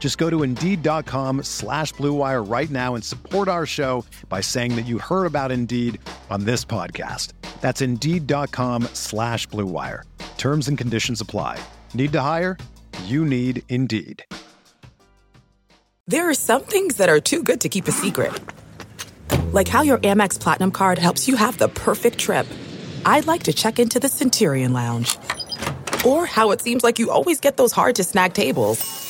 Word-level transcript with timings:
Just 0.00 0.18
go 0.18 0.28
to 0.30 0.42
Indeed.com 0.42 1.44
slash 1.44 1.92
BlueWire 1.94 2.50
right 2.50 2.70
now 2.70 2.96
and 2.96 3.04
support 3.04 3.46
our 3.46 3.66
show 3.66 4.04
by 4.28 4.40
saying 4.40 4.74
that 4.74 4.86
you 4.86 4.98
heard 4.98 5.26
about 5.26 5.52
Indeed 5.52 6.00
on 6.30 6.44
this 6.44 6.64
podcast. 6.64 7.34
That's 7.60 7.82
Indeed.com 7.82 8.84
slash 8.94 9.46
BlueWire. 9.48 10.02
Terms 10.38 10.66
and 10.68 10.76
conditions 10.76 11.20
apply. 11.20 11.62
Need 11.94 12.12
to 12.12 12.20
hire? 12.22 12.56
You 13.04 13.24
need 13.26 13.62
Indeed. 13.68 14.24
There 16.06 16.28
are 16.28 16.34
some 16.34 16.62
things 16.62 16.96
that 16.96 17.08
are 17.08 17.20
too 17.20 17.42
good 17.42 17.60
to 17.60 17.68
keep 17.68 17.86
a 17.86 17.92
secret. 17.92 18.32
Like 19.52 19.68
how 19.68 19.82
your 19.82 19.98
Amex 19.98 20.40
Platinum 20.40 20.70
card 20.70 20.98
helps 20.98 21.28
you 21.28 21.36
have 21.36 21.58
the 21.58 21.68
perfect 21.68 22.18
trip. 22.18 22.48
I'd 23.04 23.26
like 23.26 23.42
to 23.44 23.52
check 23.52 23.78
into 23.78 24.00
the 24.00 24.08
Centurion 24.08 24.72
Lounge. 24.72 25.18
Or 26.06 26.24
how 26.24 26.52
it 26.52 26.62
seems 26.62 26.82
like 26.82 26.98
you 26.98 27.10
always 27.10 27.38
get 27.38 27.58
those 27.58 27.72
hard 27.72 27.96
to 27.96 28.04
snag 28.04 28.32
tables. 28.32 29.09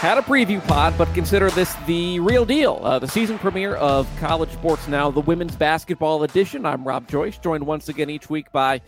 Had 0.00 0.16
a 0.16 0.22
preview 0.22 0.66
pod, 0.66 0.94
but 0.96 1.12
consider 1.12 1.50
this 1.50 1.74
the 1.86 2.20
real 2.20 2.46
deal. 2.46 2.80
Uh, 2.82 2.98
the 2.98 3.06
season 3.06 3.38
premiere 3.38 3.74
of 3.74 4.08
College 4.18 4.50
Sports 4.50 4.88
Now, 4.88 5.10
the 5.10 5.20
women's 5.20 5.54
basketball 5.54 6.22
edition. 6.22 6.64
I'm 6.64 6.88
Rob 6.88 7.06
Joyce, 7.06 7.36
joined 7.36 7.66
once 7.66 7.90
again 7.90 8.08
each 8.08 8.30
week 8.30 8.50
by 8.50 8.80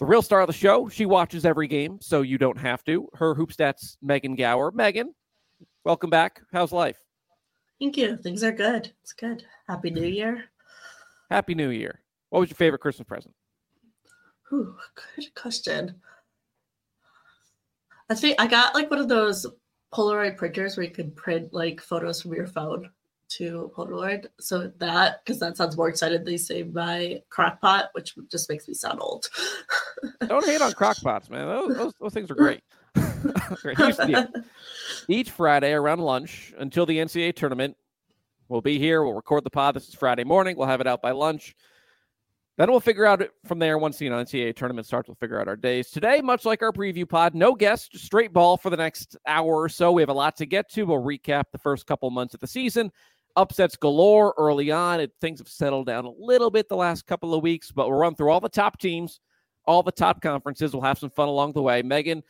the 0.00 0.04
real 0.04 0.20
star 0.20 0.40
of 0.40 0.48
the 0.48 0.52
show. 0.52 0.88
She 0.88 1.06
watches 1.06 1.44
every 1.44 1.68
game, 1.68 2.00
so 2.00 2.22
you 2.22 2.38
don't 2.38 2.58
have 2.58 2.82
to. 2.86 3.08
Her 3.14 3.36
hoop 3.36 3.52
stats, 3.52 3.98
Megan 4.02 4.34
Gower. 4.34 4.72
Megan, 4.72 5.14
welcome 5.84 6.10
back. 6.10 6.40
How's 6.52 6.72
life? 6.72 6.98
Thank 7.80 7.96
you. 7.96 8.16
Things 8.16 8.42
are 8.42 8.50
good. 8.50 8.90
It's 9.04 9.12
good. 9.12 9.44
Happy 9.68 9.90
New 9.90 10.06
Year. 10.06 10.46
Happy 11.30 11.54
New 11.54 11.70
Year. 11.70 12.00
What 12.30 12.40
was 12.40 12.50
your 12.50 12.56
favorite 12.56 12.80
Christmas 12.80 13.06
present? 13.06 13.32
Ooh, 14.52 14.74
good 15.16 15.32
question. 15.36 16.00
I 18.10 18.16
think 18.16 18.40
I 18.40 18.48
got 18.48 18.74
like 18.74 18.90
one 18.90 18.98
of 18.98 19.08
those 19.08 19.46
Polaroid 19.92 20.36
printers 20.36 20.76
where 20.76 20.84
you 20.84 20.92
could 20.92 21.16
print 21.16 21.52
like 21.52 21.80
photos 21.80 22.22
from 22.22 22.34
your 22.34 22.46
phone 22.46 22.90
to 23.28 23.70
Polaroid. 23.76 24.26
So 24.40 24.72
that, 24.78 25.24
because 25.24 25.40
that 25.40 25.56
sounds 25.56 25.76
more 25.76 25.88
excited 25.88 26.24
than 26.24 26.38
say 26.38 26.62
my 26.62 27.22
crockpot, 27.30 27.88
which 27.92 28.14
just 28.30 28.48
makes 28.48 28.66
me 28.66 28.74
sound 28.74 29.00
old. 29.00 29.28
Don't 30.26 30.44
hate 30.44 30.60
on 30.60 30.72
crockpots, 30.72 31.30
man. 31.30 31.46
Those, 31.46 31.76
those, 31.76 31.92
those 32.00 32.14
things 32.14 32.30
are 32.30 32.34
great. 32.34 32.62
Each 35.08 35.30
Friday 35.30 35.72
around 35.72 36.00
lunch 36.00 36.54
until 36.58 36.86
the 36.86 36.98
NCAA 36.98 37.34
tournament, 37.34 37.76
we'll 38.48 38.60
be 38.60 38.78
here. 38.78 39.02
We'll 39.02 39.14
record 39.14 39.44
the 39.44 39.50
pod. 39.50 39.74
This 39.74 39.88
is 39.88 39.94
Friday 39.94 40.24
morning. 40.24 40.56
We'll 40.56 40.68
have 40.68 40.80
it 40.80 40.86
out 40.86 41.02
by 41.02 41.10
lunch. 41.12 41.54
Then 42.58 42.72
we'll 42.72 42.80
figure 42.80 43.06
out 43.06 43.22
from 43.44 43.60
there. 43.60 43.78
Once 43.78 43.98
the 43.98 44.08
NCAA 44.08 44.54
tournament 44.56 44.84
starts, 44.84 45.08
we'll 45.08 45.14
figure 45.14 45.40
out 45.40 45.46
our 45.46 45.54
days. 45.54 45.90
Today, 45.90 46.20
much 46.20 46.44
like 46.44 46.60
our 46.60 46.72
preview 46.72 47.08
pod, 47.08 47.32
no 47.36 47.54
guests, 47.54 48.02
straight 48.02 48.32
ball 48.32 48.56
for 48.56 48.68
the 48.68 48.76
next 48.76 49.16
hour 49.28 49.62
or 49.62 49.68
so. 49.68 49.92
We 49.92 50.02
have 50.02 50.08
a 50.08 50.14
lot 50.14 50.36
to 50.38 50.46
get 50.46 50.68
to. 50.72 50.82
We'll 50.82 51.00
recap 51.00 51.44
the 51.52 51.58
first 51.58 51.86
couple 51.86 52.10
months 52.10 52.34
of 52.34 52.40
the 52.40 52.48
season. 52.48 52.90
Upsets 53.36 53.76
galore 53.76 54.34
early 54.36 54.72
on. 54.72 54.98
It, 54.98 55.12
things 55.20 55.38
have 55.38 55.48
settled 55.48 55.86
down 55.86 56.04
a 56.04 56.10
little 56.18 56.50
bit 56.50 56.68
the 56.68 56.74
last 56.74 57.06
couple 57.06 57.32
of 57.32 57.44
weeks, 57.44 57.70
but 57.70 57.88
we'll 57.88 57.98
run 57.98 58.16
through 58.16 58.32
all 58.32 58.40
the 58.40 58.48
top 58.48 58.80
teams, 58.80 59.20
all 59.64 59.84
the 59.84 59.92
top 59.92 60.20
conferences. 60.20 60.72
We'll 60.72 60.82
have 60.82 60.98
some 60.98 61.10
fun 61.10 61.28
along 61.28 61.52
the 61.52 61.62
way. 61.62 61.82
Megan, 61.82 62.18
do 62.18 62.24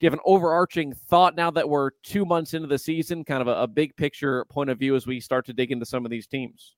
you 0.00 0.06
have 0.06 0.14
an 0.14 0.24
overarching 0.24 0.94
thought 0.94 1.36
now 1.36 1.50
that 1.50 1.68
we're 1.68 1.90
two 2.02 2.24
months 2.24 2.54
into 2.54 2.68
the 2.68 2.78
season, 2.78 3.22
kind 3.22 3.42
of 3.42 3.48
a, 3.48 3.60
a 3.60 3.66
big 3.66 3.94
picture 3.96 4.46
point 4.46 4.70
of 4.70 4.78
view 4.78 4.96
as 4.96 5.06
we 5.06 5.20
start 5.20 5.44
to 5.44 5.52
dig 5.52 5.72
into 5.72 5.84
some 5.84 6.06
of 6.06 6.10
these 6.10 6.26
teams? 6.26 6.74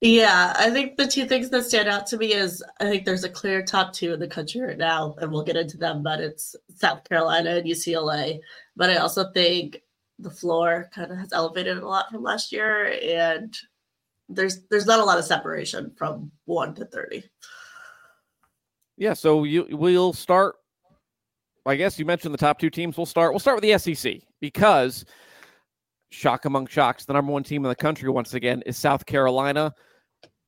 Yeah, 0.00 0.54
I 0.56 0.70
think 0.70 0.96
the 0.96 1.08
two 1.08 1.26
things 1.26 1.50
that 1.50 1.64
stand 1.64 1.88
out 1.88 2.06
to 2.08 2.18
me 2.18 2.32
is 2.32 2.62
I 2.80 2.84
think 2.84 3.04
there's 3.04 3.24
a 3.24 3.28
clear 3.28 3.64
top 3.64 3.92
two 3.92 4.12
in 4.12 4.20
the 4.20 4.28
country 4.28 4.60
right 4.60 4.78
now, 4.78 5.16
and 5.20 5.32
we'll 5.32 5.42
get 5.42 5.56
into 5.56 5.76
them, 5.76 6.04
but 6.04 6.20
it's 6.20 6.54
South 6.76 7.02
Carolina 7.08 7.56
and 7.56 7.66
UCLA. 7.66 8.38
But 8.76 8.90
I 8.90 8.96
also 8.96 9.32
think 9.32 9.82
the 10.20 10.30
floor 10.30 10.88
kind 10.94 11.10
of 11.10 11.18
has 11.18 11.32
elevated 11.32 11.78
a 11.78 11.88
lot 11.88 12.10
from 12.10 12.22
last 12.22 12.52
year, 12.52 12.96
and 13.02 13.56
there's 14.28 14.62
there's 14.70 14.86
not 14.86 15.00
a 15.00 15.04
lot 15.04 15.18
of 15.18 15.24
separation 15.24 15.92
from 15.96 16.30
one 16.44 16.76
to 16.76 16.84
thirty. 16.84 17.24
Yeah, 18.96 19.14
so 19.14 19.42
you 19.42 19.66
we'll 19.70 20.12
start. 20.12 20.56
I 21.66 21.74
guess 21.74 21.98
you 21.98 22.04
mentioned 22.04 22.32
the 22.32 22.38
top 22.38 22.60
two 22.60 22.70
teams. 22.70 22.96
We'll 22.96 23.04
start. 23.04 23.32
We'll 23.32 23.40
start 23.40 23.60
with 23.60 23.64
the 23.64 23.96
SEC 23.96 24.20
because 24.40 25.04
shock 26.10 26.44
among 26.44 26.68
shocks, 26.68 27.04
the 27.04 27.12
number 27.12 27.32
one 27.32 27.42
team 27.42 27.64
in 27.64 27.68
the 27.68 27.74
country 27.74 28.08
once 28.08 28.34
again 28.34 28.62
is 28.64 28.76
South 28.76 29.04
Carolina. 29.04 29.74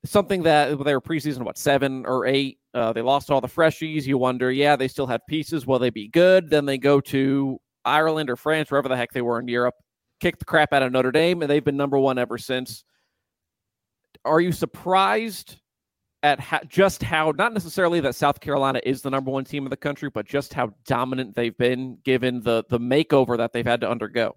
Something 0.04 0.42
that 0.44 0.82
they 0.82 0.94
were 0.94 1.00
preseason 1.00 1.42
what 1.42 1.58
seven 1.58 2.06
or 2.06 2.26
eight. 2.26 2.58
Uh, 2.72 2.92
they 2.92 3.02
lost 3.02 3.30
all 3.30 3.40
the 3.40 3.48
freshies. 3.48 4.04
You 4.04 4.16
wonder, 4.16 4.50
yeah, 4.50 4.76
they 4.76 4.88
still 4.88 5.06
have 5.06 5.20
pieces. 5.28 5.66
Will 5.66 5.78
they 5.78 5.90
be 5.90 6.08
good? 6.08 6.48
Then 6.48 6.64
they 6.64 6.78
go 6.78 7.00
to 7.02 7.60
Ireland 7.84 8.30
or 8.30 8.36
France, 8.36 8.70
wherever 8.70 8.88
the 8.88 8.96
heck 8.96 9.12
they 9.12 9.22
were 9.22 9.38
in 9.38 9.48
Europe, 9.48 9.74
kick 10.20 10.38
the 10.38 10.44
crap 10.44 10.72
out 10.72 10.82
of 10.82 10.92
Notre 10.92 11.12
Dame, 11.12 11.42
and 11.42 11.50
they've 11.50 11.64
been 11.64 11.76
number 11.76 11.98
one 11.98 12.18
ever 12.18 12.38
since. 12.38 12.84
Are 14.24 14.40
you 14.40 14.52
surprised 14.52 15.56
at 16.22 16.40
how, 16.40 16.60
just 16.68 17.02
how, 17.02 17.32
not 17.32 17.54
necessarily 17.54 18.00
that 18.00 18.14
South 18.14 18.40
Carolina 18.40 18.80
is 18.84 19.02
the 19.02 19.10
number 19.10 19.30
one 19.30 19.44
team 19.44 19.64
in 19.64 19.70
the 19.70 19.76
country, 19.76 20.10
but 20.10 20.26
just 20.26 20.52
how 20.52 20.74
dominant 20.86 21.34
they've 21.34 21.56
been 21.56 21.98
given 22.04 22.42
the 22.42 22.64
the 22.68 22.78
makeover 22.78 23.36
that 23.36 23.52
they've 23.52 23.66
had 23.66 23.80
to 23.80 23.90
undergo? 23.90 24.36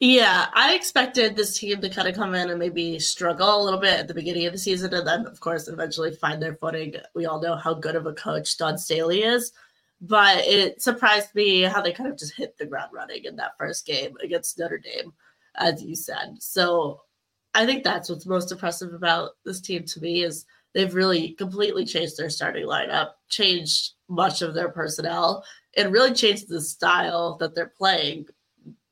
Yeah, 0.00 0.46
I 0.54 0.74
expected 0.74 1.34
this 1.34 1.58
team 1.58 1.80
to 1.80 1.90
kind 1.90 2.06
of 2.06 2.14
come 2.14 2.34
in 2.34 2.50
and 2.50 2.58
maybe 2.58 3.00
struggle 3.00 3.60
a 3.60 3.64
little 3.64 3.80
bit 3.80 3.98
at 3.98 4.06
the 4.06 4.14
beginning 4.14 4.46
of 4.46 4.52
the 4.52 4.58
season 4.58 4.94
and 4.94 5.06
then, 5.06 5.26
of 5.26 5.40
course, 5.40 5.66
eventually 5.66 6.14
find 6.14 6.40
their 6.40 6.54
footing. 6.54 6.94
We 7.14 7.26
all 7.26 7.40
know 7.40 7.56
how 7.56 7.74
good 7.74 7.96
of 7.96 8.06
a 8.06 8.12
coach 8.12 8.56
Dawn 8.56 8.78
Staley 8.78 9.24
is, 9.24 9.52
but 10.00 10.38
it 10.46 10.80
surprised 10.80 11.34
me 11.34 11.62
how 11.62 11.82
they 11.82 11.92
kind 11.92 12.08
of 12.08 12.16
just 12.16 12.36
hit 12.36 12.56
the 12.56 12.66
ground 12.66 12.90
running 12.92 13.24
in 13.24 13.34
that 13.36 13.58
first 13.58 13.86
game 13.86 14.16
against 14.22 14.56
Notre 14.56 14.78
Dame, 14.78 15.12
as 15.56 15.82
you 15.82 15.96
said. 15.96 16.36
So 16.38 17.00
I 17.54 17.66
think 17.66 17.82
that's 17.82 18.08
what's 18.08 18.24
most 18.26 18.52
impressive 18.52 18.94
about 18.94 19.30
this 19.44 19.60
team 19.60 19.82
to 19.82 20.00
me 20.00 20.22
is 20.22 20.46
they've 20.74 20.94
really 20.94 21.30
completely 21.30 21.84
changed 21.84 22.16
their 22.16 22.30
starting 22.30 22.66
lineup, 22.66 23.14
changed 23.30 23.94
much 24.08 24.42
of 24.42 24.54
their 24.54 24.68
personnel, 24.68 25.44
and 25.76 25.92
really 25.92 26.14
changed 26.14 26.48
the 26.48 26.60
style 26.60 27.36
that 27.40 27.56
they're 27.56 27.72
playing 27.76 28.26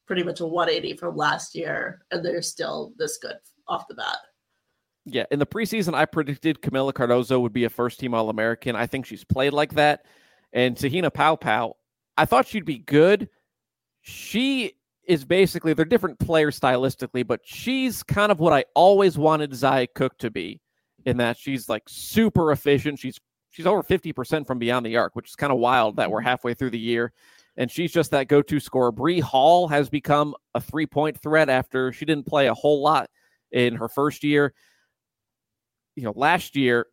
pretty 0.07 0.23
much 0.23 0.41
a 0.41 0.47
180 0.47 0.97
from 0.97 1.17
last 1.17 1.55
year, 1.55 2.03
and 2.11 2.25
they're 2.25 2.43
still 2.43 2.93
this 2.99 3.19
good 3.19 3.37
off 3.69 3.89
the 3.89 3.95
bat. 3.95 4.19
Yeah, 5.05 5.25
in 5.31 5.39
the 5.39 5.47
preseason, 5.47 5.95
I 5.95 6.05
predicted 6.05 6.61
Kamilla 6.61 6.93
Cardoso 6.93 7.41
would 7.41 7.53
be 7.53 7.65
a 7.65 7.71
first 7.71 8.01
team 8.01 8.15
All 8.15 8.29
American. 8.29 8.75
I 8.75 8.87
think 8.87 9.07
she's 9.07 9.25
played 9.25 9.53
like 9.53 9.75
that. 9.75 10.05
And 10.53 10.77
Te-Hina 10.77 11.11
Paopao, 11.11 11.75
I 12.17 12.25
thought 12.25 12.49
she'd 12.49 12.65
be 12.65 12.79
good. 12.79 13.29
She 14.01 14.73
is 15.07 15.25
basically, 15.25 15.75
they're 15.75 15.85
different 15.85 16.19
players 16.19 16.59
stylistically, 16.59 17.25
but 17.27 17.41
she's 17.45 18.03
kind 18.03 18.33
of 18.33 18.41
what 18.41 18.53
I 18.53 18.65
always 18.75 19.17
wanted 19.17 19.55
Zia 19.55 19.87
Cooke 19.89 20.19
to 20.19 20.31
be 20.31 20.61
in 21.05 21.19
that 21.19 21.37
she's 21.37 21.69
like 21.69 21.85
super 21.87 22.51
efficient. 22.51 22.99
She's 22.99 23.21
she's 23.51 23.67
over 23.67 23.83
50% 23.83 24.47
from 24.47 24.59
beyond 24.59 24.85
the 24.85 24.97
arc, 24.97 25.15
which 25.15 25.29
is 25.29 25.37
kind 25.37 25.53
of 25.53 25.59
wild 25.59 25.97
that 25.97 26.11
we're 26.11 26.19
mm-hmm. 26.19 26.29
halfway 26.29 26.55
through 26.55 26.71
the 26.71 26.79
year 26.79 27.13
and 27.57 27.71
she's 27.71 27.93
just 27.93 28.11
that 28.11 28.29
go-to 28.29 28.61
scorer. 28.61 28.93
Bree 28.93 29.21
Hall 29.21 29.69
has 29.69 29.89
become 29.89 30.35
a 30.55 30.61
three-point 30.61 31.21
threat 31.21 31.49
after 31.49 31.93
she 31.93 32.05
didn't 32.05 32.27
play 32.27 32.49
a 32.49 32.55
whole 32.55 32.83
lot 32.83 33.09
in 33.53 33.77
her 33.77 33.89
first 33.89 34.25
year. 34.25 34.53
You 35.95 36.05
know, 36.05 36.13
last 36.15 36.57
year 36.57 36.87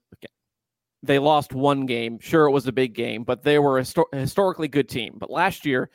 they 1.02 1.20
lost 1.20 1.54
one 1.54 1.86
game. 1.86 2.20
Sure, 2.20 2.48
it 2.48 2.52
was 2.52 2.68
a 2.68 2.72
big 2.72 2.94
game, 2.94 3.24
but 3.24 3.44
they 3.44 3.60
were 3.60 3.78
a 3.78 3.82
histor- 3.82 4.14
historically 4.14 4.70
good 4.70 4.88
team. 4.88 5.16
But 5.18 5.30
last 5.30 5.66
year, 5.66 5.90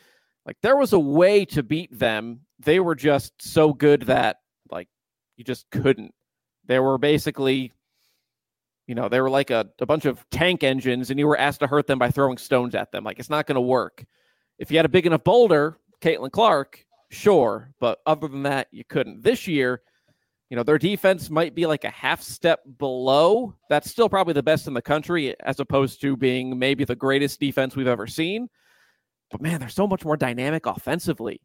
like 0.45 0.59
there 0.63 0.77
was 0.77 0.93
a 0.93 0.99
way 0.99 1.45
to 1.47 1.63
beat 1.63 1.97
them. 1.99 2.41
They 2.59 2.81
were 2.81 2.95
just 2.95 3.33
so 3.41 3.73
good 3.73 4.03
that 4.03 4.37
like 4.71 4.89
you 5.37 5.45
just 5.45 5.71
couldn't. 5.71 6.13
They 6.67 6.79
were 6.79 6.99
basically, 6.99 7.73
you 8.87 8.95
know, 8.95 9.09
they 9.09 9.23
were 9.23 9.31
like 9.31 9.51
a, 9.51 9.67
a 9.81 9.87
bunch 9.87 10.05
of 10.05 10.23
tank 10.31 10.63
engines, 10.63 11.11
and 11.11 11.19
you 11.19 11.27
were 11.27 11.39
asked 11.39 11.61
to 11.61 11.67
hurt 11.67 11.87
them 11.87 11.99
by 11.99 12.11
throwing 12.11 12.37
stones 12.37 12.75
at 12.75 12.93
them. 12.93 13.05
Like 13.05 13.19
it's 13.19 13.31
not 13.31 13.47
going 13.47 13.55
to 13.55 13.63
work. 13.63 14.05
If 14.59 14.71
you 14.71 14.79
had 14.79 14.87
a 14.87 14.91
big 14.91 15.07
enough 15.07 15.25
boulder, 15.25 15.79
Caitlin 16.01 16.33
Clark, 16.33 16.85
sure, 17.11 17.73
but 17.81 18.01
other 18.07 18.29
than 18.29 18.43
that, 18.43 18.69
you 18.71 18.85
couldn't. 18.85 19.23
This 19.23 19.47
year, 19.47 19.83
you 20.51 20.57
know, 20.57 20.63
their 20.63 20.79
defense 20.79 21.29
might 21.31 21.55
be 21.55 21.67
like 21.67 21.85
a 21.85 21.91
half 21.91 22.23
step 22.23 22.61
below. 22.79 23.55
That's 23.69 23.91
still 23.91 24.09
probably 24.09 24.33
the 24.33 24.43
best 24.43 24.67
in 24.67 24.75
the 24.75 24.83
country, 24.83 25.39
as 25.41 25.61
opposed 25.61 26.01
to 26.01 26.17
being 26.17 26.59
maybe 26.59 26.85
the 26.85 26.97
greatest 26.97 27.39
defense 27.39 27.77
we've 27.77 27.87
ever 27.87 28.07
seen. 28.07 28.49
But 29.31 29.43
man, 29.43 29.61
they're 29.61 29.69
so 29.69 29.87
much 29.87 30.05
more 30.05 30.17
dynamic 30.17 30.67
offensively. 30.67 31.41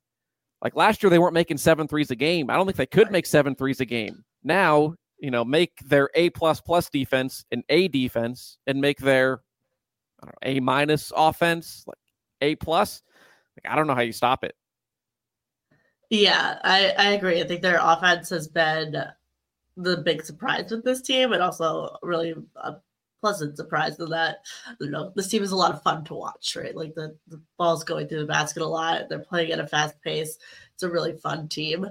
Like 0.62 0.76
last 0.76 1.04
year, 1.04 1.10
they 1.10 1.20
weren't 1.20 1.34
making 1.34 1.58
seven 1.58 1.88
threes 1.88 2.12
a 2.12 2.16
game. 2.16 2.50
I 2.50 2.56
don't 2.56 2.66
think 2.66 2.78
they 2.78 2.86
could 2.86 3.12
make 3.12 3.26
seven 3.26 3.56
threes 3.56 3.82
a 3.82 3.86
game. 3.86 4.24
Now, 4.44 4.96
you 5.20 5.32
know, 5.32 5.44
make 5.44 5.78
their 5.86 6.10
A 6.16 6.30
plus 6.30 6.62
plus 6.62 6.90
defense 6.90 7.44
an 7.52 7.64
A 7.68 7.90
defense 7.90 8.58
and 8.66 8.80
make 8.80 9.00
their 9.00 9.42
I 10.22 10.26
don't 10.26 10.36
know, 10.36 10.60
A 10.60 10.60
minus 10.62 11.12
offense 11.16 11.84
like 11.86 11.98
A 12.44 12.56
plus. 12.56 13.02
Like 13.58 13.72
I 13.72 13.76
don't 13.76 13.88
know 13.88 13.96
how 13.96 14.02
you 14.02 14.12
stop 14.12 14.44
it. 14.44 14.56
Yeah, 16.10 16.60
I, 16.64 16.94
I 16.98 17.12
agree. 17.14 17.42
I 17.42 17.48
think 17.48 17.62
their 17.62 17.80
offense 17.82 18.30
has 18.30 18.48
been 18.48 18.96
the 19.78 19.98
big 19.98 20.24
surprise 20.24 20.70
with 20.70 20.84
this 20.84 21.02
team, 21.02 21.34
and 21.34 21.42
also 21.42 21.98
really 22.04 22.36
a 22.56 22.76
pleasant 23.22 23.56
surprise 23.56 23.98
in 23.98 24.10
that 24.10 24.40
you 24.82 24.92
know 24.92 25.12
this 25.16 25.30
team 25.30 25.42
is 25.42 25.52
a 25.52 25.56
lot 25.56 25.74
of 25.74 25.82
fun 25.82 26.04
to 26.06 26.14
watch. 26.14 26.56
Right, 26.56 26.76
like 26.76 26.94
the 26.94 27.18
the 27.28 27.42
ball's 27.58 27.84
going 27.84 28.08
through 28.08 28.20
the 28.20 28.26
basket 28.26 28.62
a 28.62 28.68
lot. 28.68 29.10
They're 29.10 29.20
playing 29.20 29.52
at 29.52 29.60
a 29.60 29.68
fast 29.68 30.00
pace. 30.02 30.38
It's 30.74 30.84
a 30.84 30.92
really 30.92 31.14
fun 31.14 31.48
team. 31.48 31.88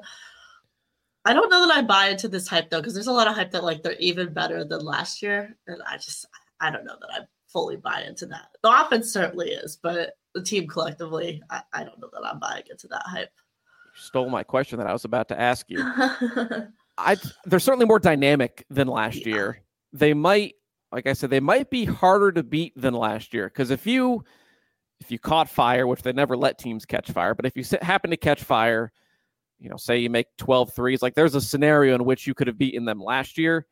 I 1.25 1.33
don't 1.33 1.51
know 1.51 1.67
that 1.67 1.77
I 1.77 1.83
buy 1.83 2.09
into 2.09 2.29
this 2.29 2.49
hype 2.49 2.71
though, 2.71 2.81
because 2.81 2.95
there's 2.95 3.07
a 3.07 3.13
lot 3.13 3.29
of 3.29 3.35
hype 3.35 3.53
that 3.53 3.65
like 3.65 3.83
they're 3.83 3.95
even 3.95 4.33
better 4.33 4.65
than 4.65 4.85
last 4.85 5.23
year, 5.23 5.57
and 5.67 5.83
I 5.89 5.97
just 5.97 6.27
I 6.61 6.71
don't 6.71 6.85
know 6.85 6.97
that 7.01 7.23
I 7.23 7.25
fully 7.49 7.77
buy 7.77 8.03
into 8.03 8.27
that. 8.27 8.49
The 8.63 8.71
offense 8.71 9.13
certainly 9.13 9.51
is, 9.51 9.77
but 9.83 10.15
the 10.35 10.43
team 10.43 10.67
collectively, 10.67 11.43
I, 11.51 11.63
I 11.73 11.85
don't 11.85 11.99
know 12.01 12.09
that 12.13 12.25
I'm 12.25 12.39
buying 12.39 12.65
into 12.71 12.89
that 12.89 13.03
hype. 13.05 13.33
You 13.95 14.03
stole 14.03 14.31
my 14.31 14.43
question 14.43 14.79
that 14.79 14.87
I 14.87 14.93
was 14.93 15.05
about 15.05 15.29
to 15.29 15.41
ask 15.41 15.67
you. 15.69 15.79
I 16.99 17.17
they're 17.47 17.59
certainly 17.59 17.87
more 17.87 17.99
dynamic 17.99 18.65
than 18.71 18.87
last 18.87 19.27
yeah. 19.27 19.35
year. 19.35 19.63
They 19.93 20.15
might, 20.15 20.55
like 20.91 21.07
I 21.07 21.13
said, 21.13 21.31
they 21.31 21.41
might 21.41 21.71
be 21.71 21.85
harder 21.85 22.33
to 22.33 22.43
beat 22.43 22.73
than 22.77 22.95
last 22.95 23.33
year 23.35 23.49
because 23.49 23.71
if 23.71 23.87
you 23.87 24.25
if 25.01 25.11
you 25.11 25.19
caught 25.19 25.49
fire, 25.49 25.87
which 25.87 26.03
they 26.03 26.13
never 26.13 26.37
let 26.37 26.59
teams 26.59 26.85
catch 26.85 27.11
fire, 27.11 27.35
but 27.35 27.45
if 27.45 27.57
you 27.57 27.65
happen 27.83 28.11
to 28.11 28.17
catch 28.17 28.43
fire, 28.43 28.93
you 29.59 29.69
know, 29.69 29.77
say 29.77 29.99
you 29.99 30.11
make 30.11 30.29
12 30.39 30.73
threes, 30.73 31.03
like 31.03 31.15
there's 31.15 31.35
a 31.35 31.41
scenario 31.41 31.95
in 31.95 32.05
which 32.05 32.27
you 32.27 32.35
could 32.35 32.47
have 32.47 32.59
beaten 32.59 32.85
them 32.85 33.01
last 33.01 33.37
year. 33.37 33.67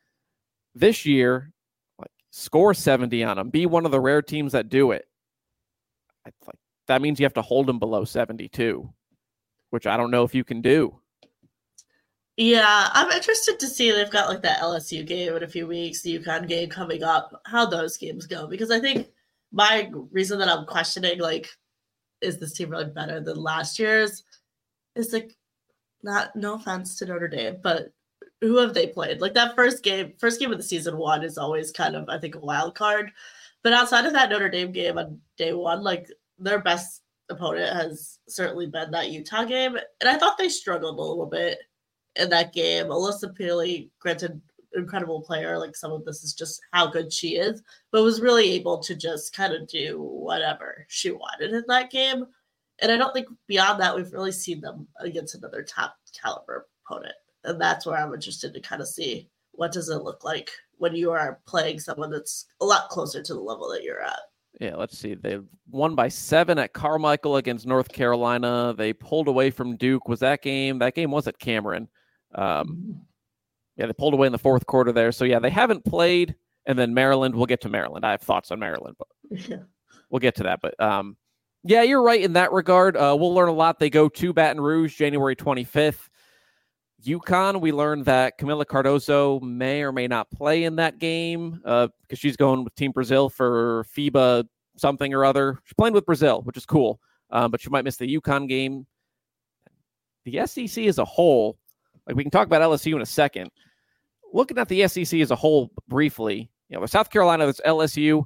This 0.75 1.07
year, 1.07 1.53
like 1.99 2.11
score 2.31 2.75
70 2.75 3.23
on 3.25 3.37
them, 3.37 3.51
be 3.51 3.67
one 3.67 3.85
of 3.85 3.93
the 3.93 4.01
rare 4.01 4.23
teams 4.23 4.53
that 4.53 4.69
do 4.69 4.93
it. 4.93 5.07
I, 6.27 6.31
like 6.47 6.59
that 6.87 7.03
means 7.03 7.21
you 7.21 7.25
have 7.25 7.35
to 7.35 7.43
hold 7.43 7.67
them 7.67 7.79
below 7.79 8.05
72, 8.05 8.89
which 9.71 9.87
I 9.87 9.97
don't 9.97 10.11
know 10.11 10.25
if 10.25 10.35
you 10.35 10.45
can 10.45 10.61
do. 10.61 10.99
Yeah, 12.37 12.89
I'm 12.93 13.11
interested 13.11 13.61
to 13.61 13.67
see 13.67 13.91
they've 13.91 14.11
got 14.11 14.29
like 14.29 14.43
that 14.43 14.61
LSU 14.61 15.07
game 15.07 15.37
in 15.37 15.43
a 15.43 15.49
few 15.49 15.67
weeks, 15.67 16.01
the 16.01 16.19
UConn 16.19 16.49
game 16.49 16.71
coming 16.71 17.03
up, 17.03 17.41
how 17.45 17.67
those 17.67 17.97
games 17.97 18.27
go. 18.27 18.47
Because 18.47 18.71
I 18.71 18.81
think 18.81 19.09
my 19.53 19.91
reason 20.11 20.39
that 20.39 20.49
I'm 20.49 20.65
questioning 20.65 21.19
like, 21.19 21.49
is 22.23 22.39
this 22.39 22.55
team 22.55 22.71
really 22.71 22.87
better 22.87 23.21
than 23.21 23.37
last 23.37 23.79
year's? 23.79 24.25
Is 24.97 25.13
like 25.13 25.37
not 26.03 26.35
no 26.35 26.55
offense 26.55 26.97
to 26.97 27.07
Notre 27.07 27.29
Dame, 27.29 27.59
but 27.63 27.93
who 28.41 28.57
have 28.57 28.75
they 28.75 28.87
played? 28.87 29.21
Like 29.21 29.35
that 29.35 29.55
first 29.55 29.83
game, 29.83 30.15
first 30.19 30.41
game 30.41 30.51
of 30.51 30.59
the 30.59 30.65
season 30.65 30.97
one 30.97 31.23
is 31.23 31.37
always 31.37 31.71
kind 31.71 31.95
of, 31.95 32.09
I 32.09 32.19
think, 32.19 32.37
a 32.37 32.41
wild 32.41 32.75
card. 32.75 33.13
But 33.63 33.73
outside 33.73 34.07
of 34.07 34.13
that 34.15 34.31
Notre 34.31 34.49
Dame 34.49 34.73
game 34.73 34.99
on 34.99 35.21
day 35.37 35.53
one, 35.53 35.83
like 35.83 36.09
their 36.39 36.61
best 36.61 37.03
opponent 37.29 37.75
has 37.75 38.19
certainly 38.29 38.67
been 38.67 38.91
that 38.91 39.11
Utah 39.11 39.45
game. 39.45 39.77
And 40.01 40.09
I 40.09 40.17
thought 40.17 40.39
they 40.39 40.49
struggled 40.49 40.99
a 40.99 41.03
little 41.03 41.27
bit 41.27 41.59
in 42.17 42.31
that 42.31 42.53
game. 42.53 42.87
Alyssa 42.87 43.37
Pili, 43.37 43.91
granted, 44.01 44.41
incredible 44.75 45.23
player. 45.23 45.59
Like 45.59 45.77
some 45.77 45.93
of 45.93 46.05
this 46.05 46.25
is 46.25 46.35
just 46.35 46.61
how 46.73 46.87
good 46.87 47.13
she 47.13 47.37
is, 47.37 47.63
but 47.93 48.03
was 48.03 48.21
really 48.21 48.53
able 48.53 48.79
to 48.79 48.95
just 48.95 49.35
kind 49.35 49.53
of 49.53 49.69
do 49.69 50.01
whatever 50.01 50.87
she 50.89 51.11
wanted 51.11 51.53
in 51.53 51.65
that 51.69 51.91
game. 51.91 52.27
And 52.83 52.91
I 52.91 52.97
don't 52.97 53.13
think 53.13 53.29
beyond 53.47 53.81
that, 53.81 53.95
we've 53.95 54.13
really 54.13 54.33
seen 54.33 54.61
them 54.61 54.89
against 54.99 55.35
another 55.35 55.63
top 55.63 55.97
caliber 56.21 56.67
opponent. 56.87 57.15
And 57.45 57.61
that's 57.61 57.87
where 57.87 57.97
I'm 57.97 58.15
interested 58.15 58.55
to 58.55 58.61
kind 58.61 58.81
of 58.83 58.89
see 58.89 59.29
what 59.61 59.73
does 59.73 59.91
it 59.91 60.03
look 60.03 60.25
like 60.25 60.51
when 60.79 60.97
you 60.97 61.11
are 61.11 61.39
playing 61.47 61.79
someone 61.79 62.11
that's 62.11 62.47
a 62.63 62.65
lot 62.65 62.89
closer 62.89 63.23
to 63.23 63.35
the 63.35 63.41
level 63.41 63.69
that 63.69 63.83
you're 63.83 64.01
at. 64.01 64.21
Yeah, 64.59 64.75
let's 64.77 64.97
see. 64.97 65.13
They 65.13 65.39
won 65.71 65.95
by 65.95 66.09
seven 66.09 66.59
at 66.59 66.73
Carmichael 66.73 67.37
against 67.37 67.67
North 67.67 67.93
Carolina. 67.93 68.75
They 68.77 68.95
pulled 68.95 69.29
away 69.29 69.51
from 69.51 69.77
Duke. 69.77 70.09
Was 70.09 70.21
that 70.21 70.41
game? 70.41 70.79
That 70.79 70.95
game 70.95 71.11
was 71.11 71.29
at 71.29 71.39
Cameron. 71.39 71.89
Um, 72.35 73.03
yeah, 73.77 73.85
they 73.85 73.93
pulled 73.93 74.15
away 74.15 74.29
in 74.29 74.33
the 74.33 74.39
fourth 74.39 74.65
quarter 74.65 74.93
there. 74.93 75.13
So 75.13 75.27
yeah, 75.27 75.41
they 75.41 75.51
haven't 75.51 75.85
played. 75.85 76.37
And 76.65 76.79
then 76.79 76.95
Maryland. 76.95 77.35
We'll 77.35 77.45
get 77.45 77.61
to 77.63 77.69
Maryland. 77.69 78.07
I 78.07 78.13
have 78.13 78.23
thoughts 78.23 78.51
on 78.51 78.61
Maryland, 78.61 78.97
but 78.99 79.49
yeah. 79.49 79.59
we'll 80.09 80.21
get 80.21 80.37
to 80.37 80.45
that. 80.45 80.61
But 80.63 80.81
um, 80.81 81.19
yeah, 81.65 81.83
you're 81.83 82.03
right 82.03 82.23
in 82.23 82.33
that 82.33 82.53
regard. 82.53 82.97
Uh, 82.97 83.15
we'll 83.19 83.35
learn 83.35 83.51
a 83.51 83.53
lot. 83.53 83.79
They 83.79 83.91
go 83.91 84.09
to 84.09 84.33
Baton 84.33 84.61
Rouge 84.61 84.97
January 84.97 85.37
25th. 85.37 86.10
UConn, 87.05 87.61
we 87.61 87.73
learned 87.73 88.05
that 88.05 88.39
Kamilla 88.39 88.65
Cardoso 88.65 89.41
may 89.43 89.83
or 89.83 89.93
may 89.93 90.07
not 90.07 90.31
play 90.31 90.65
in 90.65 90.77
that 90.77 90.99
game 90.99 91.53
because 91.53 91.91
uh, 92.13 92.15
she's 92.15 92.37
going 92.37 92.65
with 92.65 92.75
Team 92.75 92.93
Brazil 92.93 93.29
for 93.29 93.85
FIBA 93.97 94.45
something 94.77 95.15
or 95.15 95.25
other. 95.25 95.59
She's 95.65 95.75
playing 95.75 95.95
with 95.95 96.07
Brazil, 96.07 96.43
which 96.43 96.57
is 96.57 96.67
cool, 96.67 97.01
um, 97.31 97.51
but 97.51 97.61
she 97.61 97.71
might 97.71 97.85
miss 97.85 97.97
the 97.97 98.21
UConn 98.21 98.49
game. 98.49 98.87
The 100.25 100.47
SEC 100.47 100.85
as 100.85 100.99
a 100.99 101.05
whole, 101.05 101.59
like 102.07 102.17
we 102.17 102.25
can 102.25 102.31
talk 102.31 102.47
about 102.47 102.63
LSU 102.63 102.95
in 102.95 103.03
a 103.03 103.07
second. 103.07 103.51
Looking 104.33 104.59
at 104.59 104.69
the 104.69 104.87
SEC 104.87 105.21
as 105.21 105.31
a 105.31 105.37
whole 105.37 105.71
briefly, 105.89 106.51
you 106.69 106.77
know, 106.77 106.81
with 106.81 106.91
South 106.91 107.11
Carolina, 107.11 107.45
there's 107.45 107.61
LSU. 107.67 108.25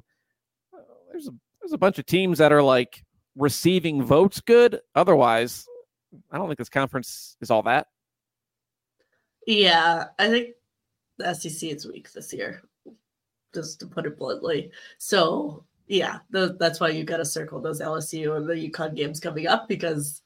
There's 1.11 1.27
a 1.27 1.31
there's 1.61 1.73
a 1.73 1.77
bunch 1.77 1.97
of 1.97 2.05
teams 2.05 2.37
that 2.37 2.51
are 2.51 2.61
like 2.61 3.03
receiving 3.35 4.03
votes 4.03 4.39
good. 4.41 4.81
Otherwise, 4.93 5.65
I 6.31 6.37
don't 6.37 6.47
think 6.47 6.59
this 6.59 6.69
conference 6.69 7.37
is 7.41 7.49
all 7.49 7.63
that. 7.63 7.87
Yeah, 9.45 10.05
I 10.17 10.27
think 10.29 10.55
the 11.17 11.33
SEC 11.33 11.69
is 11.69 11.87
weak 11.87 12.11
this 12.11 12.33
year, 12.33 12.61
just 13.53 13.79
to 13.79 13.87
put 13.87 14.05
it 14.05 14.17
bluntly. 14.17 14.71
So 14.97 15.65
yeah, 15.87 16.19
the, 16.31 16.55
that's 16.59 16.79
why 16.79 16.89
you 16.89 17.03
got 17.03 17.17
to 17.17 17.25
circle 17.25 17.61
those 17.61 17.81
LSU 17.81 18.37
and 18.37 18.47
the 18.47 18.53
UConn 18.53 18.95
games 18.95 19.19
coming 19.19 19.47
up 19.47 19.67
because 19.67 20.21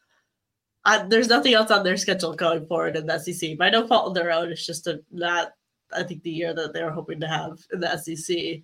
I, 0.86 1.04
there's 1.04 1.28
nothing 1.28 1.54
else 1.54 1.72
on 1.72 1.84
their 1.84 1.98
schedule 1.98 2.34
going 2.34 2.66
forward 2.66 2.96
in 2.96 3.06
the 3.06 3.20
SEC. 3.20 3.58
By 3.58 3.70
no 3.70 3.86
fault 3.86 4.08
of 4.08 4.14
their 4.14 4.32
own, 4.32 4.52
it's 4.52 4.66
just 4.66 4.88
a, 4.88 5.02
not 5.12 5.54
I 5.92 6.04
think 6.04 6.24
the 6.24 6.32
year 6.32 6.54
that 6.54 6.74
they 6.74 6.84
were 6.84 6.92
hoping 6.92 7.20
to 7.22 7.28
have 7.28 7.60
in 7.74 7.80
the 7.80 7.98
SEC 7.98 8.62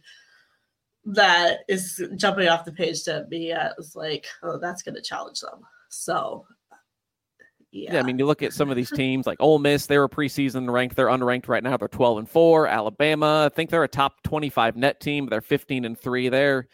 that 1.06 1.60
is 1.68 2.02
jumping 2.16 2.48
off 2.48 2.66
the 2.66 2.72
page 2.72 3.04
to 3.04 3.26
me 3.30 3.52
as 3.52 3.96
like, 3.96 4.26
oh, 4.42 4.58
that's 4.58 4.82
going 4.82 4.96
to 4.96 5.02
challenge 5.02 5.42
them. 5.42 5.62
So 5.90 6.48
yeah. 7.76 7.94
yeah. 7.94 8.00
I 8.00 8.04
mean, 8.04 8.18
you 8.18 8.26
look 8.26 8.42
at 8.42 8.54
some 8.54 8.70
of 8.70 8.78
these 8.78 8.90
teams 8.90 9.28
like 9.28 9.38
Ole 9.42 9.60
Miss, 9.60 9.86
they 9.86 9.98
were 9.98 10.08
preseason 10.08 10.72
ranked. 10.72 10.96
They're 10.96 11.08
unranked 11.08 11.50
right 11.50 11.62
now. 11.62 11.76
They're 11.76 11.90
12 11.90 12.20
and 12.20 12.30
4. 12.30 12.68
Alabama, 12.68 13.50
I 13.52 13.54
think 13.54 13.70
they're 13.70 13.84
a 13.84 13.88
top 13.88 14.24
25 14.24 14.78
net 14.78 15.02
team. 15.02 15.28
They're 15.28 15.42
15 15.42 15.84
and 15.84 16.00
3. 16.00 16.30
They're, 16.30 16.68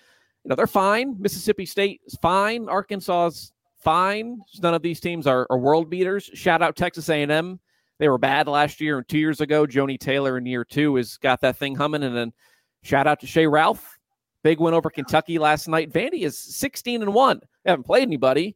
you 0.44 0.50
know, 0.50 0.56
they're 0.56 0.68
fine. 0.68 1.16
Mississippi 1.20 1.66
State 1.66 2.02
is 2.06 2.16
fine. 2.22 2.70
Arkansas 2.70 3.28
is 3.28 3.52
fine. 3.80 4.42
None 4.62 4.76
of 4.76 4.84
these 4.84 5.00
teams 5.00 5.26
are, 5.26 5.48
are 5.50 5.58
world 5.58 5.90
beaters. 5.90 6.30
Shout 6.36 6.62
out 6.62 6.76
Texas 6.76 7.10
A&M. 7.10 7.60
They 7.98 8.08
were 8.08 8.20
bad 8.20 8.48
last 8.48 8.80
year 8.80 9.00
and 9.00 9.08
two 9.08 9.18
years 9.18 9.42
ago. 9.42 9.66
Joni 9.66 10.00
Taylor 10.00 10.38
in 10.38 10.46
year 10.46 10.64
two 10.64 10.96
has 10.98 11.18
got 11.18 11.42
that 11.42 11.58
thing 11.58 11.76
humming. 11.76 12.04
And 12.04 12.16
then 12.16 12.32
shout 12.84 13.08
out 13.08 13.20
to 13.22 13.28
Shea 13.28 13.48
Ralph. 13.48 13.98
Big 14.44 14.60
win 14.60 14.76
over 14.76 14.92
Kentucky 14.92 15.40
last 15.40 15.68
night. 15.68 15.92
Vandy 15.92 16.22
is 16.22 16.38
16 16.38 17.02
and 17.02 17.14
1. 17.14 17.42
They 17.64 17.72
haven't 17.72 17.86
played 17.86 18.04
anybody, 18.04 18.56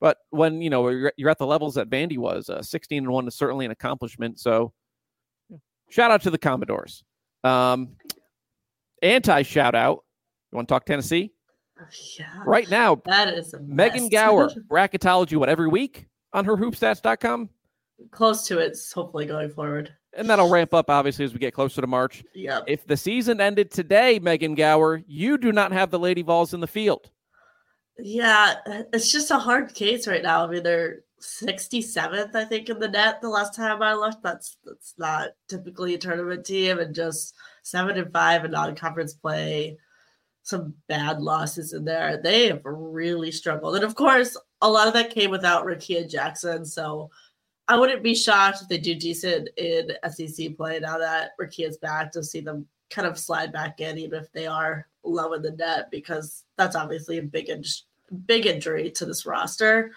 but 0.00 0.18
when 0.30 0.62
you 0.62 0.70
know 0.70 0.88
you're, 0.88 1.12
you're 1.16 1.30
at 1.30 1.38
the 1.38 1.46
levels 1.46 1.74
that 1.74 1.90
Vandy 1.90 2.18
was, 2.18 2.48
uh, 2.48 2.62
16 2.62 2.98
and 2.98 3.08
one 3.12 3.28
is 3.28 3.34
certainly 3.34 3.64
an 3.64 3.70
accomplishment. 3.70 4.40
So, 4.40 4.72
shout 5.90 6.10
out 6.10 6.22
to 6.22 6.30
the 6.30 6.38
Commodores. 6.38 7.04
Um, 7.44 7.96
anti 9.02 9.42
shout 9.42 9.74
out. 9.74 10.04
You 10.50 10.56
want 10.56 10.68
to 10.68 10.74
talk 10.74 10.86
Tennessee? 10.86 11.32
Yeah. 12.18 12.26
Right 12.44 12.68
now, 12.68 13.00
That 13.06 13.32
is 13.34 13.54
a 13.54 13.60
Megan 13.60 14.04
mess. 14.04 14.10
Gower, 14.10 14.50
bracketology, 14.70 15.36
what, 15.36 15.48
every 15.48 15.68
week 15.68 16.06
on 16.32 16.44
her 16.44 16.56
hoopstats.com? 16.56 17.48
Close 18.10 18.46
to 18.48 18.58
it, 18.58 18.76
hopefully 18.94 19.26
going 19.26 19.50
forward. 19.50 19.94
And 20.16 20.28
that'll 20.28 20.50
ramp 20.50 20.74
up, 20.74 20.90
obviously, 20.90 21.24
as 21.24 21.32
we 21.32 21.38
get 21.38 21.54
closer 21.54 21.80
to 21.80 21.86
March. 21.86 22.24
Yep. 22.34 22.64
If 22.66 22.86
the 22.86 22.96
season 22.96 23.40
ended 23.40 23.70
today, 23.70 24.18
Megan 24.18 24.54
Gower, 24.54 25.02
you 25.06 25.38
do 25.38 25.52
not 25.52 25.72
have 25.72 25.90
the 25.90 25.98
Lady 25.98 26.22
Vols 26.22 26.52
in 26.52 26.60
the 26.60 26.66
field. 26.66 27.10
Yeah, 28.02 28.54
uh, 28.66 28.82
it's 28.92 29.10
just 29.10 29.30
a 29.30 29.38
hard 29.38 29.74
case 29.74 30.06
right 30.06 30.22
now. 30.22 30.44
I 30.44 30.50
mean, 30.50 30.62
they're 30.62 31.00
67th, 31.20 32.34
I 32.34 32.44
think, 32.44 32.68
in 32.68 32.78
the 32.78 32.88
net 32.88 33.20
the 33.20 33.28
last 33.28 33.54
time 33.54 33.82
I 33.82 33.94
looked. 33.94 34.22
That's 34.22 34.56
that's 34.64 34.94
not 34.98 35.30
typically 35.48 35.94
a 35.94 35.98
tournament 35.98 36.44
team, 36.46 36.78
and 36.78 36.94
just 36.94 37.34
seven 37.62 37.98
and 37.98 38.12
five 38.12 38.44
in 38.44 38.52
non-conference 38.52 39.14
play. 39.14 39.78
Some 40.42 40.74
bad 40.88 41.20
losses 41.20 41.74
in 41.74 41.84
there. 41.84 42.20
They 42.22 42.48
have 42.48 42.62
really 42.64 43.30
struggled, 43.30 43.76
and 43.76 43.84
of 43.84 43.94
course, 43.94 44.36
a 44.62 44.70
lot 44.70 44.88
of 44.88 44.94
that 44.94 45.14
came 45.14 45.30
without 45.30 45.66
Rickea 45.66 46.08
Jackson. 46.08 46.64
So 46.64 47.10
I 47.68 47.78
wouldn't 47.78 48.02
be 48.02 48.14
shocked 48.14 48.62
if 48.62 48.68
they 48.68 48.78
do 48.78 48.94
decent 48.94 49.48
in 49.56 49.92
SEC 50.10 50.56
play 50.56 50.80
now 50.80 50.98
that 50.98 51.32
Rickea's 51.40 51.76
back 51.78 52.12
to 52.12 52.22
see 52.22 52.40
them 52.40 52.66
kind 52.90 53.06
of 53.06 53.18
slide 53.18 53.52
back 53.52 53.80
in, 53.80 53.98
even 53.98 54.22
if 54.22 54.32
they 54.32 54.46
are 54.46 54.88
low 55.04 55.32
in 55.34 55.42
the 55.42 55.52
net, 55.52 55.90
because 55.90 56.44
that's 56.56 56.76
obviously 56.76 57.18
a 57.18 57.22
big 57.22 57.48
in- 57.48 57.62
big 58.26 58.46
injury 58.46 58.90
to 58.92 59.06
this 59.06 59.26
roster. 59.26 59.92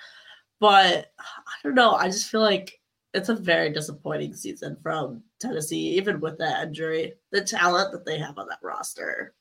But 0.59 1.11
I 1.19 1.53
don't 1.63 1.75
know. 1.75 1.93
I 1.93 2.07
just 2.07 2.29
feel 2.29 2.41
like 2.41 2.79
it's 3.13 3.29
a 3.29 3.35
very 3.35 3.71
disappointing 3.71 4.33
season 4.33 4.77
from 4.81 5.21
Tennessee, 5.39 5.97
even 5.97 6.19
with 6.19 6.37
that 6.39 6.67
injury. 6.67 7.13
The 7.31 7.41
talent 7.41 7.91
that 7.91 8.05
they 8.05 8.17
have 8.17 8.37
on 8.37 8.47
that 8.47 8.59
roster, 8.61 9.33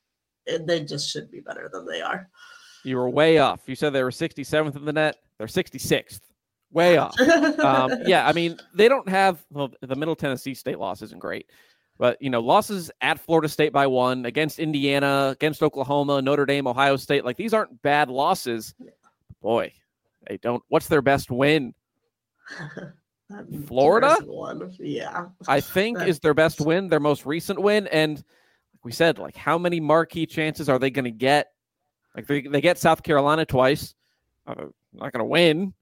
and 0.47 0.67
they 0.67 0.85
just 0.85 1.11
should 1.11 1.31
be 1.31 1.41
better 1.41 1.71
than 1.73 1.87
they 1.87 2.03
are. 2.03 2.29
You 2.85 2.97
were 2.97 3.09
way 3.09 3.39
off. 3.39 3.61
You 3.67 3.77
said 3.77 3.91
they 3.91 4.03
were 4.03 4.11
67th 4.11 4.77
in 4.77 4.85
the 4.85 4.93
net. 4.93 5.19
They're 5.39 5.47
66th. 5.47 6.21
Way 6.73 6.97
off. 6.97 7.19
um, 7.61 7.93
yeah, 8.07 8.27
I 8.27 8.33
mean, 8.33 8.57
they 8.75 8.89
don't 8.89 9.09
have 9.09 9.45
well, 9.51 9.71
the 9.83 9.95
Middle 9.95 10.17
Tennessee 10.17 10.55
State 10.55 10.79
loss 10.79 11.03
isn't 11.03 11.21
great, 11.21 11.51
but 12.03 12.21
you 12.21 12.31
know, 12.31 12.41
losses 12.41 12.91
at 13.01 13.21
Florida 13.21 13.49
State 13.49 13.73
by 13.73 13.87
one, 13.87 14.27
against 14.27 14.59
Indiana, 14.59 15.29
against 15.37 15.63
Oklahoma, 15.63 16.21
Notre 16.21 16.45
Dame, 16.45 16.67
Ohio 16.67 16.97
State, 16.97 17.25
like 17.25 17.37
these 17.37 17.55
aren't 17.55 17.81
bad 17.81 18.09
losses. 18.09 18.75
Boy, 19.41 19.73
they 20.27 20.37
don't. 20.39 20.65
What's 20.67 20.89
their 20.89 21.01
best 21.01 21.31
win? 21.31 21.73
Florida? 23.69 24.17
One. 24.25 24.75
Yeah. 24.81 25.27
I 25.47 25.61
think 25.61 26.03
is 26.03 26.19
their 26.19 26.35
best 26.35 26.61
win, 26.61 26.89
their 26.89 26.99
most 26.99 27.25
recent 27.25 27.63
win, 27.63 27.87
and 27.87 28.17
like 28.17 28.85
we 28.85 28.91
said, 28.91 29.19
like 29.19 29.37
how 29.37 29.57
many 29.57 29.79
marquee 29.79 30.27
chances 30.27 30.69
are 30.69 30.81
they 30.81 30.91
going 30.91 31.05
to 31.05 31.13
get? 31.13 31.53
Like 32.17 32.27
they, 32.27 32.41
they 32.41 32.61
get 32.61 32.79
South 32.79 33.05
Carolina 33.05 33.47
twice, 33.47 33.95
uh, 34.49 34.57
not 34.93 35.13
going 35.13 35.21
to 35.21 35.25
win. 35.25 35.73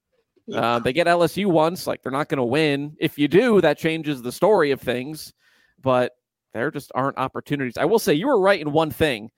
Yeah. 0.46 0.60
Uh, 0.60 0.78
they 0.80 0.92
get 0.92 1.06
LSU 1.06 1.46
once, 1.46 1.86
like 1.86 2.02
they're 2.02 2.12
not 2.12 2.28
going 2.28 2.36
to 2.36 2.44
win. 2.44 2.94
If 3.00 3.18
you 3.18 3.26
do, 3.26 3.62
that 3.62 3.78
changes 3.78 4.20
the 4.20 4.32
story 4.32 4.70
of 4.70 4.82
things, 4.82 5.32
but 5.82 6.12
there 6.52 6.70
just 6.70 6.90
aren't 6.94 7.18
opportunities. 7.18 7.76
I 7.76 7.84
will 7.84 7.98
say 7.98 8.14
you 8.14 8.26
were 8.26 8.40
right 8.40 8.60
in 8.60 8.72
one 8.72 8.90
thing. 8.90 9.30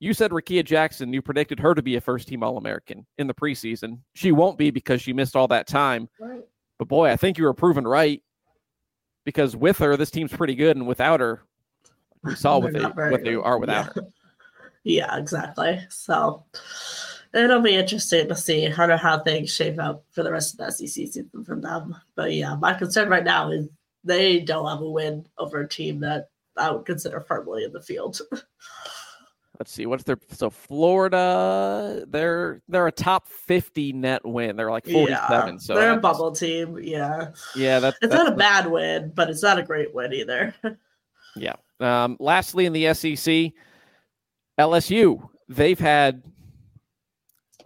You 0.00 0.12
said 0.12 0.32
Rickea 0.32 0.64
Jackson, 0.64 1.12
you 1.12 1.22
predicted 1.22 1.60
her 1.60 1.74
to 1.74 1.82
be 1.82 1.96
a 1.96 2.00
first 2.00 2.28
team 2.28 2.42
All 2.42 2.58
American 2.58 3.06
in 3.16 3.26
the 3.26 3.34
preseason. 3.34 4.00
She 4.14 4.32
won't 4.32 4.58
be 4.58 4.70
because 4.70 5.00
she 5.00 5.12
missed 5.12 5.36
all 5.36 5.48
that 5.48 5.66
time. 5.66 6.08
Right. 6.18 6.42
But 6.78 6.88
boy, 6.88 7.10
I 7.10 7.16
think 7.16 7.38
you 7.38 7.44
were 7.44 7.54
proven 7.54 7.86
right 7.86 8.22
because 9.24 9.56
with 9.56 9.78
her, 9.78 9.96
this 9.96 10.10
team's 10.10 10.32
pretty 10.32 10.54
good, 10.54 10.76
and 10.76 10.86
without 10.86 11.20
her, 11.20 11.42
we 12.22 12.34
saw 12.34 12.58
what 12.58 12.72
they 12.72 12.80
what 12.80 13.22
they 13.22 13.34
are 13.34 13.58
without 13.58 13.86
yeah. 13.86 14.02
her. 14.02 14.08
Yeah, 14.82 15.16
exactly. 15.16 15.80
So 15.88 16.44
it'll 17.32 17.62
be 17.62 17.74
interesting 17.74 18.28
to 18.28 18.36
see 18.36 18.66
how 18.66 18.94
how 18.96 19.20
things 19.20 19.54
shape 19.54 19.78
up 19.78 20.04
for 20.10 20.22
the 20.22 20.32
rest 20.32 20.52
of 20.52 20.58
the 20.58 20.70
SEC 20.70 20.88
season 20.88 21.30
from 21.44 21.62
them. 21.62 21.96
But 22.14 22.32
yeah, 22.34 22.54
my 22.56 22.74
concern 22.74 23.08
right 23.08 23.24
now 23.24 23.50
is 23.50 23.68
they 24.04 24.40
don't 24.40 24.68
have 24.68 24.80
a 24.80 24.88
win 24.88 25.26
over 25.38 25.60
a 25.60 25.68
team 25.68 26.00
that 26.00 26.28
I 26.56 26.70
would 26.70 26.86
consider 26.86 27.20
firmly 27.20 27.64
in 27.64 27.72
the 27.72 27.82
field. 27.82 28.20
Let's 29.58 29.70
see 29.70 29.86
what's 29.86 30.02
their 30.02 30.18
so 30.30 30.50
Florida. 30.50 32.04
They're 32.08 32.60
they're 32.68 32.88
a 32.88 32.92
top 32.92 33.28
fifty 33.28 33.92
net 33.92 34.26
win. 34.26 34.56
They're 34.56 34.70
like 34.70 34.84
forty 34.84 35.14
seven. 35.28 35.54
Yeah, 35.54 35.60
so 35.60 35.74
they're 35.74 35.92
a 35.92 36.00
bubble 36.00 36.32
team. 36.32 36.76
Yeah, 36.82 37.28
Yeah, 37.54 37.78
that's, 37.78 37.96
it's 38.02 38.10
that's 38.10 38.24
not 38.24 38.32
a 38.32 38.36
bad 38.36 38.66
win, 38.66 39.12
but 39.14 39.30
it's 39.30 39.44
not 39.44 39.60
a 39.60 39.62
great 39.62 39.94
win 39.94 40.12
either. 40.12 40.54
Yeah. 41.36 41.54
Um, 41.80 42.16
lastly, 42.20 42.66
in 42.66 42.72
the 42.72 42.94
SEC, 42.94 43.52
LSU, 44.58 45.28
they've 45.48 45.78
had, 45.78 46.22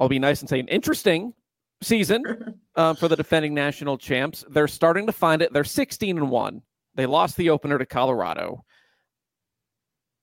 I'll 0.01 0.09
be 0.09 0.19
nice 0.19 0.41
and 0.41 0.49
say, 0.49 0.59
an 0.59 0.69
interesting 0.69 1.35
season 1.83 2.59
um, 2.79 2.95
for 2.95 3.09
the 3.09 3.17
defending 3.17 3.53
national 3.53 3.99
champs. 3.99 4.45
They're 4.49 4.69
starting 4.69 5.05
to 5.07 5.13
find 5.13 5.43
it. 5.43 5.53
They're 5.53 5.65
16 5.65 6.17
and 6.17 6.31
1. 6.31 6.63
They 6.95 7.07
lost 7.07 7.37
the 7.37 7.51
opener 7.51 7.77
to 7.77 7.85
Colorado. 7.85 8.65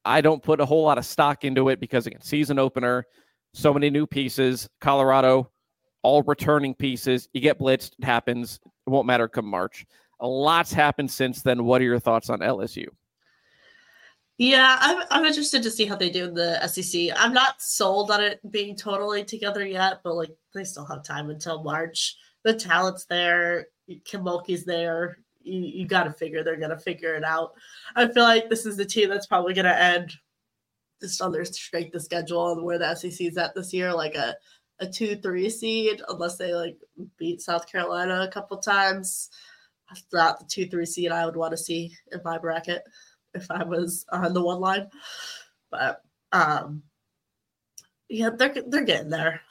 I 0.06 0.22
don't 0.22 0.42
put 0.42 0.62
a 0.62 0.66
whole 0.66 0.84
lot 0.84 0.98
of 0.98 1.06
stock 1.06 1.44
into 1.44 1.70
it 1.70 1.80
because, 1.80 2.08
again, 2.08 2.22
season 2.22 2.58
opener, 2.58 3.06
so 3.54 3.74
many 3.74 3.90
new 3.90 4.08
pieces. 4.08 4.70
Colorado, 4.80 5.52
all 6.02 6.24
returning 6.24 6.74
pieces. 6.74 7.28
You 7.34 7.42
get 7.42 7.60
blitzed, 7.60 7.92
it 8.00 8.06
happens. 8.06 8.60
It 8.88 8.90
won't 8.90 9.08
matter 9.08 9.28
come 9.28 9.46
March. 9.46 9.86
A 10.22 10.28
lot's 10.28 10.72
happened 10.72 11.12
since 11.12 11.42
then. 11.42 11.66
What 11.66 11.82
are 11.82 11.86
your 11.86 12.00
thoughts 12.00 12.30
on 12.30 12.40
LSU? 12.40 12.86
Yeah, 14.38 14.78
I'm, 14.80 15.04
I'm 15.12 15.26
interested 15.26 15.64
to 15.64 15.72
see 15.72 15.86
how 15.86 15.96
they 15.96 16.10
do 16.10 16.26
in 16.26 16.34
the 16.34 16.66
SEC. 16.68 17.10
I'm 17.18 17.34
not 17.34 17.62
sold 17.62 18.12
on 18.12 18.22
it 18.22 18.40
being 18.50 18.76
totally 18.78 19.26
together 19.26 19.66
yet, 19.66 20.02
but 20.04 20.16
like 20.16 20.32
they 20.54 20.64
still 20.64 20.86
have 20.86 21.04
time 21.04 21.30
until 21.30 21.64
March. 21.64 22.18
The 22.46 22.54
talent's 22.54 23.06
there. 23.06 23.68
Kim 24.06 24.24
Mulkey's 24.24 24.66
there. 24.66 25.18
You, 25.42 25.60
you 25.60 25.88
got 25.88 26.04
to 26.04 26.12
figure 26.12 26.44
they're 26.44 26.56
going 26.56 26.70
to 26.70 26.78
figure 26.78 27.16
it 27.16 27.24
out. 27.24 27.54
I 27.96 28.08
feel 28.08 28.24
like 28.24 28.50
this 28.50 28.66
is 28.66 28.78
the 28.78 28.86
team 28.86 29.10
that's 29.10 29.28
probably 29.28 29.54
going 29.54 29.66
to 29.66 29.82
end 29.82 30.14
just 31.02 31.22
on 31.22 31.32
their 31.32 31.44
strength 31.44 31.96
of 31.96 32.04
schedule 32.04 32.54
and 32.54 32.64
where 32.64 32.78
the 32.78 32.96
SEC 32.96 33.20
is 33.20 33.38
at 33.38 33.54
this 33.56 33.74
year, 33.74 33.94
like 33.94 34.16
a, 34.16 34.36
a 34.80 34.88
2 34.88 35.18
3 35.18 35.50
seed, 35.50 36.02
unless 36.08 36.38
they 36.38 36.54
like 36.54 36.78
beat 37.18 37.42
South 37.42 37.70
Carolina 37.70 38.22
a 38.22 38.32
couple 38.32 38.58
times. 38.58 39.30
That's 39.90 40.06
not 40.14 40.40
the 40.40 40.46
2 40.46 40.68
3 40.68 40.86
seed 40.86 41.12
I 41.12 41.26
would 41.26 41.36
want 41.36 41.52
to 41.52 41.58
see 41.58 41.96
in 42.12 42.22
my 42.24 42.38
bracket 42.38 42.84
if 43.34 43.50
I 43.50 43.64
was 43.64 44.06
on 44.12 44.34
the 44.34 44.44
one 44.44 44.60
line. 44.60 44.88
But 45.72 46.02
um 46.32 46.84
yeah, 48.08 48.30
they're 48.30 48.54
they're 48.68 48.86
getting 48.86 49.10
there. 49.10 49.42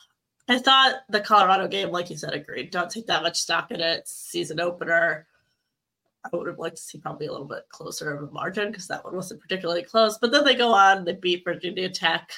I 0.49 0.59
thought 0.59 0.97
the 1.09 1.21
Colorado 1.21 1.69
game, 1.69 1.91
like 1.91 2.11
you 2.11 2.17
said, 2.17 2.35
agreed. 2.35 2.71
Don't 2.71 2.91
take 2.91 3.07
that 3.07 3.23
much 3.23 3.39
stock 3.39 3.71
in 3.71 3.81
it. 3.81 4.07
Season 4.07 4.61
opener. 4.61 5.27
I 6.25 6.37
would 6.37 6.49
have 6.49 6.59
liked 6.59 6.77
to 6.77 6.83
see 6.83 6.99
probably 6.99 7.27
a 7.27 7.33
little 7.33 7.47
bit 7.47 7.69
closer 7.71 8.15
of 8.15 8.29
a 8.29 8.33
margin 8.33 8.71
because 8.71 8.87
that 8.89 9.05
one 9.05 9.15
wasn't 9.15 9.41
particularly 9.41 9.83
close. 9.83 10.19
But 10.19 10.33
then 10.33 10.45
they 10.45 10.55
go 10.55 10.73
on, 10.73 11.05
they 11.05 11.15
beat 11.15 11.45
Virginia 11.45 11.89
Tech 11.89 12.31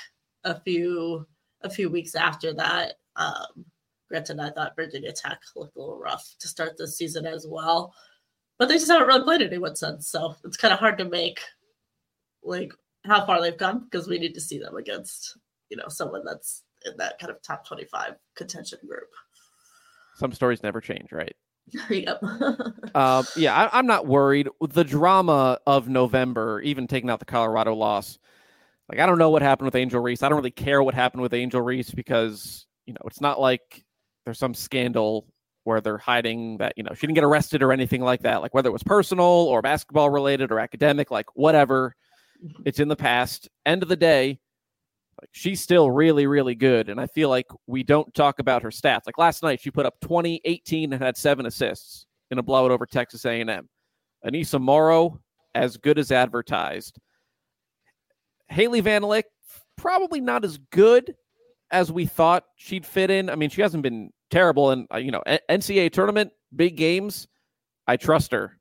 a 0.45 0.61
few 0.61 1.27
a 1.63 1.71
few 1.71 1.91
weeks 1.91 2.15
after 2.15 2.53
that. 2.55 2.95
Um, 3.17 3.65
granted, 4.09 4.39
I 4.41 4.51
thought 4.51 4.77
Virginia 4.77 5.13
Tech 5.13 5.41
looked 5.55 5.77
a 5.77 5.81
little 5.81 5.99
rough 5.99 6.35
to 6.41 6.49
start 6.49 6.77
this 6.77 6.97
season 6.97 7.27
as 7.27 7.47
well 7.49 7.95
but 8.59 8.69
they 8.69 8.75
just 8.75 8.91
haven't 8.91 9.07
really 9.07 9.23
played 9.23 9.43
anyone 9.43 9.77
since. 9.77 10.09
So 10.09 10.35
it's 10.45 10.57
kind 10.57 10.73
of 10.73 10.81
hard 10.81 10.99
to 10.99 11.05
make 11.05 11.41
like 12.43 12.73
how 13.05 13.25
far 13.27 13.41
they've 13.41 13.57
come 13.57 13.85
because 13.85 14.09
we 14.09 14.19
need 14.19 14.35
to 14.35 14.41
see 14.41 14.59
them 14.59 14.77
against 14.77 15.37
you 15.69 15.77
know 15.77 15.89
someone 15.89 16.25
that's 16.25 16.63
in 16.85 16.97
that 16.99 17.19
kind 17.19 17.31
of 17.31 17.43
top 17.43 17.67
twenty 17.67 17.85
five 17.85 18.17
contention 18.37 18.79
group. 18.87 19.09
Some 20.17 20.33
stories 20.33 20.63
never 20.63 20.81
change, 20.81 21.13
right? 21.13 21.35
yep. 21.91 22.21
Uh, 22.95 23.23
yeah, 23.37 23.55
I, 23.55 23.79
I'm 23.79 23.87
not 23.87 24.07
worried. 24.07 24.49
The 24.61 24.85
drama 24.85 25.59
of 25.67 25.89
November, 25.89 26.61
even 26.63 26.87
taking 26.87 27.11
out 27.11 27.19
the 27.19 27.25
Colorado 27.25 27.75
loss, 27.75 28.19
like 28.89 29.01
I 29.01 29.07
don't 29.07 29.19
know 29.19 29.31
what 29.31 29.43
happened 29.43 29.67
with 29.67 29.75
Angel 29.75 30.01
Reese. 30.01 30.23
I 30.23 30.29
don't 30.29 30.37
really 30.37 30.51
care 30.51 30.83
what 30.83 30.95
happened 30.95 31.23
with 31.23 31.35
Angel 31.35 31.61
Reese 31.61 31.91
because 31.91 32.67
you 32.87 32.93
know 32.93 33.01
it's 33.07 33.21
not 33.21 33.41
like 33.41 33.85
there's 34.25 34.39
some 34.39 34.55
scandal 34.55 35.27
where 35.65 35.81
they're 35.81 35.99
hiding 35.99 36.59
that 36.59 36.75
you 36.77 36.85
know 36.85 36.93
she 36.95 37.07
didn't 37.07 37.17
get 37.17 37.25
arrested 37.25 37.63
or 37.63 37.73
anything 37.73 38.01
like 38.01 38.23
that. 38.23 38.43
Like 38.43 38.55
whether 38.55 38.69
it 38.69 38.73
was 38.73 38.85
personal 38.85 39.25
or 39.25 39.63
basketball 39.63 40.11
related 40.11 40.53
or 40.53 40.61
academic, 40.61 41.11
like 41.11 41.27
whatever, 41.35 41.97
it's 42.65 42.79
in 42.79 42.89
the 42.89 42.97
past. 42.97 43.49
End 43.65 43.83
of 43.83 43.89
the 43.89 43.97
day, 43.97 44.39
like 45.21 45.31
she's 45.33 45.61
still 45.61 45.91
really 45.91 46.27
really 46.27 46.55
good 46.55 46.89
and 46.89 47.01
i 47.01 47.07
feel 47.07 47.29
like 47.29 47.47
we 47.67 47.83
don't 47.83 48.13
talk 48.15 48.39
about 48.39 48.63
her 48.63 48.71
stats. 48.71 49.07
Like 49.07 49.19
last 49.19 49.43
night 49.43 49.61
she 49.61 49.71
put 49.71 49.87
up 49.87 49.99
20 50.01 50.41
18 50.45 50.93
and 50.93 51.03
had 51.03 51.17
seven 51.17 51.47
assists 51.47 52.07
in 52.31 52.39
a 52.39 52.43
blowout 52.43 52.71
over 52.71 52.87
texas 52.87 53.25
a&m 53.25 53.69
aneesah 54.25 54.61
morrow 54.61 55.21
as 55.55 55.79
good 55.79 55.99
as 55.99 56.13
advertised. 56.13 56.99
Hailey 58.49 58.81
Van 58.81 59.03
Lith, 59.03 59.25
probably 59.77 60.21
not 60.21 60.45
as 60.45 60.59
good 60.71 61.15
as 61.71 61.91
we 61.91 62.05
thought 62.05 62.45
she'd 62.57 62.87
fit 62.87 63.11
in. 63.11 63.31
I 63.31 63.37
mean 63.37 63.51
she 63.51 63.63
hasn't 63.63 63.83
been 63.83 64.11
terrible 64.31 64.71
and 64.71 64.87
uh, 64.93 64.99
you 64.99 65.11
know 65.11 65.23
ncaa 65.51 65.91
tournament 65.93 66.33
big 66.55 66.77
games. 66.77 67.27
I 67.87 67.97
trust 67.97 68.33
her 68.33 68.59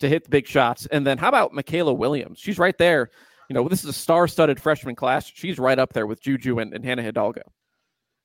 to 0.00 0.08
hit 0.08 0.24
the 0.24 0.30
big 0.30 0.46
shots. 0.46 0.86
And 0.86 1.06
then 1.06 1.18
how 1.18 1.28
about 1.28 1.52
mikaylah 1.52 1.96
williams? 1.96 2.38
She's 2.38 2.58
right 2.58 2.76
there 2.78 3.10
you 3.48 3.54
know, 3.54 3.68
this 3.68 3.84
is 3.84 3.90
a 3.90 3.92
star-studded 3.92 4.60
freshman 4.60 4.94
class. 4.94 5.30
She's 5.32 5.58
right 5.58 5.78
up 5.78 5.92
there 5.92 6.06
with 6.06 6.20
Juju 6.20 6.58
and, 6.58 6.72
and 6.72 6.84
Hannah 6.84 7.02
Hidalgo. 7.02 7.42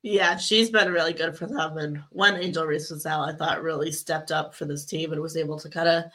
Yeah, 0.02 0.38
she's 0.38 0.70
been 0.70 0.92
really 0.92 1.14
good 1.14 1.38
for 1.38 1.46
them. 1.46 1.78
And 1.78 2.02
when 2.12 2.36
Angel 2.36 2.66
Reese 2.66 2.90
was 2.90 3.06
out, 3.06 3.28
I 3.28 3.34
thought 3.34 3.62
really 3.62 3.92
stepped 3.92 4.32
up 4.32 4.56
for 4.56 4.66
this 4.66 4.86
team 4.86 5.12
and 5.12 5.22
was 5.22 5.36
able 5.36 5.60
to 5.60 5.70
kind 5.70 5.90
of 5.90 6.06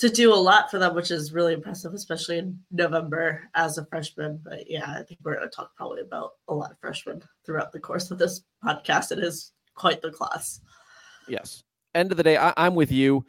to 0.00 0.08
do 0.08 0.32
a 0.32 0.34
lot 0.34 0.70
for 0.70 0.78
them, 0.78 0.94
which 0.94 1.10
is 1.10 1.32
really 1.32 1.52
impressive, 1.52 1.94
especially 1.94 2.38
in 2.38 2.58
November 2.70 3.48
as 3.54 3.78
a 3.78 3.86
freshman. 3.86 4.40
But 4.42 4.70
yeah, 4.70 4.94
I 4.98 5.02
think 5.02 5.20
we're 5.22 5.36
going 5.36 5.48
to 5.48 5.54
talk 5.54 5.74
probably 5.76 6.00
about 6.00 6.32
a 6.48 6.54
lot 6.54 6.70
of 6.70 6.78
freshmen 6.78 7.22
throughout 7.44 7.72
the 7.72 7.80
course 7.80 8.10
of 8.10 8.18
this 8.18 8.42
podcast. 8.64 9.12
It 9.12 9.18
is 9.18 9.52
quite 9.74 10.02
the 10.02 10.10
class. 10.10 10.60
Yes. 11.28 11.64
End 11.94 12.10
of 12.10 12.16
the 12.16 12.22
day, 12.22 12.36
I, 12.36 12.52
I'm 12.56 12.74
with 12.74 12.92
you. 12.92 13.24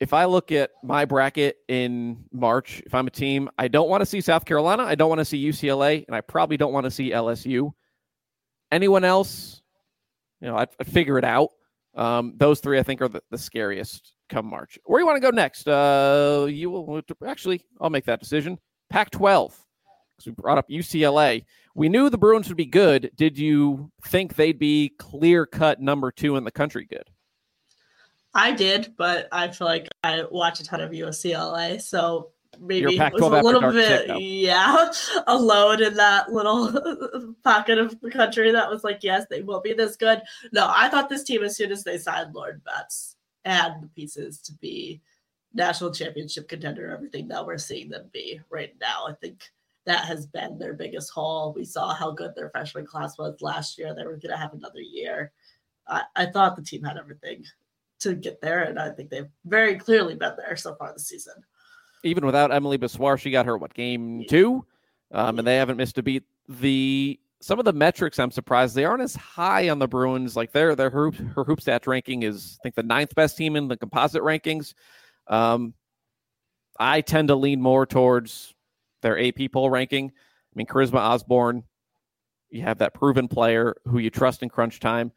If 0.00 0.14
I 0.14 0.24
look 0.24 0.50
at 0.50 0.70
my 0.82 1.04
bracket 1.04 1.56
in 1.68 2.24
March, 2.32 2.82
if 2.86 2.94
I'm 2.94 3.06
a 3.06 3.10
team, 3.10 3.50
I 3.58 3.68
don't 3.68 3.90
want 3.90 4.00
to 4.00 4.06
see 4.06 4.22
South 4.22 4.46
Carolina. 4.46 4.82
I 4.82 4.94
don't 4.94 5.10
want 5.10 5.18
to 5.18 5.26
see 5.26 5.44
UCLA, 5.44 6.06
and 6.06 6.16
I 6.16 6.22
probably 6.22 6.56
don't 6.56 6.72
want 6.72 6.84
to 6.84 6.90
see 6.90 7.10
LSU. 7.10 7.72
Anyone 8.72 9.04
else, 9.04 9.60
you 10.40 10.48
know, 10.48 10.56
I'd, 10.56 10.68
I'd 10.80 10.86
figure 10.86 11.18
it 11.18 11.24
out. 11.24 11.50
Um, 11.94 12.34
those 12.38 12.60
three, 12.60 12.78
I 12.78 12.82
think, 12.82 13.02
are 13.02 13.08
the, 13.08 13.22
the 13.30 13.36
scariest 13.36 14.14
come 14.30 14.46
March. 14.46 14.78
Where 14.84 14.98
do 14.98 15.02
you 15.02 15.06
want 15.06 15.16
to 15.16 15.30
go 15.30 15.34
next? 15.36 15.68
Uh, 15.68 16.46
you 16.48 16.70
will 16.70 17.02
actually, 17.26 17.66
I'll 17.78 17.90
make 17.90 18.06
that 18.06 18.20
decision. 18.20 18.58
Pac 18.88 19.10
12, 19.10 19.52
because 20.16 20.26
we 20.26 20.32
brought 20.32 20.56
up 20.56 20.68
UCLA. 20.70 21.44
We 21.74 21.88
knew 21.88 22.08
the 22.08 22.18
Bruins 22.18 22.48
would 22.48 22.56
be 22.56 22.66
good. 22.66 23.10
Did 23.16 23.38
you 23.38 23.90
think 24.06 24.34
they'd 24.34 24.58
be 24.58 24.92
clear 24.98 25.46
cut 25.46 25.80
number 25.80 26.10
two 26.10 26.36
in 26.36 26.44
the 26.44 26.50
country 26.50 26.86
good? 26.88 27.04
I 28.34 28.52
did, 28.52 28.94
but 28.96 29.28
I 29.32 29.48
feel 29.48 29.66
like 29.66 29.88
I 30.04 30.24
watch 30.30 30.60
a 30.60 30.64
ton 30.64 30.80
of 30.80 30.92
UCLA, 30.92 31.80
so 31.80 32.30
maybe 32.60 32.96
it 32.96 33.12
was 33.12 33.22
a 33.22 33.42
little 33.42 33.72
bit, 33.72 34.20
yeah, 34.20 34.90
alone 35.26 35.82
in 35.82 35.94
that 35.94 36.32
little 36.32 37.34
pocket 37.44 37.78
of 37.78 38.00
the 38.00 38.10
country 38.10 38.52
that 38.52 38.70
was 38.70 38.84
like, 38.84 39.00
yes, 39.02 39.26
they 39.28 39.42
will 39.42 39.60
be 39.60 39.72
this 39.72 39.96
good. 39.96 40.22
No, 40.52 40.70
I 40.72 40.88
thought 40.88 41.08
this 41.08 41.24
team, 41.24 41.42
as 41.42 41.56
soon 41.56 41.72
as 41.72 41.82
they 41.82 41.98
signed 41.98 42.34
Lauren 42.34 42.60
Betts, 42.64 43.16
had 43.44 43.82
the 43.82 43.88
pieces 43.88 44.38
to 44.42 44.52
be 44.54 45.00
national 45.52 45.92
championship 45.92 46.48
contender, 46.48 46.90
everything 46.90 47.26
that 47.28 47.44
we're 47.44 47.58
seeing 47.58 47.88
them 47.88 48.08
be 48.12 48.40
right 48.50 48.74
now. 48.80 49.06
I 49.08 49.14
think 49.14 49.42
that 49.86 50.04
has 50.04 50.26
been 50.26 50.58
their 50.58 50.74
biggest 50.74 51.10
haul. 51.10 51.52
We 51.52 51.64
saw 51.64 51.94
how 51.94 52.12
good 52.12 52.34
their 52.36 52.50
freshman 52.50 52.86
class 52.86 53.18
was 53.18 53.40
last 53.40 53.78
year. 53.78 53.94
They 53.94 54.04
were 54.04 54.16
going 54.16 54.30
to 54.30 54.36
have 54.36 54.52
another 54.52 54.80
year. 54.80 55.32
I, 55.88 56.02
I 56.14 56.26
thought 56.26 56.54
the 56.54 56.62
team 56.62 56.84
had 56.84 56.98
everything 56.98 57.44
to 58.00 58.14
get 58.14 58.40
there, 58.40 58.62
and 58.62 58.78
I 58.78 58.90
think 58.90 59.10
they've 59.10 59.28
very 59.44 59.76
clearly 59.76 60.14
been 60.14 60.32
there 60.36 60.56
so 60.56 60.74
far 60.74 60.92
this 60.92 61.08
season. 61.08 61.34
Even 62.02 62.24
without 62.24 62.52
Emily 62.52 62.78
Bessoir, 62.78 63.18
she 63.18 63.30
got 63.30 63.46
her 63.46 63.58
what 63.58 63.74
game 63.74 64.24
two, 64.28 64.64
um, 65.12 65.38
and 65.38 65.46
they 65.46 65.56
haven't 65.56 65.76
missed 65.76 65.98
a 65.98 66.02
beat. 66.02 66.24
The 66.48 67.20
some 67.42 67.58
of 67.58 67.64
the 67.64 67.72
metrics 67.72 68.18
I'm 68.18 68.30
surprised 68.30 68.74
they 68.74 68.84
aren't 68.84 69.02
as 69.02 69.16
high 69.16 69.68
on 69.68 69.78
the 69.78 69.88
Bruins. 69.88 70.36
Like 70.36 70.52
their 70.52 70.74
their 70.74 70.90
hoop 70.90 71.14
her 71.14 71.44
hoop 71.44 71.60
stats 71.60 71.86
ranking 71.86 72.22
is 72.22 72.58
I 72.60 72.62
think 72.62 72.74
the 72.74 72.82
ninth 72.82 73.14
best 73.14 73.36
team 73.36 73.56
in 73.56 73.68
the 73.68 73.76
composite 73.76 74.22
rankings. 74.22 74.74
Um, 75.26 75.74
I 76.78 77.02
tend 77.02 77.28
to 77.28 77.36
lean 77.36 77.60
more 77.60 77.86
towards 77.86 78.54
their 79.02 79.20
AP 79.20 79.52
poll 79.52 79.70
ranking. 79.70 80.10
I 80.10 80.52
mean, 80.54 80.66
Charisma 80.66 80.98
Osborne, 80.98 81.64
you 82.50 82.62
have 82.62 82.78
that 82.78 82.94
proven 82.94 83.28
player 83.28 83.76
who 83.86 83.98
you 83.98 84.10
trust 84.10 84.42
in 84.42 84.48
crunch 84.48 84.80
time. 84.80 85.12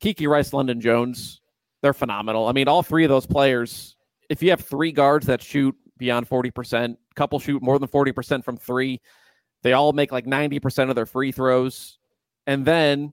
Kiki 0.00 0.26
Rice, 0.26 0.50
Londynn 0.50 0.78
Jones, 0.78 1.40
they're 1.82 1.94
phenomenal. 1.94 2.48
I 2.48 2.52
mean, 2.52 2.68
all 2.68 2.82
three 2.82 3.04
of 3.04 3.10
those 3.10 3.26
players, 3.26 3.96
if 4.28 4.42
you 4.42 4.50
have 4.50 4.60
three 4.60 4.92
guards 4.92 5.26
that 5.26 5.42
shoot 5.42 5.74
beyond 5.98 6.28
40%, 6.28 6.96
couple 7.14 7.38
shoot 7.38 7.62
more 7.62 7.78
than 7.78 7.88
40% 7.88 8.44
from 8.44 8.56
three, 8.56 9.00
they 9.62 9.72
all 9.72 9.92
make 9.92 10.12
like 10.12 10.26
90% 10.26 10.90
of 10.90 10.96
their 10.96 11.06
free 11.06 11.32
throws. 11.32 11.98
And 12.46 12.64
then 12.64 13.12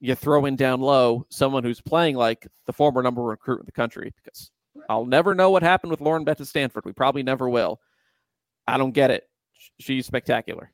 you 0.00 0.14
throw 0.14 0.44
in 0.44 0.56
down 0.56 0.80
low 0.80 1.26
someone 1.30 1.64
who's 1.64 1.80
playing 1.80 2.16
like 2.16 2.46
the 2.66 2.72
former 2.72 3.02
number 3.02 3.22
one 3.22 3.30
recruit 3.30 3.60
in 3.60 3.66
the 3.66 3.72
country 3.72 4.12
because 4.22 4.50
I'll 4.88 5.06
never 5.06 5.34
know 5.34 5.50
what 5.50 5.62
happened 5.62 5.90
with 5.90 6.00
Lauren 6.00 6.24
Betts 6.24 6.40
at 6.40 6.46
Stanford. 6.46 6.84
We 6.84 6.92
probably 6.92 7.22
never 7.22 7.48
will. 7.48 7.80
I 8.66 8.78
don't 8.78 8.92
get 8.92 9.10
it. 9.10 9.28
She's 9.80 10.06
spectacular. 10.06 10.70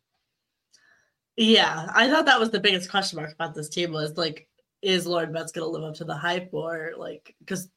Yeah, 1.36 1.88
I 1.94 2.08
thought 2.08 2.26
that 2.26 2.40
was 2.40 2.50
the 2.50 2.60
biggest 2.60 2.90
question 2.90 3.16
mark 3.16 3.32
about 3.32 3.54
this 3.54 3.68
team 3.68 3.92
was 3.92 4.16
like, 4.16 4.48
is 4.82 5.06
Lauren 5.06 5.32
Betts 5.32 5.52
going 5.52 5.64
to 5.64 5.70
live 5.70 5.84
up 5.84 5.94
to 5.96 6.04
the 6.04 6.16
hype 6.16 6.50
or 6.52 6.92
like, 6.98 7.34
because 7.38 7.68